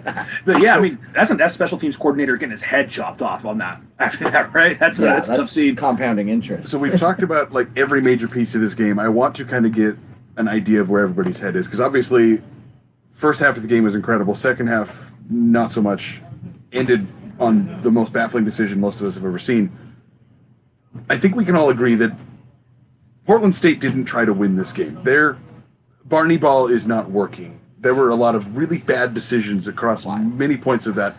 But 0.44 0.62
yeah, 0.62 0.76
I 0.76 0.80
mean, 0.80 0.98
that's 1.12 1.30
a, 1.30 1.34
that's 1.34 1.52
special 1.52 1.78
teams 1.78 1.96
coordinator 1.96 2.36
getting 2.36 2.52
his 2.52 2.62
head 2.62 2.88
chopped 2.88 3.20
off 3.22 3.44
on 3.44 3.58
that 3.58 3.80
after 3.98 4.30
that, 4.30 4.54
right? 4.54 4.78
That's 4.78 4.98
a, 5.00 5.04
yeah, 5.04 5.14
that's 5.14 5.28
a 5.28 5.32
tough 5.32 5.38
that's 5.38 5.50
scene. 5.50 5.76
compounding 5.76 6.28
interest. 6.28 6.70
So 6.70 6.78
we've 6.78 6.96
talked 6.98 7.22
about 7.22 7.52
like 7.52 7.68
every 7.76 8.00
major 8.00 8.28
piece 8.28 8.54
of 8.54 8.60
this 8.60 8.74
game. 8.74 8.98
I 8.98 9.08
want 9.08 9.34
to 9.36 9.44
kind 9.44 9.66
of 9.66 9.72
get 9.72 9.96
an 10.36 10.48
idea 10.48 10.80
of 10.80 10.90
where 10.90 11.02
everybody's 11.02 11.40
head 11.40 11.54
is 11.56 11.66
because 11.66 11.80
obviously, 11.80 12.40
first 13.10 13.40
half 13.40 13.56
of 13.56 13.62
the 13.62 13.68
game 13.68 13.84
was 13.84 13.94
incredible. 13.94 14.34
Second 14.34 14.68
half, 14.68 15.12
not 15.28 15.70
so 15.70 15.82
much. 15.82 16.20
Ended 16.72 17.06
on 17.38 17.80
the 17.80 17.90
most 17.90 18.12
baffling 18.12 18.44
decision 18.44 18.80
most 18.80 19.00
of 19.00 19.06
us 19.06 19.14
have 19.14 19.24
ever 19.24 19.38
seen. 19.38 19.70
I 21.08 21.16
think 21.16 21.34
we 21.34 21.44
can 21.44 21.56
all 21.56 21.70
agree 21.70 21.94
that 21.96 22.12
Portland 23.26 23.54
State 23.54 23.80
didn't 23.80 24.04
try 24.04 24.24
to 24.24 24.32
win 24.32 24.56
this 24.56 24.72
game. 24.72 25.02
Their 25.02 25.38
Barney 26.04 26.36
ball 26.36 26.66
is 26.66 26.86
not 26.86 27.10
working. 27.10 27.60
There 27.78 27.94
were 27.94 28.10
a 28.10 28.14
lot 28.14 28.34
of 28.34 28.56
really 28.56 28.78
bad 28.78 29.14
decisions 29.14 29.66
across 29.66 30.06
many 30.06 30.56
points 30.56 30.86
of 30.86 30.94
that. 30.94 31.16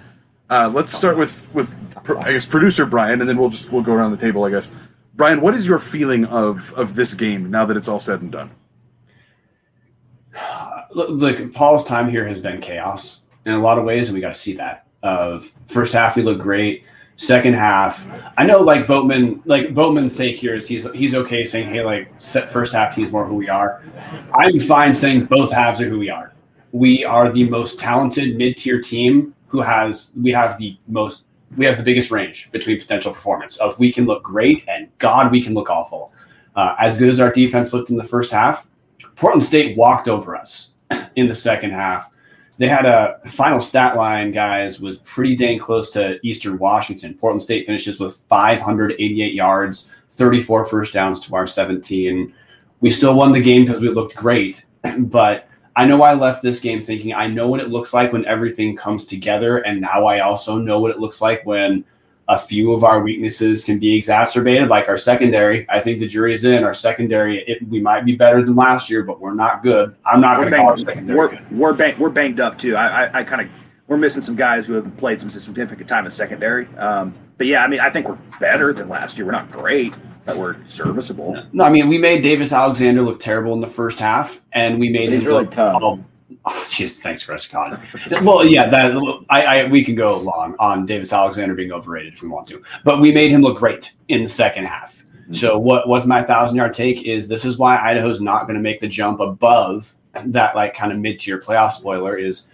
Uh, 0.50 0.70
let's 0.74 0.96
start 0.96 1.18
with 1.18 1.54
with 1.54 1.74
I 2.20 2.34
guess 2.34 2.46
producer 2.46 2.86
Brian, 2.86 3.20
and 3.20 3.30
then 3.30 3.38
we'll 3.38 3.50
just 3.50 3.72
we'll 3.72 3.82
go 3.82 3.94
around 3.94 4.12
the 4.12 4.18
table. 4.18 4.44
I 4.44 4.52
guess 4.52 4.72
Brian, 5.14 5.42
what 5.42 5.56
is 5.56 5.68
your 5.68 5.80
feeling 5.80 6.26
of 6.26 6.74
of 6.74 6.96
this 6.96 7.14
game 7.16 7.50
now 7.50 7.66
that 7.66 7.78
it's 7.78 7.88
all 7.88 8.00
said 8.00 8.22
and 8.22 8.32
done? 8.32 8.52
Look, 10.92 11.54
Paul's 11.54 11.86
time 11.86 12.10
here 12.10 12.26
has 12.28 12.40
been 12.40 12.62
chaos 12.62 13.20
in 13.46 13.54
a 13.54 13.60
lot 13.60 13.78
of 13.78 13.84
ways, 13.84 14.08
and 14.08 14.16
we 14.16 14.22
got 14.22 14.34
to 14.34 14.40
see 14.40 14.54
that. 14.54 14.85
Of 15.06 15.54
first 15.68 15.94
half, 15.94 16.16
we 16.16 16.24
look 16.24 16.40
great. 16.40 16.84
Second 17.18 17.54
half, 17.54 18.10
I 18.38 18.46
know 18.46 18.60
like 18.60 18.88
Boatman, 18.88 19.44
like 19.46 19.74
Boatman's 19.74 20.16
take 20.16 20.36
here 20.36 20.56
is 20.56 20.68
he's 20.68 20.92
he's 20.94 21.14
okay 21.14 21.46
saying, 21.46 21.70
hey, 21.70 21.86
like 21.86 22.12
set 22.18 22.52
first 22.52 22.74
half 22.74 22.98
is 22.98 23.12
more 23.12 23.26
who 23.26 23.36
we 23.36 23.48
are. 23.48 23.84
I'm 24.34 24.60
fine 24.60 24.96
saying 24.96 25.26
both 25.26 25.52
halves 25.54 25.80
are 25.80 25.88
who 25.88 26.00
we 26.00 26.10
are. 26.10 26.34
We 26.72 27.06
are 27.06 27.32
the 27.32 27.48
most 27.48 27.80
talented 27.80 28.36
mid 28.36 28.58
tier 28.58 28.82
team 28.82 29.36
who 29.48 29.62
has 29.62 30.10
we 30.20 30.32
have 30.32 30.58
the 30.58 30.76
most 30.88 31.24
we 31.56 31.66
have 31.66 31.78
the 31.78 31.84
biggest 31.84 32.10
range 32.10 32.52
between 32.52 32.80
potential 32.80 33.14
performance 33.14 33.58
of 33.58 33.78
we 33.78 33.94
can 33.94 34.06
look 34.06 34.24
great 34.24 34.64
and 34.68 34.90
God 34.98 35.32
we 35.32 35.42
can 35.42 35.54
look 35.54 35.70
awful. 35.70 36.12
Uh, 36.56 36.76
as 36.80 36.98
good 36.98 37.10
as 37.10 37.20
our 37.20 37.32
defense 37.32 37.74
looked 37.74 37.92
in 37.92 37.96
the 37.96 38.04
first 38.04 38.32
half, 38.32 38.68
Portland 39.16 39.44
State 39.44 39.78
walked 39.78 40.08
over 40.08 40.36
us 40.36 40.72
in 41.16 41.28
the 41.28 41.36
second 41.36 41.72
half. 41.72 42.10
They 42.58 42.68
had 42.68 42.86
a 42.86 43.20
final 43.26 43.60
stat 43.60 43.98
line, 43.98 44.32
guys, 44.32 44.80
was 44.80 45.00
pretty 45.00 45.36
dang 45.36 45.60
close 45.60 45.90
to 45.92 46.20
Eastern 46.26 46.58
Washington. 46.58 47.14
Portland 47.14 47.44
State 47.44 47.66
finishes 47.66 48.00
with 48.00 48.18
588 48.30 49.34
yards, 49.34 49.92
34 50.12 50.66
first 50.66 50.94
downs 50.94 51.20
to 51.22 51.36
our 51.36 51.48
17. 51.48 52.34
We 52.80 52.90
still 52.90 53.14
won 53.16 53.32
the 53.32 53.42
game 53.42 53.66
because 53.66 53.82
we 53.82 53.90
looked 53.90 54.16
great, 54.16 54.66
but 55.00 55.50
I 55.76 55.86
know 55.86 56.04
I 56.04 56.14
left 56.14 56.42
this 56.42 56.62
game 56.62 56.82
thinking 56.82 57.14
I 57.14 57.28
know 57.28 57.50
what 57.50 57.60
it 57.60 57.70
looks 57.70 57.94
like 57.94 58.14
when 58.14 58.26
everything 58.26 58.76
comes 58.76 59.06
together, 59.06 59.58
and 59.58 59.82
now 59.82 60.06
I 60.06 60.22
also 60.22 60.58
know 60.58 60.80
what 60.80 60.92
it 60.92 61.00
looks 61.00 61.22
like 61.22 61.46
when 61.46 61.84
a 62.28 62.38
few 62.40 62.74
of 62.74 62.84
our 62.84 63.02
weaknesses 63.02 63.64
can 63.64 63.78
be 63.78 63.96
exacerbated, 63.96 64.68
like 64.68 64.90
our 64.90 64.98
secondary. 64.98 65.66
I 65.70 65.80
think 65.80 66.00
the 66.00 66.08
jury's 66.08 66.44
in. 66.44 66.64
Our 66.64 66.74
secondary, 66.74 67.44
it, 67.44 67.68
we 67.68 67.80
might 67.80 68.04
be 68.04 68.16
better 68.16 68.42
than 68.42 68.56
last 68.56 68.90
year, 68.90 69.04
but 69.04 69.20
we're 69.20 69.36
not 69.36 69.62
good. 69.62 69.96
I'm 70.06 70.22
not 70.22 70.38
going 70.38 70.50
to 70.50 70.58
call 70.58 70.70
our 70.70 70.78
secondary 70.78 71.18
we're, 71.18 71.30
good. 71.30 71.52
we're, 71.52 71.74
bang, 71.74 72.00
we're 72.00 72.10
banged 72.10 72.40
up 72.40 72.58
too. 72.58 72.76
I, 72.76 73.06
I, 73.06 73.20
I 73.20 73.24
kind 73.24 73.42
of 73.42 73.50
we're 73.88 73.98
missing 73.98 74.24
some 74.24 74.36
guys 74.36 74.66
who 74.66 74.74
have 74.74 74.98
played 74.98 75.20
some 75.22 75.30
significant 75.30 75.88
time 75.88 76.06
in 76.06 76.12
secondary. 76.12 76.68
Um, 76.78 77.14
but 77.38 77.46
yeah, 77.46 77.64
I 77.64 77.68
mean, 77.68 77.80
I 77.80 77.90
think 77.90 78.10
we're 78.10 78.18
better 78.40 78.74
than 78.74 78.90
last 78.90 79.18
year. 79.18 79.26
We're 79.26 79.34
not 79.34 79.52
great, 79.52 79.94
but 80.26 80.38
we're 80.38 80.56
serviceable. 80.66 81.44
No, 81.54 81.64
I 81.64 81.70
mean 81.70 81.88
we 81.88 82.00
made 82.00 82.24
Davis 82.24 82.52
Alexander 82.52 83.04
look 83.04 83.20
terrible 83.20 83.54
in 83.54 83.62
the 83.62 83.68
first 83.68 84.00
half, 84.00 84.42
and 84.54 84.80
we 84.80 84.90
made 84.90 85.12
He's 85.12 85.22
him 85.22 85.28
really 85.28 85.44
look, 85.44 85.52
tough. 85.52 86.00
Oh, 86.56 86.66
jeez, 86.68 87.00
thanks, 87.00 87.24
Chris. 87.24 87.48
God. 87.48 87.82
well, 88.22 88.46
yeah, 88.46 88.70
that 88.70 89.24
I, 89.30 89.46
I 89.46 89.68
we 89.68 89.84
can 89.84 89.96
go 89.96 90.20
long 90.20 90.56
on 90.60 90.86
Davis 90.86 91.12
Alexander 91.12 91.56
being 91.56 91.72
overrated 91.72 92.14
if 92.14 92.22
we 92.22 92.28
want 92.28 92.48
to, 92.50 92.62
but 92.84 93.02
we 93.02 93.12
made 93.12 93.32
him 93.32 93.42
look 93.42 93.58
great 93.58 93.94
in 94.10 94.22
the 94.22 94.30
second 94.30 94.66
half. 94.66 95.04
Mm-hmm. 95.26 95.34
So 95.34 95.58
what 95.58 95.88
was 95.88 96.06
my 96.06 96.22
thousand 96.22 96.58
yard 96.58 96.76
take 96.76 97.02
is 97.02 97.28
this 97.28 97.46
is 97.46 97.58
why 97.58 97.78
Idaho's 97.78 98.22
not 98.22 98.44
going 98.44 98.58
to 98.58 98.62
make 98.62 98.80
the 98.80 98.88
jump 98.88 99.22
above 99.22 99.92
that 100.26 100.56
like 100.56 100.76
kind 100.76 100.92
of 100.92 101.00
mid 101.00 101.20
tier 101.20 101.40
playoff 101.40 101.72
spoiler 101.72 102.16
is 102.16 102.48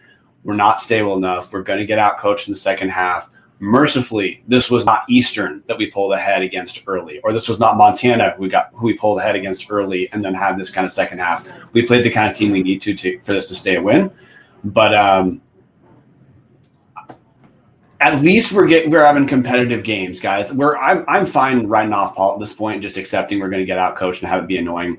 we're 0.44 0.56
not 0.56 0.80
stable 0.80 1.18
enough. 1.18 1.52
We're 1.52 1.62
going 1.62 1.80
to 1.80 1.86
get 1.86 2.00
out 2.00 2.18
coached 2.18 2.48
in 2.48 2.54
the 2.54 2.60
second 2.60 2.90
half. 2.90 3.30
Mercifully, 3.64 4.44
this 4.48 4.72
was 4.72 4.86
not 4.86 5.04
Eastern 5.08 5.62
that 5.68 5.78
we 5.78 5.86
pulled 5.86 6.14
ahead 6.14 6.42
against 6.42 6.84
early, 6.88 7.20
or 7.20 7.32
this 7.32 7.48
was 7.48 7.60
not 7.60 7.78
Montana 7.78 8.32
who 8.32 8.42
we 8.42 8.50
got 8.50 8.72
who 8.74 8.88
we 8.88 8.94
pulled 8.96 9.20
ahead 9.20 9.36
against 9.36 9.72
early, 9.72 10.12
and 10.12 10.26
then 10.26 10.34
had 10.34 10.58
this 10.58 10.72
kind 10.72 10.84
of 10.84 10.92
second 10.92 11.20
half. 11.20 11.48
We 11.72 11.86
played 11.86 12.04
the 12.04 12.10
kind 12.10 12.28
of 12.28 12.36
team 12.36 12.52
we 12.52 12.64
need 12.64 12.82
to, 12.82 12.96
to 12.96 13.20
for 13.20 13.34
this 13.34 13.50
to 13.50 13.56
stay 13.56 13.76
a 13.76 13.82
win, 13.82 14.10
but 14.64 14.98
um, 14.98 15.42
at 18.00 18.20
least 18.20 18.52
we're 18.52 18.66
getting 18.66 18.90
we're 18.90 19.06
having 19.06 19.28
competitive 19.28 19.84
games, 19.84 20.20
guys. 20.20 20.52
We're 20.52 20.76
I'm 20.78 21.06
I'm 21.08 21.28
fine 21.28 21.68
writing 21.68 21.94
off 21.94 22.16
Paul 22.16 22.34
at 22.34 22.40
this 22.40 22.54
point 22.54 22.78
point, 22.78 22.82
just 22.82 22.98
accepting 22.98 23.40
we're 23.40 23.50
going 23.50 23.62
to 23.62 23.66
get 23.68 23.78
out 23.78 23.96
coached 23.96 24.24
and 24.24 24.30
have 24.32 24.44
it 24.44 24.48
be 24.48 24.58
annoying. 24.58 24.98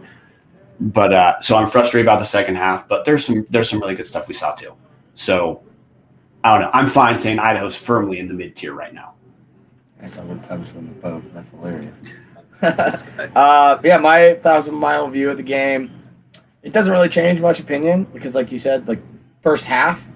But 0.78 1.12
uh, 1.12 1.40
so 1.40 1.56
I'm 1.56 1.66
frustrated 1.66 2.06
about 2.06 2.20
the 2.20 2.26
second 2.26 2.54
half, 2.54 2.86
but 2.86 3.04
there's 3.04 3.26
some 3.26 3.44
there's 3.50 3.68
some 3.68 3.80
really 3.80 3.96
good 3.96 4.06
stuff 4.06 4.28
we 4.28 4.34
saw 4.34 4.54
too. 4.54 4.72
So 5.14 5.64
I 6.44 6.52
don't 6.52 6.62
know. 6.62 6.70
I'm 6.72 6.88
fine 6.88 7.18
saying 7.18 7.38
Idaho's 7.38 7.76
firmly 7.76 8.18
in 8.18 8.28
the 8.28 8.34
mid 8.34 8.56
tier 8.56 8.74
right 8.74 8.92
now. 8.92 9.14
I 10.02 10.06
saw 10.06 10.22
what 10.22 10.42
tubs 10.42 10.68
from 10.68 10.88
the 10.88 10.94
boat. 10.94 11.22
That's 11.32 11.50
hilarious. 11.50 12.02
uh, 12.62 13.78
yeah, 13.84 13.98
my 13.98 14.34
thousand 14.34 14.74
mile 14.74 15.08
view 15.08 15.30
of 15.30 15.36
the 15.36 15.42
game. 15.42 15.90
It 16.62 16.72
doesn't 16.72 16.92
really 16.92 17.08
change 17.08 17.40
much 17.40 17.60
opinion 17.60 18.04
because, 18.04 18.34
like 18.34 18.50
you 18.52 18.58
said, 18.58 18.86
like 18.88 19.00
first 19.40 19.64
half, 19.64 20.10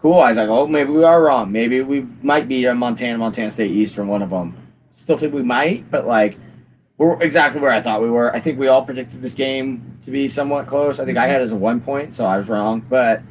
cool. 0.00 0.20
I 0.20 0.28
was 0.28 0.36
like, 0.36 0.48
oh, 0.48 0.66
maybe 0.66 0.90
we 0.90 1.04
are 1.04 1.22
wrong. 1.22 1.52
Maybe 1.52 1.80
we 1.82 2.06
might 2.22 2.48
beat 2.48 2.70
Montana, 2.72 3.18
Montana 3.18 3.50
State 3.50 3.70
Eastern, 3.70 4.08
one 4.08 4.22
of 4.22 4.30
them. 4.30 4.56
Still 4.94 5.16
think 5.16 5.32
we 5.32 5.42
might, 5.42 5.90
but 5.90 6.06
like 6.06 6.38
we're 6.98 7.20
exactly 7.22 7.60
where 7.60 7.70
I 7.70 7.80
thought 7.80 8.02
we 8.02 8.10
were. 8.10 8.34
I 8.34 8.40
think 8.40 8.58
we 8.58 8.68
all 8.68 8.84
predicted 8.84 9.22
this 9.22 9.34
game 9.34 9.98
to 10.04 10.10
be 10.10 10.28
somewhat 10.28 10.66
close. 10.66 11.00
I 11.00 11.04
think 11.04 11.18
I 11.18 11.26
had 11.26 11.42
as 11.42 11.52
a 11.52 11.56
one 11.56 11.80
point, 11.80 12.14
so 12.14 12.26
I 12.26 12.36
was 12.36 12.48
wrong. 12.48 12.80
But 12.80 13.22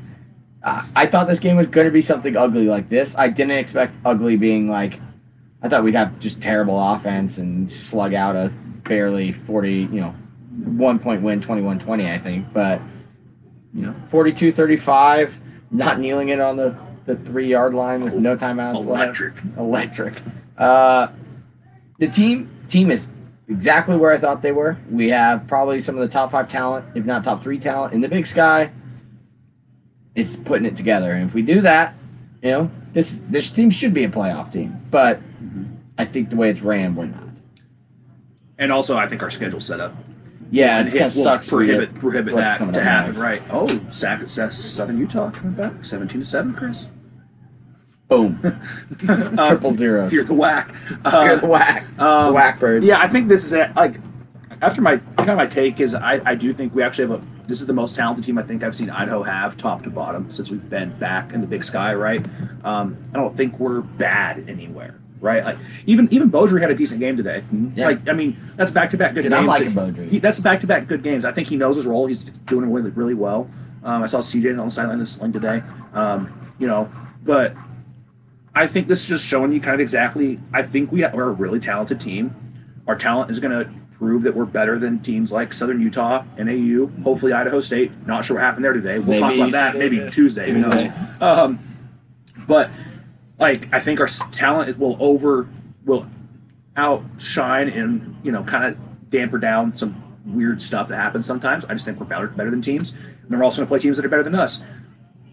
I 0.96 1.06
thought 1.06 1.28
this 1.28 1.40
game 1.40 1.56
was 1.56 1.68
going 1.68 1.86
to 1.86 1.92
be 1.92 2.02
something 2.02 2.36
ugly 2.36 2.68
like 2.68 2.90
this. 2.90 3.16
I 3.18 3.30
didn't 3.30 3.58
expect 3.58 3.96
ugly 4.04 4.36
being 4.36 4.70
like. 4.70 5.00
I 5.62 5.70
thought 5.70 5.84
we'd 5.84 5.96
have 5.96 6.20
just 6.20 6.42
terrible 6.42 6.80
offense 6.80 7.38
and 7.38 7.72
slug 7.72 8.14
out 8.14 8.36
a 8.36 8.52
barely 8.84 9.32
forty, 9.32 9.82
you 9.92 10.02
know, 10.02 10.16
one 10.64 11.00
point 11.00 11.22
win, 11.22 11.42
21-20, 11.42 12.10
I 12.12 12.20
think. 12.20 12.52
But 12.54 12.82
you 13.74 13.86
know, 13.86 13.96
42-35, 14.10 15.40
not 15.72 16.00
kneeling 16.00 16.30
it 16.30 16.40
on 16.40 16.58
the 16.58 16.78
the 17.06 17.16
three 17.16 17.48
yard 17.48 17.74
line 17.74 18.04
with 18.04 18.14
no 18.16 18.36
timeouts 18.36 18.86
Electric. 18.86 19.36
left. 19.36 19.58
Electric. 19.58 20.14
Uh, 20.58 21.08
the 22.00 22.08
team 22.08 22.50
team 22.68 22.92
is 22.92 23.08
exactly 23.48 23.96
where 23.96 24.12
I 24.12 24.18
thought 24.18 24.42
they 24.42 24.52
were. 24.52 24.78
We 24.92 25.10
have 25.10 25.48
probably 25.48 25.80
some 25.80 25.96
of 25.96 26.02
the 26.02 26.10
top 26.10 26.32
five 26.32 26.50
talent, 26.50 26.86
if 26.96 27.06
not 27.06 27.24
top 27.24 27.42
three 27.42 27.60
talent, 27.60 27.94
in 27.94 28.02
the 28.02 28.10
Big 28.10 28.26
Sky. 28.26 28.72
It's 30.18 30.36
putting 30.36 30.66
it 30.66 30.76
together, 30.76 31.12
and 31.12 31.24
if 31.30 31.34
we 31.34 31.42
do 31.44 31.62
that, 31.62 31.94
you 32.42 32.50
know, 32.52 32.72
this 32.94 33.22
this 33.30 33.52
team 33.52 33.70
should 33.70 33.94
be 33.94 34.04
a 34.04 34.10
playoff 34.10 34.52
team. 34.52 34.82
But 34.92 35.22
I 35.98 36.06
think 36.06 36.30
the 36.32 36.36
way 36.36 36.50
it's 36.50 36.62
ran, 36.62 36.96
we're 36.96 37.06
not. 37.06 37.24
And 38.58 38.72
also, 38.72 38.98
I 38.98 39.08
think 39.08 39.22
our 39.22 39.30
schedule 39.30 39.60
set 39.60 39.80
up. 39.80 39.96
Yeah, 40.50 40.80
And 40.80 40.88
it 40.88 40.92
kind 40.92 41.04
of 41.06 41.14
sucks. 41.14 41.48
Prohibit 41.50 41.94
prohibit 42.00 42.34
that 42.36 42.58
to 42.58 42.82
happen, 42.84 43.08
next. 43.12 43.20
right? 43.20 43.42
Oh, 43.52 43.68
Sac, 43.90 44.22
Southern 44.28 44.98
Utah 44.98 45.30
coming 45.30 45.54
back, 45.54 45.86
seventeen 45.86 46.22
to 46.22 46.26
seven, 46.28 46.54
Chris. 46.54 46.88
Boom, 48.08 48.40
Uh, 49.08 49.48
triple 49.50 49.74
zeros. 49.74 50.10
Fear 50.12 50.24
the 50.24 50.34
whack. 50.34 50.72
Fear 50.74 50.98
Uh, 51.04 51.36
the 51.36 51.46
whack. 51.48 51.84
the 51.98 52.04
um, 52.06 52.34
whack 52.34 52.58
birds. 52.60 52.86
Yeah, 52.86 53.00
I 53.02 53.08
think 53.10 53.28
this 53.28 53.44
is 53.46 53.52
a, 53.54 53.72
like 53.76 53.96
after 54.62 54.82
my 54.82 54.98
kind 54.98 55.30
of 55.30 55.38
my 55.38 55.46
take 55.46 55.80
is 55.80 55.93
I, 55.96 56.22
I 56.26 56.36
do 56.36 56.54
think 56.54 56.74
we 56.74 56.84
actually 56.84 57.10
have 57.10 57.24
a 57.24 57.48
this 57.48 57.62
is 57.62 57.67
the 57.67 57.74
most 57.74 57.96
talented 57.96 58.24
team 58.26 58.38
I 58.38 58.43
think 58.43 58.63
I've 58.63 58.76
seen 58.76 58.89
Idaho 58.89 59.24
have 59.24 59.56
top 59.58 59.84
to 59.84 59.89
bottom 59.89 60.30
since 60.32 60.50
we've 60.50 60.70
been 60.70 60.91
back 61.00 61.32
in 61.34 61.41
the 61.41 61.48
Big 61.48 61.63
Sky. 61.63 61.93
Right? 61.93 62.26
Um, 62.63 62.98
I 63.13 63.17
don't 63.17 63.36
think 63.36 63.60
we're 63.60 63.82
bad 63.82 64.50
anywhere. 64.50 65.00
Right? 65.20 65.43
Like 65.43 65.58
even 65.86 66.08
even 66.12 66.30
Beaudry 66.30 66.62
had 66.62 66.70
a 66.72 66.76
decent 66.76 67.00
game 67.00 67.17
today. 67.17 67.43
Yeah. 67.76 67.88
Like 67.88 68.08
I 68.10 68.13
mean 68.13 68.38
that's 68.56 68.72
back 68.72 68.89
to 68.91 68.98
back 68.98 69.13
good 69.13 69.24
Dude, 69.24 69.32
games. 69.32 69.41
I'm 69.41 69.48
liking 69.48 69.72
Beaudry. 69.72 70.10
he- 70.10 70.20
that's 70.20 70.39
back 70.39 70.60
to 70.62 70.67
back 70.67 70.88
good 70.88 71.02
games. 71.04 71.26
I 71.26 71.32
think 71.32 71.48
he 71.48 71.56
knows 71.56 71.76
his 71.76 71.86
role. 71.86 72.06
He's 72.08 72.24
doing 72.24 72.72
really 72.72 72.91
really 72.91 73.15
well. 73.15 73.50
Um, 73.84 74.04
I 74.04 74.06
saw 74.06 74.20
CJ 74.20 74.60
on 74.60 74.65
the 74.65 74.72
sideline 74.72 75.00
this 75.00 75.13
sling 75.13 75.34
today. 75.34 75.62
Um, 75.93 76.52
you 76.60 76.67
know, 76.67 76.91
but 77.24 77.56
I 78.54 78.67
think 78.67 78.88
this 78.88 79.02
is 79.04 79.08
just 79.08 79.26
showing 79.26 79.52
you 79.52 79.62
kind 79.62 79.76
of 79.76 79.80
exactly. 79.80 80.39
I 80.52 80.63
think 80.63 80.91
we 80.91 81.04
are 81.04 81.24
a 81.24 81.32
really 81.32 81.60
talented 81.60 82.00
team. 82.00 82.36
Our 82.88 82.96
talent 82.96 83.30
is 83.32 83.39
going 83.39 83.52
to 83.52 83.72
prove 83.98 84.24
that 84.24 84.36
we're 84.36 84.46
better 84.46 84.78
than 84.78 85.00
teams 85.00 85.32
like 85.32 85.52
Southern 85.52 85.82
Utah, 85.82 86.24
NAU, 86.38 86.88
hopefully 87.04 87.34
Idaho 87.34 87.62
State. 87.62 87.92
Not 88.06 88.26
sure 88.26 88.36
what 88.36 88.44
happened 88.44 88.66
there 88.66 88.74
today. 88.74 89.00
We'll 89.00 89.20
talk 89.20 89.34
about 89.34 89.52
that 89.52 89.76
maybe 89.76 90.08
Tuesday. 90.10 90.46
Tuesday. 90.46 90.92
Um, 91.20 91.60
but 92.48 92.70
like, 93.40 93.74
I 93.74 93.80
think 93.80 94.00
our 94.00 94.08
talent 94.08 94.78
will 94.78 94.98
over 95.00 95.48
will 95.86 96.06
outshine 96.76 97.70
and 97.70 98.16
you 98.24 98.32
know 98.32 98.44
kind 98.44 98.66
of 98.66 99.10
damper 99.10 99.40
down 99.40 99.76
some 99.76 100.04
weird 100.26 100.62
stuff 100.62 100.88
that 100.90 100.98
happens 100.98 101.26
sometimes. 101.26 101.66
I 101.66 101.74
just 101.74 101.86
think 101.86 102.00
we're 102.00 102.06
better 102.06 102.28
better 102.28 102.52
than 102.52 102.62
teams, 102.62 102.94
and 103.24 103.38
we're 103.38 103.44
also 103.44 103.62
going 103.62 103.68
to 103.68 103.70
play 103.70 103.80
teams 103.80 103.98
that 103.98 104.06
are 104.06 104.10
better 104.10 104.24
than 104.24 104.36
us. 104.36 104.62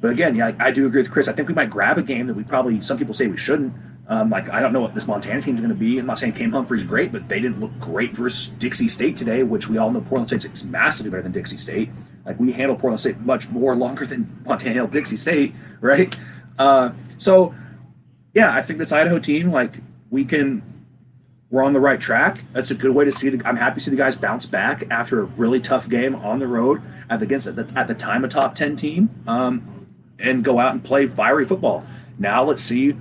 But 0.01 0.11
again, 0.11 0.37
yeah, 0.37 0.53
I, 0.59 0.69
I 0.69 0.71
do 0.71 0.87
agree 0.87 1.03
with 1.03 1.11
Chris. 1.11 1.29
I 1.29 1.33
think 1.33 1.49
we 1.49 1.55
might 1.55 1.71
grab 1.71 1.99
a 1.99 2.03
game 2.03 2.27
that 2.27 2.35
we 2.35 2.45
probably 2.45 2.81
some 2.81 2.99
people 2.99 3.15
say 3.15 3.27
we 3.27 3.37
shouldn't. 3.37 3.75
Um, 4.07 4.29
like 4.29 4.51
I 4.51 4.61
don't 4.61 4.73
know 4.73 4.81
what 4.81 4.95
this 4.95 5.07
Montana 5.07 5.41
team's 5.41 5.61
going 5.61 5.71
to 5.71 5.75
be. 5.75 5.99
I'm 5.99 6.07
not 6.07 6.19
saying 6.19 6.35
Cam 6.35 6.53
Humphrey's 6.53 6.85
great, 6.85 7.11
but 7.11 7.29
they 7.29 7.41
didn't 7.41 7.61
look 7.61 7.79
great 7.79 8.15
versus 8.15 8.49
Dixie 8.49 8.89
State 8.89 9.17
today, 9.17 9.43
which 9.43 9.69
we 9.69 9.79
all 9.79 9.91
know 9.91 10.03
Portland 10.03 10.29
State's 10.29 10.65
massively 10.65 11.11
better 11.11 11.23
than 11.23 11.33
Dixie 11.33 11.57
State. 11.57 11.89
Like 12.27 12.39
we 12.39 12.53
handle 12.53 12.77
Portland 12.77 13.01
State 13.01 13.21
much 13.21 13.49
more 13.49 13.75
longer 13.75 14.05
than 14.05 14.43
Montana 14.45 14.75
handled 14.75 14.93
Dixie 14.93 15.17
State, 15.17 15.55
right? 15.81 16.15
Uh, 16.59 16.91
so 17.17 17.55
yeah, 18.35 18.55
I 18.55 18.61
think 18.61 18.79
this 18.79 18.93
Idaho 18.93 19.19
team, 19.19 19.51
like 19.51 19.79
we 20.11 20.27
can, 20.27 20.63
we're 21.51 21.63
on 21.63 21.73
the 21.73 21.81
right 21.81 22.01
track. 22.01 22.41
That's 22.53 22.71
a 22.71 22.75
good 22.75 22.95
way 22.95 23.07
to 23.07 23.13
see. 23.13 23.31
The, 23.31 23.47
I'm 23.47 23.57
happy 23.57 23.77
to 23.77 23.81
see 23.81 23.91
the 23.91 23.97
guys 23.97 24.17
bounce 24.17 24.45
back 24.45 24.85
after 24.91 25.21
a 25.21 25.25
really 25.25 25.61
tough 25.61 25.89
game 25.89 26.15
on 26.15 26.41
the 26.41 26.47
road 26.47 26.83
at 27.09 27.21
the, 27.21 27.25
against 27.25 27.47
at 27.47 27.57
the, 27.57 27.73
at 27.79 27.87
the 27.87 27.95
time 27.95 28.23
a 28.23 28.29
top 28.29 28.55
ten 28.55 28.77
team, 28.77 29.09
um, 29.27 29.87
and 30.19 30.45
go 30.45 30.59
out 30.59 30.73
and 30.73 30.85
play 30.85 31.07
fiery 31.07 31.47
football. 31.47 31.87
Now 32.19 32.45
let's 32.45 32.63
see 32.63 32.97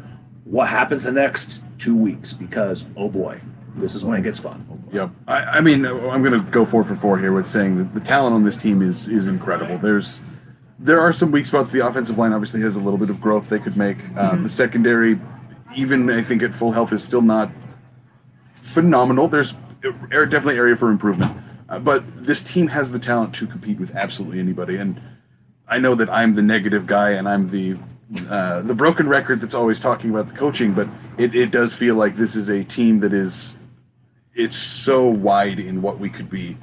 what 0.45 0.67
happens 0.67 1.03
the 1.03 1.11
next 1.11 1.63
two 1.77 1.95
weeks 1.95 2.33
because 2.33 2.85
oh 2.97 3.09
boy, 3.09 3.41
this 3.75 3.95
is 3.95 4.05
when 4.05 4.19
it 4.19 4.23
gets 4.23 4.39
fun. 4.39 4.83
Yep. 4.91 5.09
I, 5.27 5.37
I 5.37 5.61
mean, 5.61 5.85
I'm 5.85 6.23
going 6.23 6.33
to 6.33 6.51
go 6.51 6.65
four 6.65 6.83
for 6.83 6.95
four 6.95 7.17
here 7.17 7.33
with 7.33 7.47
saying 7.47 7.77
that 7.77 7.93
the 7.93 7.99
talent 7.99 8.35
on 8.35 8.43
this 8.43 8.57
team 8.57 8.81
is 8.81 9.07
is 9.09 9.27
incredible. 9.27 9.77
There's 9.77 10.21
there 10.79 10.99
are 10.99 11.13
some 11.13 11.31
weak 11.31 11.45
spots. 11.45 11.71
The 11.71 11.85
offensive 11.85 12.17
line 12.17 12.33
obviously 12.33 12.61
has 12.61 12.75
a 12.75 12.79
little 12.79 12.99
bit 12.99 13.09
of 13.09 13.21
growth 13.21 13.49
they 13.49 13.59
could 13.59 13.77
make. 13.77 13.97
Uh, 14.15 14.35
The 14.35 14.49
secondary, 14.49 15.19
even 15.75 16.09
I 16.09 16.21
think 16.21 16.43
at 16.43 16.53
full 16.53 16.73
health, 16.73 16.91
is 16.91 17.03
still 17.03 17.21
not 17.21 17.49
phenomenal. 18.55 19.27
There's 19.27 19.53
er, 19.85 20.25
definitely 20.25 20.57
area 20.57 20.75
for 20.75 20.89
improvement. 20.89 21.37
Uh, 21.69 21.79
but 21.79 22.03
this 22.25 22.43
team 22.43 22.67
has 22.67 22.91
the 22.91 22.99
talent 22.99 23.33
to 23.35 23.47
compete 23.47 23.79
with 23.79 23.95
absolutely 23.95 24.39
anybody. 24.39 24.75
And 24.75 25.01
I 25.67 25.79
know 25.79 25.95
that 25.95 26.09
I'm 26.09 26.35
the 26.35 26.41
negative 26.41 26.85
guy 26.85 27.11
and 27.11 27.27
I'm 27.27 27.49
the 27.49 27.77
uh, 28.29 28.61
the 28.61 28.75
broken 28.75 29.07
record 29.07 29.41
that's 29.41 29.55
always 29.55 29.79
talking 29.79 30.09
about 30.09 30.27
the 30.29 30.35
coaching, 30.35 30.73
but 30.73 30.87
it, 31.17 31.35
it 31.35 31.51
does 31.51 31.73
feel 31.73 31.95
like 31.95 32.15
this 32.15 32.35
is 32.35 32.49
a 32.49 32.63
team 32.63 32.99
that 32.99 33.13
is 33.13 33.57
it's 34.35 34.57
so 34.57 35.07
wide 35.07 35.59
in 35.59 35.81
what 35.81 35.99
we 35.99 36.09
could 36.09 36.29
be. 36.29 36.57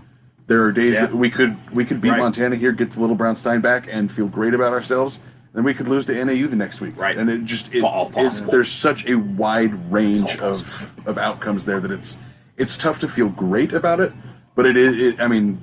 There 0.46 0.64
are 0.64 0.72
days 0.72 0.94
Yeah. 0.94 1.06
that 1.06 1.14
we 1.14 1.30
could 1.30 1.56
we 1.72 1.84
could 1.84 2.00
beat 2.00 2.10
Right. 2.10 2.18
Montana 2.18 2.56
here, 2.56 2.72
get 2.72 2.92
the 2.92 3.00
little 3.00 3.16
Brown 3.16 3.36
Stein 3.36 3.60
back, 3.60 3.88
and 3.90 4.10
feel 4.10 4.26
great 4.28 4.54
about 4.54 4.72
ourselves. 4.72 5.20
Then 5.52 5.64
we 5.64 5.74
could 5.74 5.88
lose 5.88 6.04
to 6.06 6.24
NAU 6.24 6.46
the 6.46 6.56
next 6.56 6.80
week, 6.80 6.96
Right. 6.96 7.16
And 7.16 7.28
it 7.28 7.44
just 7.44 7.74
it, 7.74 7.82
it's, 7.84 8.40
there's 8.40 8.70
such 8.70 9.06
a 9.06 9.16
wide 9.16 9.92
range 9.92 10.36
of 10.38 10.94
of 11.06 11.18
outcomes 11.18 11.64
there 11.66 11.80
that 11.80 11.90
it's 11.90 12.18
it's 12.56 12.76
tough 12.76 13.00
to 13.00 13.08
feel 13.08 13.28
great 13.28 13.72
about 13.72 14.00
it. 14.00 14.12
But 14.54 14.66
it 14.66 14.76
is, 14.76 15.00
it, 15.00 15.20
I 15.20 15.26
mean, 15.28 15.60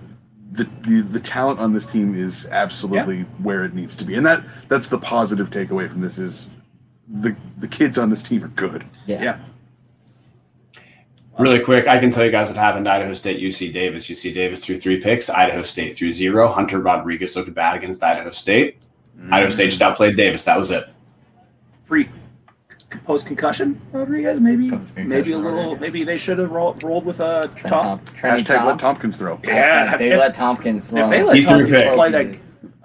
the, 0.51 0.63
the 0.81 1.01
the 1.01 1.19
talent 1.19 1.59
on 1.59 1.73
this 1.73 1.85
team 1.85 2.15
is 2.15 2.47
absolutely 2.47 3.21
where 3.43 3.65
it 3.65 3.73
needs 3.73 3.95
to 3.97 4.05
be, 4.05 4.15
and 4.15 4.25
that 4.25 4.43
that's 4.67 4.89
the 4.89 4.97
positive 4.97 5.49
takeaway 5.49 5.89
from 5.89 6.01
this 6.01 6.17
is 6.17 6.51
the 7.07 7.35
the 7.57 7.67
kids 7.67 7.97
on 7.97 8.09
this 8.09 8.23
team 8.23 8.43
are 8.43 8.49
good. 8.49 8.85
Yeah. 9.05 9.21
Yeah, 9.23 9.39
Really 11.39 11.59
quick, 11.59 11.87
I 11.87 11.99
can 11.99 12.09
tell 12.09 12.25
you 12.25 12.31
guys 12.31 12.47
what 12.47 12.57
happened. 12.57 12.89
Idaho 12.89 13.13
State, 13.13 13.39
UC 13.39 13.71
Davis. 13.71 14.07
UC 14.07 14.33
Davis 14.33 14.65
threw 14.65 14.79
three 14.79 14.99
picks. 14.99 15.29
Idaho 15.29 15.61
State 15.61 15.95
threw 15.95 16.11
zero. 16.11 16.47
Hunter 16.47 16.79
Rodriguez 16.79 17.35
looked 17.35 17.53
bad 17.53 17.75
against 17.75 18.01
Idaho 18.01 18.31
State. 18.31 18.87
Idaho 19.25 19.43
mm-hmm. 19.43 19.51
State 19.51 19.69
just 19.69 19.81
outplayed 19.81 20.15
Davis. 20.15 20.43
That 20.45 20.57
was 20.57 20.71
it. 20.71 20.89
pre 21.85 22.09
post 23.05 23.25
concussion 23.25 23.79
Rodriguez 23.91 24.39
maybe 24.39 24.69
Post-concussion 24.69 25.09
maybe 25.09 25.31
a 25.33 25.37
little 25.37 25.57
Rodriguez. 25.75 25.81
maybe 25.81 26.03
they 26.05 26.17
should 26.17 26.37
have 26.39 26.51
rolled, 26.51 26.81
rolled 26.83 27.05
with 27.05 27.19
a 27.19 27.51
Trent 27.55 27.67
Tom. 27.67 27.99
Tom- 27.99 27.99
Trenny 28.15 28.39
Hashtag 28.39 28.49
let 28.65 28.65
Toms. 28.65 28.81
Tompkins 28.81 29.17
throw. 29.17 29.39
Yeah, 29.43 29.87
Hashtag 29.93 29.97
they 29.99 30.11
if- 30.11 30.19
let 30.19 30.33
Tompkins 30.33 30.87
throw. 30.89 31.03
If 31.03 31.09
they 31.09 31.23
let 31.23 31.35
He 31.35 31.41
threw 31.41 31.51
Tompkins 31.67 31.81
pick. 31.81 31.93
play 31.93 32.11
that, 32.11 32.27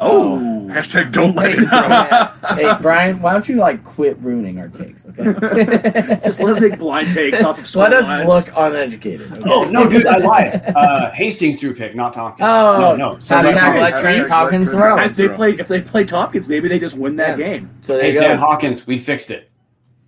oh, 0.00 0.68
Hashtag 0.72 1.12
don't 1.12 1.36
let 1.36 1.50
Hey, 1.52 1.56
him 1.56 1.66
throw. 1.68 2.56
hey, 2.56 2.78
Brian, 2.82 3.22
why 3.22 3.32
don't 3.32 3.48
you 3.48 3.56
like 3.56 3.84
quit 3.84 4.18
ruining 4.20 4.58
our 4.58 4.66
takes? 4.68 5.06
Okay. 5.06 5.24
just 6.24 6.40
let 6.40 6.54
us 6.56 6.60
make 6.60 6.78
blind 6.78 7.12
takes 7.12 7.42
off 7.44 7.58
of 7.60 7.76
Let 7.76 7.92
us 7.92 8.08
storylines. 8.08 8.26
look 8.26 8.52
uneducated. 8.56 9.30
Okay? 9.32 9.42
Oh 9.46 9.64
no, 9.64 9.88
dude, 9.88 10.06
I 10.06 10.16
lied. 10.16 10.62
Uh, 10.74 11.10
Hastings 11.12 11.60
threw 11.60 11.74
pick, 11.74 11.94
not 11.94 12.12
Tompkins. 12.14 12.44
Oh, 12.50 12.96
no, 12.98 13.10
no. 13.10 13.16
hashtag 13.18 13.52
Tompkins. 13.54 13.82
let 13.82 14.00
Trent 14.00 14.28
Tompkins 14.28 14.70
throw. 14.72 14.98
If 14.98 15.14
they 15.16 15.28
play, 15.28 15.50
if 15.52 15.68
they 15.68 15.80
play 15.80 16.02
Tompkins, 16.04 16.48
maybe 16.48 16.66
they 16.68 16.80
just 16.80 16.96
win 16.98 17.14
that 17.16 17.38
Yeah. 17.38 17.44
game. 17.44 17.70
So 17.82 17.94
there 17.94 18.02
Hey, 18.06 18.14
you 18.14 18.20
Dan 18.20 18.36
go. 18.38 18.46
Hawkins, 18.46 18.84
we 18.86 18.98
fixed 18.98 19.30
it. 19.30 19.48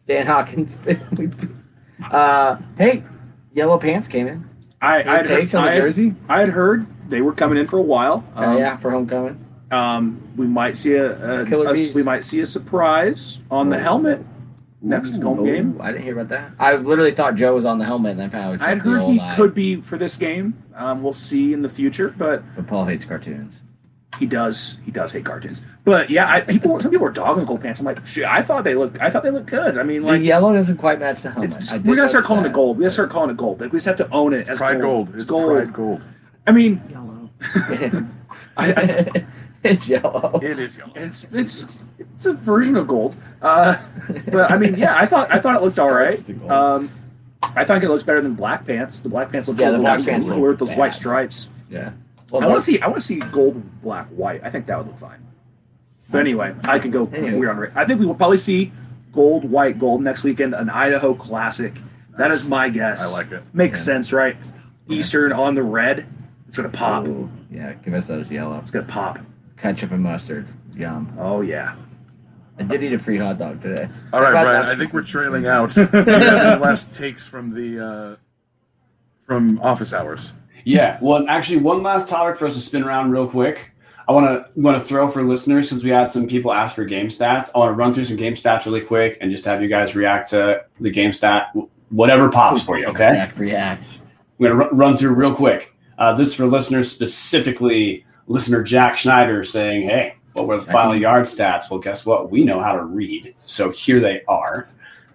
Dan 0.07 0.27
Hawkins. 0.27 0.77
uh, 2.11 2.57
hey, 2.77 3.03
yellow 3.53 3.79
pants 3.79 4.09
came 4.09 4.27
in. 4.27 4.49
I 4.81 4.99
I'd 5.21 5.27
takes 5.27 5.53
heard, 5.53 5.59
on 5.61 5.65
the 5.65 5.71
I 5.71 5.75
had- 5.75 5.83
jersey? 5.83 6.15
I 6.29 6.41
had 6.41 6.49
heard 6.51 6.87
they 7.09 7.21
were 7.23 7.33
coming 7.33 7.59
in 7.59 7.67
for 7.67 7.79
a 7.79 7.83
while. 7.83 8.25
Uh, 8.37 8.41
Um, 8.41 8.59
yeah, 8.59 8.77
for 8.77 8.91
homecoming. 8.91 9.41
Um, 9.71 10.21
we 10.37 10.47
might 10.47 10.77
see 10.77 10.95
a, 10.95 11.43
a, 11.43 11.47
Killer 11.47 11.71
a- 11.71 11.73
bees. 11.75 11.95
we 11.95 12.03
might 12.03 12.23
see 12.25 12.41
a 12.41 12.47
surprise 12.47 13.41
on 13.51 13.71
the 13.71 13.79
helmet 13.79 14.25
next 14.83 15.21
home 15.23 15.41
Ooh, 15.41 15.45
game. 15.47 15.79
I 15.81 15.91
didn't 15.91 16.05
hear 16.05 16.13
about 16.13 16.29
that. 16.29 16.53
I 16.59 16.77
literally 16.77 17.11
thought 17.13 17.35
Joe 17.35 17.55
was 17.55 17.65
on 17.65 17.79
the 17.79 17.85
helmet, 17.87 18.13
and 18.13 18.23
I 18.23 18.29
found 18.29 18.45
out 18.45 18.49
it 18.49 18.59
was 18.59 18.61
I 18.61 18.75
heard 18.77 19.03
he 19.05 19.19
eye. 19.19 19.35
could 19.37 19.55
be 19.55 19.77
for 19.81 19.97
this 19.97 20.17
game. 20.19 20.63
Um, 20.75 21.03
we'll 21.03 21.13
see 21.15 21.55
in 21.55 21.63
the 21.63 21.69
future, 21.71 22.15
but 22.17 22.43
But 22.55 22.67
Paul 22.67 22.85
hates 22.85 23.05
cartoons. 23.07 23.63
He 24.19 24.27
does 24.27 24.79
he 24.85 24.91
does 24.91 25.13
hate 25.13 25.25
cartoons. 25.25 25.63
But 25.85 26.11
yeah, 26.11 26.29
I, 26.31 26.41
people 26.43 26.81
some 26.81 26.91
people 26.91 27.07
are 27.07 27.11
dogging 27.13 27.45
gold 27.45 27.61
pants. 27.63 27.81
I'm 27.81 27.87
like, 27.87 28.05
shit, 28.07 28.25
I 28.25 28.43
thought 28.43 28.65
they 28.65 28.75
look 28.75 29.01
I 29.01 29.11
thought 29.11 29.23
they 29.23 29.31
looked 29.31 29.51
good. 29.51 29.77
I 29.79 29.83
mean, 29.83 30.03
The 30.03 30.09
like 30.09 30.23
yellow 30.23 30.53
doesn't 30.53 30.77
quite 30.79 30.99
match 31.01 31.23
the 31.23 31.31
helmet. 31.31 31.51
it's, 31.57 31.73
I 31.73 31.79
did 31.79 31.87
we're 31.87 31.97
gonna 31.97 32.09
start 32.09 32.25
calling 32.25 32.43
that. 32.45 32.51
it 32.51 32.53
gold. 32.55 32.77
We 32.79 32.83
gotta 32.85 32.95
start 32.95 33.11
calling 33.11 33.31
it 33.31 33.37
gold. 33.37 33.61
Like 33.61 33.73
we 33.73 33.77
just 33.77 33.87
have 33.87 33.97
to 33.97 34.11
own 34.11 34.33
it 34.33 34.49
as 34.49 34.59
Pride 34.59 34.81
gold. 34.81 35.07
gold. 35.07 35.09
It's 35.11 35.23
It's 35.23 35.31
gold. 35.31 35.53
pride 35.53 35.73
gold. 35.73 36.03
I 36.47 36.53
mean, 36.53 36.81
Yellow. 36.91 37.31
I, 38.57 38.73
I, 38.73 39.25
it's 39.65 39.89
yellow. 39.89 40.39
It 40.43 40.59
is 40.59 40.77
yellow. 40.79 40.93
it's 40.95 41.25
it's 41.33 41.83
it's 41.99 42.27
a 42.27 42.33
version 42.35 42.77
of 42.77 42.87
gold. 42.87 43.17
Uh, 43.43 43.77
but 44.31 44.51
I 44.51 44.59
mean, 44.59 44.75
yeah, 44.77 44.97
I 44.97 45.07
thought 45.07 45.31
I 45.33 45.39
thought 45.41 45.57
it 45.57 45.63
looked 45.63 45.79
all 45.81 45.89
right. 45.93 46.15
Starts 46.15 46.27
to 46.29 46.33
gold. 46.35 46.51
Um, 46.51 46.91
I 47.57 47.65
think 47.65 47.85
it 47.85 47.89
looks 47.89 48.03
better 48.05 48.21
than 48.23 48.35
black 48.35 48.65
pants. 48.67 49.01
The 49.01 49.09
black 49.11 49.31
pants 49.31 49.49
look 49.49 49.59
Yeah, 49.59 49.69
a 49.69 49.73
the 49.73 49.79
black 49.79 50.03
pants 50.05 50.31
with 50.31 50.59
those 50.59 50.71
bad. 50.71 50.79
white 50.79 50.95
stripes. 50.95 51.51
Yeah. 51.69 51.93
I 52.43 52.47
want 52.47 52.57
to 52.59 52.61
see 52.63 52.81
I 52.81 52.87
want 52.89 53.01
to 53.01 53.07
see 53.07 53.19
gold, 53.21 53.81
black, 53.83 54.09
white. 54.09 54.43
I 54.45 54.51
think 54.51 54.67
that 54.67 54.79
would 54.79 54.87
look 54.89 54.99
fine. 54.99 55.21
But 56.11 56.19
anyway, 56.19 56.55
I 56.65 56.79
could 56.79 56.93
go 56.93 57.07
Anyway. 57.13 57.35
weird 57.39 57.57
on 57.57 57.63
it. 57.65 57.73
I 57.75 57.85
think 57.85 58.01
we 58.01 58.07
will 58.07 58.15
probably 58.15 58.37
see 58.37 58.73
gold, 59.13 59.49
white, 59.51 59.79
gold 59.79 60.03
next 60.03 60.23
weekend. 60.25 60.55
An 60.55 60.69
Idaho 60.71 61.15
Classic. 61.15 61.73
That 62.19 62.31
is 62.31 62.47
my 62.47 62.69
guess. 62.69 63.03
I 63.03 63.13
like 63.13 63.33
it. 63.33 63.43
Makes 63.53 63.81
Yeah. 63.81 63.85
sense, 63.95 64.13
right? 64.13 64.37
Eastern 64.89 65.33
on 65.33 65.55
the 65.55 65.63
red. 65.63 66.07
It's 66.47 66.57
gonna 66.57 66.69
pop. 66.69 67.07
Ooh, 67.07 67.29
yeah, 67.51 67.73
give 67.73 67.95
us 67.95 68.07
those 68.07 68.31
yellow. 68.31 68.59
It's 68.59 68.71
gonna 68.71 68.85
pop. 68.87 69.19
Ketchup 69.57 69.93
and 69.93 70.03
mustard. 70.03 70.47
Yum. 70.77 71.13
Oh 71.19 71.41
yeah. 71.41 71.75
I 72.59 72.63
did 72.63 72.85
eat 72.85 72.93
a 72.93 72.99
free 72.99 73.17
hot 73.17 73.39
dog 73.39 73.61
today. 73.63 73.89
All 74.13 74.21
right, 74.21 74.35
How 74.37 74.45
Brian. 74.45 74.67
that? 74.67 74.75
I 74.75 74.79
think 74.79 74.93
we're 74.93 75.03
trailing 75.03 75.47
out. 75.57 75.73
Do 75.73 75.81
you 75.81 75.87
have 75.89 76.09
any 76.09 76.61
last 76.63 76.95
takes 76.95 77.27
from 77.27 77.53
the 77.55 77.85
uh, 77.85 78.17
from 79.27 79.59
office 79.61 79.93
hours? 79.93 80.33
Yeah. 80.65 80.99
Well, 81.01 81.27
actually, 81.29 81.59
one 81.59 81.83
last 81.83 82.09
topic 82.09 82.39
for 82.39 82.47
us 82.47 82.55
to 82.55 82.61
spin 82.61 82.83
around 82.83 83.11
real 83.11 83.29
quick. 83.29 83.71
I 84.07 84.13
want 84.13 84.27
to 84.27 84.61
want 84.61 84.77
to 84.77 84.83
throw 84.83 85.09
for 85.09 85.23
listeners 85.23 85.69
since 85.69 85.83
we 85.83 85.91
had 85.91 86.13
some 86.13 86.27
people 86.27 86.53
ask 86.53 86.75
for 86.75 86.85
game 86.85 87.09
stats. 87.09 87.51
I 87.55 87.59
want 87.59 87.71
to 87.71 87.75
run 87.75 87.95
through 87.95 88.05
some 88.05 88.17
game 88.17 88.35
stats 88.35 88.67
really 88.67 88.83
quick 88.83 89.17
and 89.21 89.31
just 89.31 89.45
have 89.47 89.63
you 89.63 89.69
guys 89.69 89.95
react 89.95 90.31
to 90.31 90.65
the 90.79 90.91
game 90.91 91.13
stat, 91.13 91.55
whatever 91.89 92.31
pops 92.31 92.63
for 92.63 92.79
you. 92.79 92.87
Okay. 92.87 93.15
Zach 93.15 93.39
reacts. 93.39 94.03
We're 94.39 94.49
gonna 94.49 94.59
run, 94.61 94.77
run 94.77 94.97
through 94.97 95.15
real 95.15 95.35
quick. 95.35 95.75
Uh, 95.97 96.13
this 96.15 96.29
is 96.29 96.35
for 96.35 96.47
listeners 96.47 96.91
specifically. 96.91 98.05
Listener 98.27 98.63
Jack 98.63 98.97
Schneider 98.97 99.45
saying, 99.45 99.83
"Hey, 99.89 100.17
what 100.35 100.49
were 100.49 100.57
the 100.57 100.73
final 100.73 100.95
yard 100.95 101.25
stats?" 101.25 101.71
Well, 101.71 101.81
guess 101.81 102.05
what? 102.05 102.31
We 102.31 102.45
know 102.45 102.61
how 102.61 102.73
to 102.73 102.85
read, 102.85 103.35
so 103.47 103.71
here 103.71 104.01
they 104.01 104.23
are. 104.29 104.69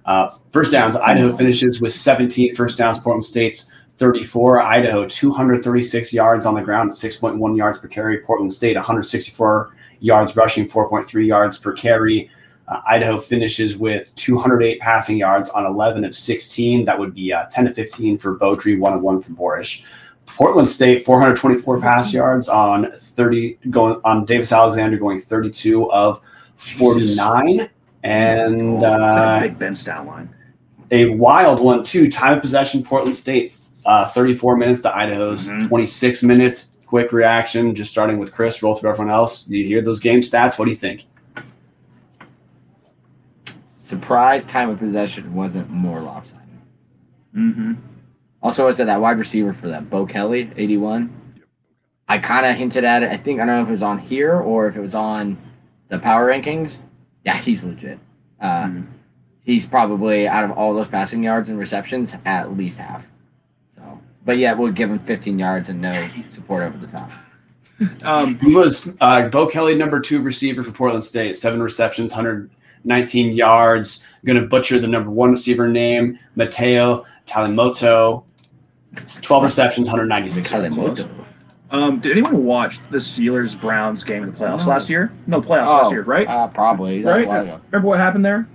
Uh, 0.05 0.29
first 0.49 0.71
downs. 0.71 0.95
Idaho 0.95 1.31
finishes 1.31 1.81
with 1.81 1.91
17 1.91 2.55
first 2.55 2.77
downs. 2.77 2.97
Portland 2.97 3.25
State's 3.25 3.67
34. 3.99 4.61
Idaho 4.61 5.07
236 5.07 6.13
yards 6.13 6.45
on 6.45 6.55
the 6.55 6.61
ground 6.61 6.89
at 6.89 6.95
6.1 6.95 7.57
yards 7.57 7.79
per 7.79 7.87
carry. 7.87 8.19
Portland 8.21 8.53
State 8.53 8.75
164 8.75 9.75
yards 9.99 10.35
rushing, 10.35 10.67
4.3 10.67 11.27
yards 11.27 11.59
per 11.59 11.73
carry. 11.73 12.31
Uh, 12.67 12.81
Idaho 12.87 13.19
finishes 13.19 13.77
with 13.77 14.13
208 14.15 14.79
passing 14.79 15.17
yards 15.17 15.49
on 15.49 15.65
11 15.65 16.05
of 16.05 16.15
16. 16.15 16.85
That 16.85 16.97
would 16.97 17.13
be 17.13 17.33
uh, 17.33 17.45
10 17.51 17.65
to 17.65 17.73
15 17.73 18.17
for 18.17 18.37
Beaudry, 18.37 18.79
1 18.79 18.93
and 18.93 19.01
1 19.01 19.21
for 19.21 19.31
Borisch. 19.31 19.83
Portland 20.27 20.67
State 20.67 21.03
424 21.03 21.81
pass 21.81 22.13
yards 22.13 22.47
on 22.47 22.91
30 22.91 23.57
going 23.69 23.99
on 24.05 24.25
Davis 24.25 24.51
Alexander 24.51 24.97
going 24.97 25.19
32 25.19 25.91
of 25.91 26.21
49 26.55 27.69
and 28.03 28.55
It's 28.55 28.83
like 28.83 28.83
a 28.83 28.93
uh, 28.93 29.39
big 29.39 29.59
bench 29.59 29.83
down 29.83 30.05
line. 30.05 30.33
a 30.91 31.05
wild 31.15 31.59
one 31.59 31.83
too. 31.83 32.09
Time 32.09 32.37
of 32.37 32.41
possession 32.41 32.83
Portland 32.83 33.15
State 33.15 33.51
uh, 33.85 34.07
34 34.09 34.57
minutes 34.57 34.81
to 34.81 34.95
Idaho's 34.95 35.47
Mhm. 35.47 35.67
26 35.67 36.23
minutes. 36.23 36.71
Quick 36.85 37.11
reaction, 37.11 37.75
just 37.75 37.91
starting 37.91 38.17
with 38.17 38.33
Chris. 38.33 38.61
Roll 38.63 38.75
through 38.75 38.89
everyone 38.89 39.13
else. 39.13 39.47
You 39.47 39.63
hear 39.63 39.81
those 39.81 39.99
game 39.99 40.21
stats? 40.21 40.57
What 40.57 40.65
do 40.65 40.71
you 40.71 40.77
think? 40.77 41.05
Surprise 43.67 44.45
time 44.45 44.69
of 44.69 44.79
possession 44.79 45.33
wasn't 45.33 45.69
more 45.69 46.01
lopsided. 46.01 46.45
Mm-hmm. 47.35 47.73
Also, 48.41 48.67
I 48.67 48.71
said 48.71 48.87
that 48.87 49.01
wide 49.01 49.17
receiver 49.17 49.53
for 49.53 49.67
that, 49.67 49.89
Bo 49.89 50.05
Kelly, 50.05 50.49
81. 50.55 51.13
I 52.07 52.17
kind 52.17 52.45
of 52.45 52.55
hinted 52.55 52.83
at 52.83 53.03
it. 53.03 53.09
I 53.11 53.17
think, 53.17 53.39
I 53.39 53.45
don't 53.45 53.55
know 53.55 53.61
if 53.61 53.67
it 53.67 53.71
was 53.71 53.83
on 53.83 53.99
here 53.99 54.35
or 54.35 54.67
if 54.67 54.75
it 54.75 54.81
was 54.81 54.95
on 54.95 55.37
the 55.89 55.99
power 55.99 56.31
rankings. 56.31 56.77
Yeah, 57.25 57.35
he's 57.35 57.65
legit. 57.65 57.99
Uh, 58.39 58.63
Mhm. 58.65 58.85
He's 59.41 59.65
probably, 59.65 60.27
out 60.27 60.43
of 60.43 60.51
all 60.51 60.73
those 60.75 60.87
passing 60.87 61.23
yards 61.23 61.49
and 61.49 61.57
receptions, 61.57 62.15
at 62.25 62.55
least 62.55 62.77
half. 62.77 63.11
So, 64.19 64.25
But 64.25 64.37
yeah, 64.37 64.53
we'll 64.53 64.71
give 64.71 64.89
him 64.89 64.99
15 64.99 65.39
yards 65.39 65.69
and 65.69 65.81
no 65.81 66.07
support 66.21 66.63
over 66.63 66.77
the 66.77 66.87
top. 66.87 67.09
Um, 68.03 68.37
He 68.39 68.53
was 68.53 68.89
uh, 68.99 69.27
Bo 69.29 69.47
Kelly, 69.47 69.75
number 69.75 69.99
two 69.99 70.21
receiver 70.21 70.63
for 70.63 70.71
Portland 70.71 71.03
State, 71.03 71.37
seven 71.37 71.61
receptions, 71.61 72.11
119 72.11 73.33
yards. 73.33 74.03
Going 74.25 74.41
to 74.41 74.47
butcher 74.47 74.79
the 74.79 74.87
number 74.87 75.09
one 75.09 75.31
receiver 75.31 75.67
name, 75.67 76.19
Mateo 76.35 77.05
Talimoto, 77.25 78.23
12 79.21 79.43
receptions, 79.43 79.87
196 79.87 80.51
yards. 80.51 81.05
Um, 81.71 81.99
did 81.99 82.13
anyone 82.13 82.43
watch 82.45 82.79
the 82.89 82.97
Steelers 82.97 83.59
Browns 83.59 84.03
game 84.03 84.23
in 84.23 84.31
the 84.31 84.35
playoffs 84.37 84.65
No. 84.65 84.71
last 84.71 84.89
year? 84.89 85.11
No, 85.27 85.39
playoffs 85.39 85.67
last 85.67 85.87
Oh, 85.87 85.91
year, 85.91 86.01
right? 86.01 86.27
Uh, 86.27 86.47
probably. 86.47 87.03
That's 87.03 87.15
right. 87.15 87.25
a 87.25 87.27
while 87.27 87.41
ago. 87.43 87.61
Remember 87.71 87.87
what 87.87 87.99
happened 87.99 88.25
there? 88.25 88.47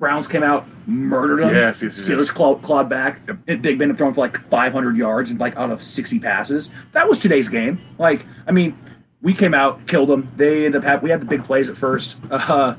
Browns 0.00 0.26
came 0.26 0.42
out, 0.42 0.66
murdered 0.86 1.42
them. 1.42 1.54
Yes, 1.54 1.82
yes, 1.82 1.94
yes, 1.94 2.08
Steelers 2.08 2.18
yes. 2.20 2.30
clawed, 2.30 2.62
clawed 2.62 2.88
back. 2.88 3.20
And 3.46 3.60
Big 3.60 3.78
Ben 3.78 3.90
had 3.90 3.98
thrown 3.98 4.14
for 4.14 4.22
like 4.22 4.38
500 4.48 4.96
yards 4.96 5.30
and 5.30 5.38
like 5.38 5.54
out 5.56 5.70
of 5.70 5.82
60 5.82 6.18
passes. 6.18 6.70
That 6.92 7.06
was 7.06 7.20
today's 7.20 7.50
game. 7.50 7.78
Like, 7.98 8.24
I 8.46 8.52
mean, 8.52 8.76
we 9.20 9.34
came 9.34 9.52
out, 9.52 9.86
killed 9.86 10.08
them. 10.08 10.32
They 10.36 10.64
ended 10.64 10.76
up 10.76 10.84
having, 10.84 11.04
we 11.04 11.10
had 11.10 11.20
the 11.20 11.26
big 11.26 11.44
plays 11.44 11.68
at 11.68 11.76
first. 11.76 12.18
Uh, 12.30 12.76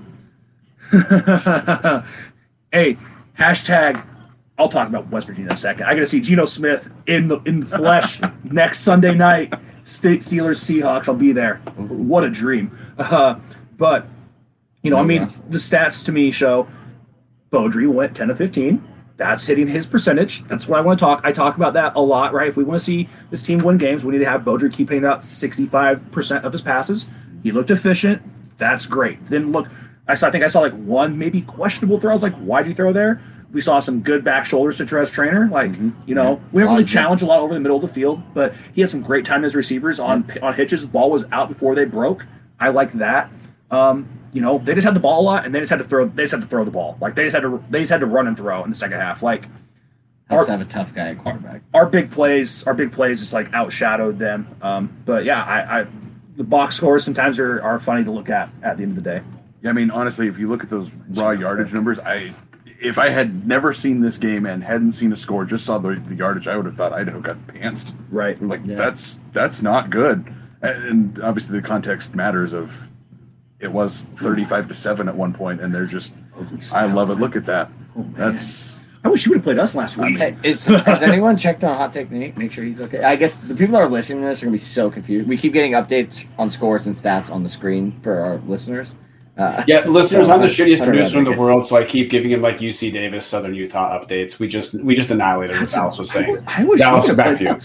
hey, 2.71 2.97
hashtag. 3.37 4.03
I'll 4.57 4.67
talk 4.67 4.89
about 4.89 5.09
West 5.09 5.27
Virginia 5.27 5.49
in 5.49 5.53
a 5.53 5.57
second. 5.57 5.85
I 5.85 5.93
got 5.93 6.01
to 6.01 6.07
see 6.07 6.21
Geno 6.21 6.45
Smith 6.45 6.91
in 7.07 7.27
the 7.27 7.39
in 7.45 7.61
the 7.61 7.77
flesh 7.77 8.19
next 8.43 8.79
Sunday 8.79 9.13
night. 9.13 9.53
State 9.83 10.21
Steelers 10.21 10.59
Seahawks. 10.59 11.07
I'll 11.07 11.15
be 11.15 11.31
there. 11.33 11.57
What 11.77 12.23
a 12.23 12.29
dream. 12.29 12.77
Uh, 12.97 13.39
but 13.77 14.07
you 14.81 14.89
know, 14.89 14.97
I 14.97 15.03
mean, 15.03 15.29
the 15.49 15.57
stats 15.57 16.03
to 16.05 16.11
me 16.11 16.31
show 16.31 16.67
Beaudry 17.51 17.87
went 17.91 18.15
10 18.15 18.29
to 18.29 18.35
15. 18.35 18.87
That's 19.17 19.45
hitting 19.45 19.67
his 19.67 19.85
percentage. 19.85 20.43
That's 20.45 20.67
what 20.67 20.79
I 20.79 20.81
want 20.81 20.97
to 20.97 21.05
talk. 21.05 21.21
I 21.23 21.31
talk 21.31 21.55
about 21.55 21.73
that 21.73 21.95
a 21.95 22.01
lot, 22.01 22.33
right? 22.33 22.47
If 22.47 22.57
we 22.57 22.63
want 22.63 22.79
to 22.79 22.83
see 22.83 23.07
this 23.29 23.43
team 23.43 23.59
win 23.59 23.77
games, 23.77 24.03
we 24.03 24.13
need 24.13 24.19
to 24.23 24.29
have 24.29 24.41
Beaudry 24.41 24.73
keep 24.73 24.89
hitting 24.89 25.05
out 25.05 25.19
65% 25.19 26.43
of 26.43 26.51
his 26.51 26.61
passes. 26.61 27.07
He 27.43 27.51
looked 27.51 27.69
efficient. 27.69 28.21
That's 28.57 28.87
great. 28.87 29.23
Then 29.27 29.51
look, 29.51 29.67
I 30.07 30.15
saw, 30.15 30.27
I 30.27 30.31
think 30.31 30.43
I 30.43 30.47
saw 30.47 30.61
like 30.61 30.73
one 30.73 31.17
maybe 31.17 31.41
questionable 31.41 31.99
throw. 31.99 32.11
I 32.11 32.13
was 32.13 32.23
like, 32.23 32.35
why 32.35 32.63
do 32.63 32.69
you 32.69 32.75
throw 32.75 32.93
there? 32.93 33.21
We 33.51 33.59
saw 33.61 33.79
some 33.81 34.01
good 34.01 34.23
back 34.23 34.45
shoulders 34.45 34.77
to 34.77 34.85
Trez 34.85 35.11
Traynor. 35.11 35.49
Like, 35.49 35.75
you 36.05 36.15
know, 36.15 36.41
we 36.51 36.61
haven't 36.61 36.77
really 36.77 36.87
challenged 36.87 37.21
a 37.21 37.27
lot 37.27 37.41
over 37.41 37.53
the 37.53 37.59
middle 37.59 37.75
of 37.75 37.81
the 37.81 37.93
field, 37.93 38.23
but 38.33 38.55
he 38.73 38.81
had 38.81 38.89
some 38.89 39.01
great 39.01 39.25
time 39.25 39.43
as 39.43 39.55
receivers 39.55 39.99
on 39.99 40.31
on 40.41 40.53
hitches. 40.53 40.83
The 40.83 40.87
ball 40.87 41.11
was 41.11 41.25
out 41.31 41.49
before 41.49 41.75
they 41.75 41.83
broke. 41.85 42.25
I 42.59 42.69
like 42.69 42.93
that. 42.93 43.29
Um, 43.69 44.07
you 44.33 44.41
know, 44.41 44.57
they 44.59 44.73
just 44.73 44.85
had 44.85 44.95
the 44.95 44.99
ball 44.99 45.21
a 45.21 45.23
lot, 45.23 45.45
and 45.45 45.53
they 45.53 45.59
just 45.59 45.69
had 45.69 45.79
to 45.79 45.83
throw. 45.83 46.05
They 46.05 46.23
just 46.23 46.31
had 46.31 46.41
to 46.41 46.47
throw 46.47 46.63
the 46.65 46.71
ball. 46.71 46.97
Like 47.01 47.15
they 47.15 47.23
just 47.23 47.35
had 47.35 47.41
to. 47.43 47.63
They 47.69 47.79
just 47.79 47.91
had 47.91 47.99
to 48.01 48.05
run 48.07 48.27
and 48.27 48.35
throw 48.37 48.63
in 48.63 48.69
the 48.69 48.75
second 48.75 48.99
half. 48.99 49.21
Like 49.23 49.43
Helps 50.29 50.45
to 50.45 50.51
have 50.53 50.61
a 50.61 50.65
tough 50.65 50.95
guy 50.95 51.09
at 51.09 51.17
quarterback. 51.17 51.61
our 51.73 51.85
big 51.85 52.09
plays, 52.09 52.65
our 52.65 52.73
big 52.73 52.93
plays 52.93 53.19
just 53.19 53.33
like 53.33 53.51
outshadowed 53.51 54.17
them. 54.17 54.47
Um, 54.61 54.89
but 55.05 55.25
yeah, 55.25 55.43
I, 55.43 55.81
I 55.81 55.85
the 56.37 56.45
box 56.45 56.75
scores 56.77 57.03
sometimes 57.03 57.37
are, 57.39 57.61
are 57.61 57.79
funny 57.81 58.05
to 58.05 58.11
look 58.11 58.29
at 58.29 58.49
at 58.63 58.77
the 58.77 58.83
end 58.83 58.97
of 58.97 59.03
the 59.03 59.09
day. 59.09 59.21
Yeah, 59.61 59.71
I 59.71 59.73
mean, 59.73 59.91
honestly, 59.91 60.27
if 60.27 60.39
you 60.39 60.47
look 60.47 60.63
at 60.63 60.69
those 60.69 60.91
raw 61.09 61.31
yardage 61.31 61.73
numbers, 61.73 61.99
I 61.99 62.33
if 62.79 62.97
I 62.97 63.09
had 63.09 63.45
never 63.45 63.73
seen 63.73 63.99
this 63.99 64.17
game 64.17 64.45
and 64.45 64.63
hadn't 64.63 64.93
seen 64.93 65.11
a 65.11 65.15
score, 65.17 65.43
just 65.45 65.65
saw 65.65 65.77
the, 65.77 65.95
the 65.95 66.15
yardage, 66.15 66.47
I 66.47 66.55
would 66.55 66.65
have 66.65 66.75
thought 66.75 66.93
Idaho 66.93 67.19
got 67.19 67.45
pantsed. 67.47 67.93
Right. 68.09 68.41
Like 68.41 68.61
Yeah. 68.63 68.75
that's 68.77 69.19
that's 69.33 69.61
not 69.61 69.89
good. 69.89 70.33
And, 70.61 70.83
and 70.85 71.19
obviously, 71.21 71.59
the 71.59 71.67
context 71.67 72.15
matters. 72.15 72.53
Of 72.53 72.87
it 73.61 73.71
was 73.71 74.01
thirty-five 74.15 74.67
to 74.67 74.73
seven 74.73 75.07
at 75.07 75.15
one 75.15 75.33
point, 75.33 75.61
and 75.61 75.73
they're 75.73 75.85
just. 75.85 76.15
I 76.73 76.85
love 76.85 77.09
it. 77.09 77.15
Look 77.15 77.35
at 77.35 77.45
that. 77.45 77.69
That's 77.95 78.81
I 79.03 79.09
wish 79.09 79.25
you 79.25 79.31
would 79.31 79.37
have 79.37 79.43
played 79.43 79.59
us 79.59 79.73
last 79.73 79.97
week. 79.97 80.19
Hey, 80.19 80.35
is, 80.43 80.65
has 80.65 81.01
anyone 81.01 81.35
checked 81.35 81.63
on 81.63 81.75
Hot 81.75 81.91
Technique? 81.91 82.37
Make 82.37 82.51
sure 82.51 82.63
he's 82.63 82.81
okay. 82.81 83.03
I 83.03 83.15
guess 83.15 83.37
the 83.37 83.55
people 83.55 83.73
that 83.73 83.81
are 83.81 83.89
listening 83.89 84.21
to 84.21 84.27
this 84.27 84.41
are 84.41 84.45
gonna 84.45 84.53
be 84.53 84.59
so 84.59 84.91
confused. 84.91 85.27
We 85.27 85.37
keep 85.37 85.53
getting 85.53 85.71
updates 85.71 86.27
on 86.37 86.49
scores 86.49 86.85
and 86.85 86.95
stats 86.95 87.31
on 87.31 87.41
the 87.43 87.49
screen 87.49 87.99
for 88.01 88.19
our 88.19 88.37
listeners. 88.45 88.95
Uh, 89.37 89.63
Yeah, 89.67 89.85
listeners, 89.87 90.29
I'm 90.29 90.41
the 90.41 90.47
shittiest 90.47 90.83
producer 90.83 91.17
in 91.17 91.23
the 91.23 91.33
world, 91.33 91.65
so 91.65 91.77
I 91.77 91.83
keep 91.83 92.11
giving 92.11 92.31
him 92.31 92.41
like 92.41 92.59
UC 92.59 92.93
Davis, 92.93 93.25
Southern 93.25 93.55
Utah 93.55 93.99
updates. 93.99 94.37
We 94.37 94.47
just 94.47 94.75
we 94.75 94.93
just 94.93 95.09
annihilated 95.09 95.59
what 95.59 95.69
Dallas 95.69 95.97
was 95.97 96.11
saying. 96.11 96.37
I 96.45 96.63
wish 96.63 96.79
Dallas, 96.79 97.11
back 97.13 97.37
to 97.39 97.43
you. 97.43 97.59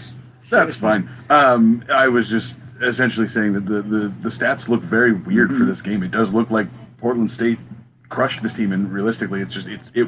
That's 0.49 0.75
fine. 0.75 1.09
Um, 1.29 1.83
I 1.93 2.07
was 2.07 2.29
just 2.29 2.59
essentially 2.81 3.27
saying 3.27 3.53
that 3.53 3.65
the, 3.65 3.81
the, 3.81 4.07
the 4.21 4.29
stats 4.29 4.67
look 4.67 4.81
very 4.81 5.13
weird 5.13 5.49
for 5.49 5.55
mm-hmm. 5.55 5.67
this 5.67 5.81
game. 5.81 6.03
It 6.03 6.11
does 6.11 6.33
look 6.33 6.51
like 6.51 6.67
Portland 6.97 7.31
State 7.31 7.59
crushed 8.09 8.41
this 8.41 8.53
team, 8.53 8.71
and 8.71 8.91
realistically, 8.91 9.41
it's 9.41 9.53
just 9.53 9.67
it's 9.67 9.91
it 9.93 10.07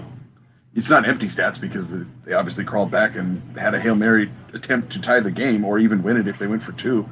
it's 0.73 0.89
not 0.89 1.07
empty 1.07 1.27
stats 1.27 1.59
because 1.59 1.89
the, 1.89 2.05
they 2.25 2.33
obviously 2.33 2.63
crawled 2.63 2.91
back 2.91 3.15
and 3.15 3.57
had 3.57 3.73
a 3.73 3.79
hail 3.79 3.95
mary 3.95 4.31
attempt 4.53 4.91
to 4.91 5.01
tie 5.01 5.19
the 5.19 5.31
game 5.31 5.65
or 5.65 5.79
even 5.79 6.03
win 6.03 6.17
it 6.17 6.27
if 6.27 6.37
they 6.37 6.47
went 6.47 6.63
for 6.63 6.71
two, 6.73 7.09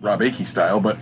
Robb 0.00 0.20
Akey 0.20 0.46
style. 0.46 0.80
But 0.80 0.96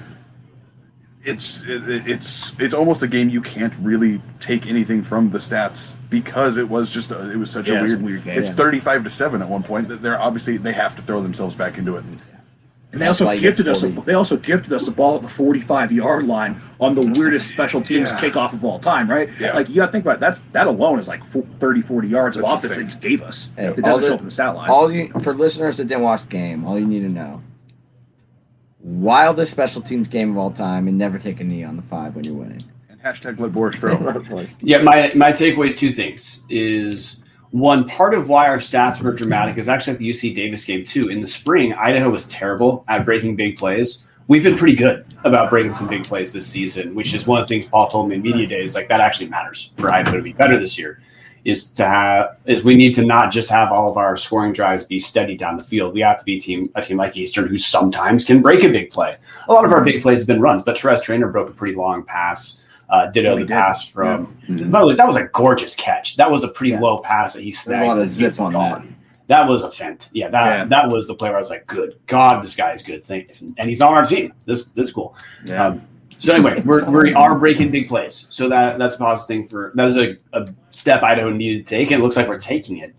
it's 1.22 1.62
it, 1.62 2.08
it's 2.08 2.58
it's 2.58 2.74
almost 2.74 3.02
a 3.02 3.08
game 3.08 3.28
you 3.28 3.42
can't 3.42 3.74
really 3.80 4.22
take 4.40 4.66
anything 4.66 5.02
from 5.02 5.30
the 5.30 5.38
stats 5.38 5.94
because 6.08 6.56
it 6.56 6.68
was 6.68 6.92
just 6.92 7.12
a, 7.12 7.30
it 7.30 7.36
was 7.36 7.50
such 7.50 7.68
Yeah, 7.68 7.80
a 7.80 7.84
weird, 7.84 8.00
a 8.00 8.04
weird 8.04 8.24
game. 8.24 8.38
It's 8.38 8.50
thirty 8.50 8.80
five 8.80 9.04
to 9.04 9.10
seven 9.10 9.42
at 9.42 9.48
one 9.48 9.62
point. 9.62 9.88
that 9.88 10.02
They're 10.02 10.20
obviously 10.20 10.56
they 10.56 10.72
have 10.72 10.96
to 10.96 11.02
throw 11.02 11.22
themselves 11.22 11.54
back 11.54 11.76
into 11.76 11.96
it. 11.96 12.04
And 12.04 12.18
they 12.92 12.98
That's 12.98 13.20
also 13.20 13.36
gifted 13.38 13.68
us. 13.68 13.84
A, 13.84 13.88
they 13.88 14.14
also 14.14 14.36
gifted 14.36 14.72
us 14.72 14.84
the 14.84 14.90
ball 14.90 15.14
at 15.14 15.22
the 15.22 15.28
45 15.28 15.92
yard 15.92 16.26
line 16.26 16.60
on 16.80 16.96
the 16.96 17.02
weirdest 17.16 17.46
special 17.48 17.80
teams 17.80 18.10
Yeah. 18.10 18.18
kickoff 18.18 18.52
of 18.52 18.64
all 18.64 18.80
time, 18.80 19.08
right? 19.08 19.28
Yeah. 19.38 19.54
Like 19.54 19.68
you 19.68 19.76
got 19.76 19.86
to 19.86 19.92
think 19.92 20.04
about 20.04 20.16
it. 20.16 20.20
that's 20.20 20.40
that 20.52 20.66
alone 20.66 20.98
is 20.98 21.06
like 21.06 21.22
fo- 21.24 21.46
30, 21.60 21.82
40 21.82 22.08
yards 22.08 22.36
of 22.36 22.42
That's 22.42 22.64
offense 22.64 22.76
they 22.76 22.82
just 22.84 23.00
gave 23.00 23.22
us. 23.22 23.52
Hey, 23.56 23.66
it 23.66 23.76
doesn't 23.80 24.02
the- 24.02 24.08
show 24.08 24.14
up 24.14 24.18
in 24.20 24.24
the 24.24 24.30
stat 24.32 24.56
line. 24.56 24.70
All 24.70 24.90
you 24.90 25.08
for 25.22 25.32
listeners 25.34 25.76
that 25.76 25.84
didn't 25.86 26.02
watch 26.02 26.22
the 26.22 26.28
game, 26.30 26.64
all 26.64 26.78
you 26.80 26.86
need 26.86 27.00
to 27.00 27.08
know: 27.08 27.42
wildest 28.80 29.52
special 29.52 29.82
teams 29.82 30.08
game 30.08 30.32
of 30.32 30.38
all 30.38 30.50
time, 30.50 30.88
and 30.88 30.98
never 30.98 31.16
take 31.18 31.40
a 31.40 31.44
knee 31.44 31.62
on 31.62 31.76
the 31.76 31.82
five 31.82 32.16
when 32.16 32.24
you're 32.24 32.34
winning. 32.34 32.58
And 32.88 33.00
hashtag 33.02 33.38
let 33.38 33.52
Borisch 33.52 33.76
throw. 33.76 34.46
Yeah, 34.62 34.82
my 34.82 35.12
my 35.14 35.30
takeaway 35.30 35.68
is 35.68 35.78
two 35.78 35.92
things. 35.92 36.40
Is 36.48 37.18
one 37.50 37.88
part 37.88 38.14
of 38.14 38.28
why 38.28 38.46
our 38.46 38.58
stats 38.58 39.02
were 39.02 39.12
dramatic 39.12 39.58
is 39.58 39.68
actually 39.68 39.94
at 39.94 39.98
the 39.98 40.08
UC 40.08 40.34
Davis 40.34 40.64
game 40.64 40.84
too. 40.84 41.08
In 41.08 41.20
the 41.20 41.26
spring, 41.26 41.72
Idaho 41.74 42.10
was 42.10 42.24
terrible 42.26 42.84
at 42.88 43.04
breaking 43.04 43.36
big 43.36 43.56
plays. 43.58 44.04
We've 44.28 44.44
been 44.44 44.56
pretty 44.56 44.76
good 44.76 45.04
about 45.24 45.50
breaking 45.50 45.74
some 45.74 45.88
big 45.88 46.04
plays 46.04 46.32
this 46.32 46.46
season, 46.46 46.94
which 46.94 47.12
is 47.12 47.26
one 47.26 47.40
of 47.40 47.48
the 47.48 47.52
things 47.52 47.66
Paul 47.66 47.88
told 47.88 48.08
me 48.08 48.14
in 48.14 48.22
media 48.22 48.46
days. 48.46 48.76
Like 48.76 48.88
that 48.88 49.00
actually 49.00 49.28
matters 49.28 49.72
for 49.76 49.90
Idaho 49.90 50.18
to 50.18 50.22
be 50.22 50.32
better 50.32 50.58
this 50.60 50.78
year. 50.78 51.00
Is 51.42 51.68
to 51.70 51.86
have 51.86 52.36
is 52.44 52.64
we 52.64 52.76
need 52.76 52.94
to 52.96 53.04
not 53.04 53.32
just 53.32 53.48
have 53.48 53.72
all 53.72 53.90
of 53.90 53.96
our 53.96 54.16
scoring 54.16 54.52
drives 54.52 54.84
be 54.84 55.00
steady 55.00 55.36
down 55.36 55.56
the 55.56 55.64
field. 55.64 55.94
We 55.94 56.02
have 56.02 56.18
to 56.18 56.24
be 56.24 56.36
a 56.36 56.40
team 56.40 56.70
a 56.74 56.82
team 56.82 56.98
like 56.98 57.16
Eastern 57.16 57.48
who 57.48 57.56
sometimes 57.56 58.26
can 58.26 58.42
break 58.42 58.62
a 58.62 58.68
big 58.68 58.90
play. 58.90 59.16
A 59.48 59.52
lot 59.52 59.64
of 59.64 59.72
our 59.72 59.82
big 59.82 60.02
plays 60.02 60.20
have 60.20 60.26
been 60.26 60.40
runs, 60.40 60.62
but 60.62 60.76
Terez 60.76 61.02
Traynor 61.02 61.28
broke 61.28 61.48
a 61.48 61.52
pretty 61.52 61.74
long 61.74 62.04
pass. 62.04 62.59
Uh, 62.90 63.06
ditto 63.06 63.36
he 63.36 63.42
the 63.44 63.46
did. 63.46 63.54
pass 63.54 63.86
from 63.86 64.36
Mhm. 64.48 64.70
by 64.70 64.80
the 64.80 64.86
way, 64.88 64.94
that 64.96 65.06
was 65.06 65.14
a 65.16 65.24
gorgeous 65.32 65.76
catch. 65.76 66.16
That 66.16 66.30
was 66.30 66.42
a 66.42 66.48
pretty 66.48 66.72
Yeah. 66.72 66.80
low 66.80 66.98
pass 66.98 67.34
that 67.34 67.40
he 67.42 67.50
There's 67.52 67.60
snagged. 67.60 67.84
a 67.84 67.86
lot 67.88 67.96
of 67.98 68.02
and 68.02 68.10
zip 68.10 68.40
on 68.40 68.52
gone. 68.52 68.70
that. 68.70 68.82
That 69.28 69.48
was 69.48 69.62
a 69.62 69.70
fent. 69.70 70.08
Yeah, 70.12 70.28
that 70.30 70.44
Yeah. 70.58 70.64
that 70.64 70.88
was 70.92 71.06
the 71.06 71.14
play 71.14 71.28
where 71.28 71.36
I 71.36 71.40
was 71.40 71.50
like, 71.50 71.66
"Good 71.68 71.94
God, 72.08 72.42
this 72.42 72.56
guy 72.56 72.72
is 72.72 72.82
good." 72.82 73.04
Thing, 73.04 73.26
and 73.58 73.68
he's 73.68 73.80
on 73.80 73.94
our 73.94 74.04
team. 74.04 74.32
This 74.44 74.64
this 74.74 74.88
is 74.88 74.92
cool. 74.92 75.14
Yeah. 75.46 75.66
Um, 75.68 75.82
so 76.18 76.34
anyway, 76.34 76.60
we're, 76.66 76.84
we 76.90 77.14
are 77.14 77.38
breaking 77.38 77.70
big 77.70 77.86
plays. 77.86 78.26
So 78.28 78.48
that 78.48 78.78
that's 78.80 78.96
a 78.96 78.98
positive 78.98 79.28
thing 79.28 79.46
for 79.46 79.70
that 79.76 79.86
is 79.86 79.96
a, 79.96 80.16
a 80.32 80.48
step 80.70 81.04
Idaho 81.04 81.30
needed 81.30 81.64
to 81.66 81.76
take, 81.76 81.92
and 81.92 82.00
it 82.00 82.04
looks 82.04 82.16
like 82.16 82.26
we're 82.26 82.38
taking 82.40 82.78
it. 82.78 82.92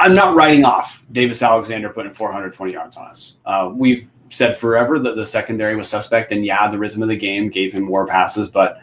I'm 0.00 0.14
not 0.14 0.34
writing 0.34 0.64
off 0.64 1.04
Davis 1.12 1.40
Alexander 1.42 1.88
putting 1.90 2.12
420 2.12 2.72
yards 2.72 2.96
on 2.96 3.06
us. 3.06 3.36
Uh, 3.46 3.70
we've 3.72 4.08
said 4.30 4.56
forever 4.56 4.98
that 4.98 5.14
the 5.14 5.24
secondary 5.24 5.76
was 5.76 5.86
suspect, 5.88 6.32
and 6.32 6.44
yeah, 6.44 6.68
the 6.68 6.76
rhythm 6.76 7.02
of 7.02 7.08
the 7.08 7.16
game 7.16 7.48
gave 7.48 7.72
him 7.72 7.84
more 7.84 8.04
passes, 8.04 8.48
but 8.48 8.78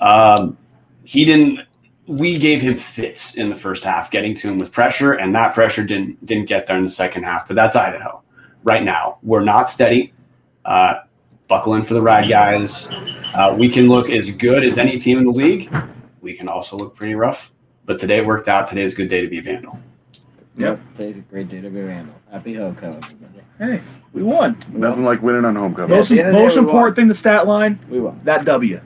um, 0.00 0.56
he 1.04 1.24
didn't. 1.24 1.60
We 2.06 2.38
gave 2.38 2.60
him 2.60 2.76
fits 2.76 3.34
in 3.36 3.50
the 3.50 3.54
first 3.54 3.84
half, 3.84 4.10
getting 4.10 4.34
to 4.36 4.48
him 4.48 4.58
with 4.58 4.72
pressure, 4.72 5.12
and 5.12 5.34
that 5.34 5.54
pressure 5.54 5.84
didn't 5.84 6.24
didn't 6.26 6.46
get 6.46 6.66
there 6.66 6.76
in 6.76 6.82
the 6.84 6.90
second 6.90 7.22
half. 7.24 7.46
But 7.46 7.54
that's 7.56 7.76
Idaho. 7.76 8.22
Right 8.64 8.82
now, 8.82 9.18
we're 9.22 9.44
not 9.44 9.70
steady. 9.70 10.12
Uh, 10.64 10.96
buckle 11.48 11.74
in 11.74 11.82
for 11.82 11.94
the 11.94 12.02
ride, 12.02 12.28
guys. 12.28 12.88
Uh, 13.34 13.56
we 13.58 13.68
can 13.68 13.88
look 13.88 14.10
as 14.10 14.30
good 14.32 14.64
as 14.64 14.76
any 14.78 14.98
team 14.98 15.18
in 15.18 15.24
the 15.24 15.30
league. 15.30 15.72
We 16.20 16.34
can 16.34 16.48
also 16.48 16.76
look 16.76 16.94
pretty 16.94 17.14
rough. 17.14 17.52
But 17.86 17.98
today 17.98 18.20
worked 18.20 18.48
out. 18.48 18.68
Today's 18.68 18.92
a 18.92 18.96
good 18.96 19.08
day 19.08 19.20
to 19.22 19.28
be 19.28 19.38
a 19.38 19.42
vandal. 19.42 19.78
Yep. 20.56 20.80
Today's 20.96 21.16
a 21.16 21.20
great 21.20 21.48
day 21.48 21.60
to 21.62 21.70
be 21.70 21.80
a 21.80 21.84
Vandal. 21.86 22.14
Happy 22.30 22.54
Hoco, 22.54 22.82
everybody. 22.82 23.40
hey, 23.58 23.80
we 24.12 24.22
won. 24.22 24.58
Nothing 24.72 25.04
like 25.04 25.22
winning 25.22 25.44
on 25.46 25.56
homecoming. 25.56 25.90
Yeah. 25.90 25.96
Most, 25.96 26.10
at 26.10 26.14
the 26.14 26.20
end 26.20 26.28
of 26.28 26.34
the 26.34 26.40
most 26.42 26.54
day, 26.54 26.60
won. 26.60 26.68
important 26.68 26.96
thing, 26.96 27.08
the 27.08 27.14
stat 27.14 27.46
line, 27.46 27.78
We 27.88 28.00
won. 28.00 28.20
that 28.24 28.44
W. 28.44 28.80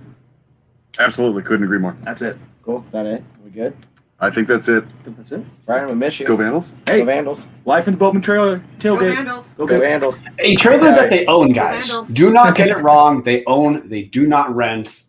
Absolutely, 0.98 1.42
couldn't 1.42 1.64
agree 1.64 1.78
more. 1.78 1.96
That's 2.02 2.22
it. 2.22 2.36
Cool. 2.62 2.84
Is 2.86 2.92
that 2.92 3.06
it? 3.06 3.22
We 3.44 3.50
good? 3.50 3.76
I 4.20 4.30
think 4.30 4.46
that's 4.48 4.68
it. 4.68 4.84
That's 5.04 5.32
it. 5.32 5.44
Brian, 5.66 5.88
we 5.88 5.94
miss 5.94 6.18
you. 6.20 6.26
Go 6.26 6.36
Vandals. 6.36 6.70
Hey, 6.86 7.00
Go 7.00 7.04
Vandals. 7.06 7.48
life 7.64 7.86
in 7.88 7.92
the 7.94 7.98
Boatman 7.98 8.22
trailer 8.22 8.62
Go. 8.78 8.96
Vandals. 8.96 9.50
Go, 9.50 9.66
Go 9.66 9.80
Vandals. 9.80 10.22
A 10.38 10.54
trailer 10.54 10.92
that 10.92 11.10
they 11.10 11.26
own, 11.26 11.52
guys. 11.52 11.90
Do 12.08 12.32
not 12.32 12.54
get 12.54 12.68
it 12.74 12.78
wrong. 12.78 13.22
They 13.22 13.44
own. 13.46 13.88
They 13.88 14.02
do 14.02 14.26
not 14.26 14.54
rent. 14.54 15.04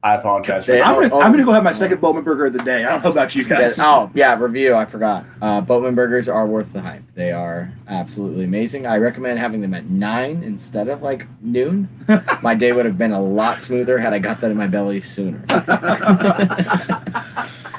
I 0.00 0.14
apologize 0.14 0.64
for 0.64 0.70
They- 0.72 0.80
I'm 0.80 0.94
gonna, 0.94 1.10
Oh, 1.12 1.20
I'm 1.20 1.32
gonna 1.32 1.44
go 1.44 1.50
have 1.52 1.64
my 1.64 1.72
second 1.72 2.00
Bowman 2.00 2.22
burger 2.22 2.46
of 2.46 2.52
the 2.52 2.60
day. 2.60 2.84
I 2.84 2.90
don't 2.90 3.02
know 3.02 3.10
about 3.10 3.34
you 3.34 3.42
guys. 3.44 3.76
Yeah, 3.78 3.84
oh 3.84 4.10
yeah, 4.14 4.38
review. 4.38 4.76
I 4.76 4.84
forgot. 4.84 5.24
Uh, 5.42 5.60
Boatman 5.60 5.96
burgers 5.96 6.28
are 6.28 6.46
worth 6.46 6.72
the 6.72 6.80
hype. 6.80 7.02
They 7.16 7.32
are 7.32 7.72
absolutely 7.88 8.44
amazing. 8.44 8.86
I 8.86 8.98
recommend 8.98 9.40
having 9.40 9.60
them 9.60 9.74
at 9.74 9.86
nine 9.86 10.44
instead 10.44 10.86
of 10.88 11.02
like 11.02 11.26
noon. 11.40 11.88
my 12.42 12.54
day 12.54 12.70
would 12.70 12.84
have 12.86 12.96
been 12.96 13.10
a 13.10 13.20
lot 13.20 13.60
smoother 13.60 13.98
had 13.98 14.12
I 14.12 14.20
got 14.20 14.40
that 14.40 14.52
in 14.52 14.56
my 14.56 14.68
belly 14.68 15.00
sooner. 15.00 15.38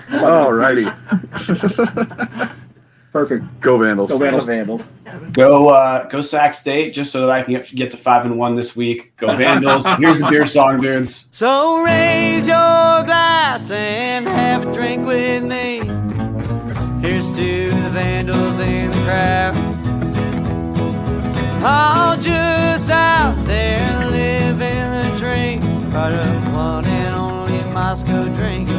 Alrighty. 0.09 0.93
Perfect. 3.11 3.43
Go 3.59 3.79
Vandals. 3.79 4.11
Go 4.11 4.19
Vandals. 4.19 4.45
Vandals. 4.45 4.89
Go, 5.31 5.69
uh, 5.69 6.07
go 6.09 6.21
Sac 6.21 6.53
State, 6.53 6.93
just 6.93 7.11
so 7.11 7.21
that 7.21 7.31
I 7.31 7.41
can 7.41 7.53
get, 7.53 7.75
get 7.75 7.91
to 7.91 7.97
five 7.97 8.23
and 8.25 8.37
one 8.37 8.55
this 8.55 8.75
week. 8.75 9.15
Go 9.17 9.35
Vandals. 9.35 9.85
Here's 9.97 10.19
the 10.19 10.27
beer 10.29 10.45
song, 10.45 10.79
dudes. 10.79 11.27
So 11.31 11.83
raise 11.83 12.45
your 12.47 12.55
glass 12.55 13.71
and 13.71 14.27
have 14.27 14.67
a 14.67 14.73
drink 14.73 15.07
with 15.07 15.43
me. 15.43 15.79
Here's 17.01 17.31
to 17.31 17.69
the 17.71 17.89
vandals 17.91 18.59
in 18.59 18.91
the 18.91 18.97
crowd. 19.05 19.55
All 21.63 22.15
just 22.17 22.91
out 22.91 23.35
there 23.45 24.05
living 24.05 24.59
the 24.59 25.15
dream. 25.17 25.61
Right 25.91 26.13
up 26.13 26.53
one 26.53 26.85
and 26.85 27.15
only 27.15 27.63
Moscow 27.73 28.25
drink. 28.35 28.69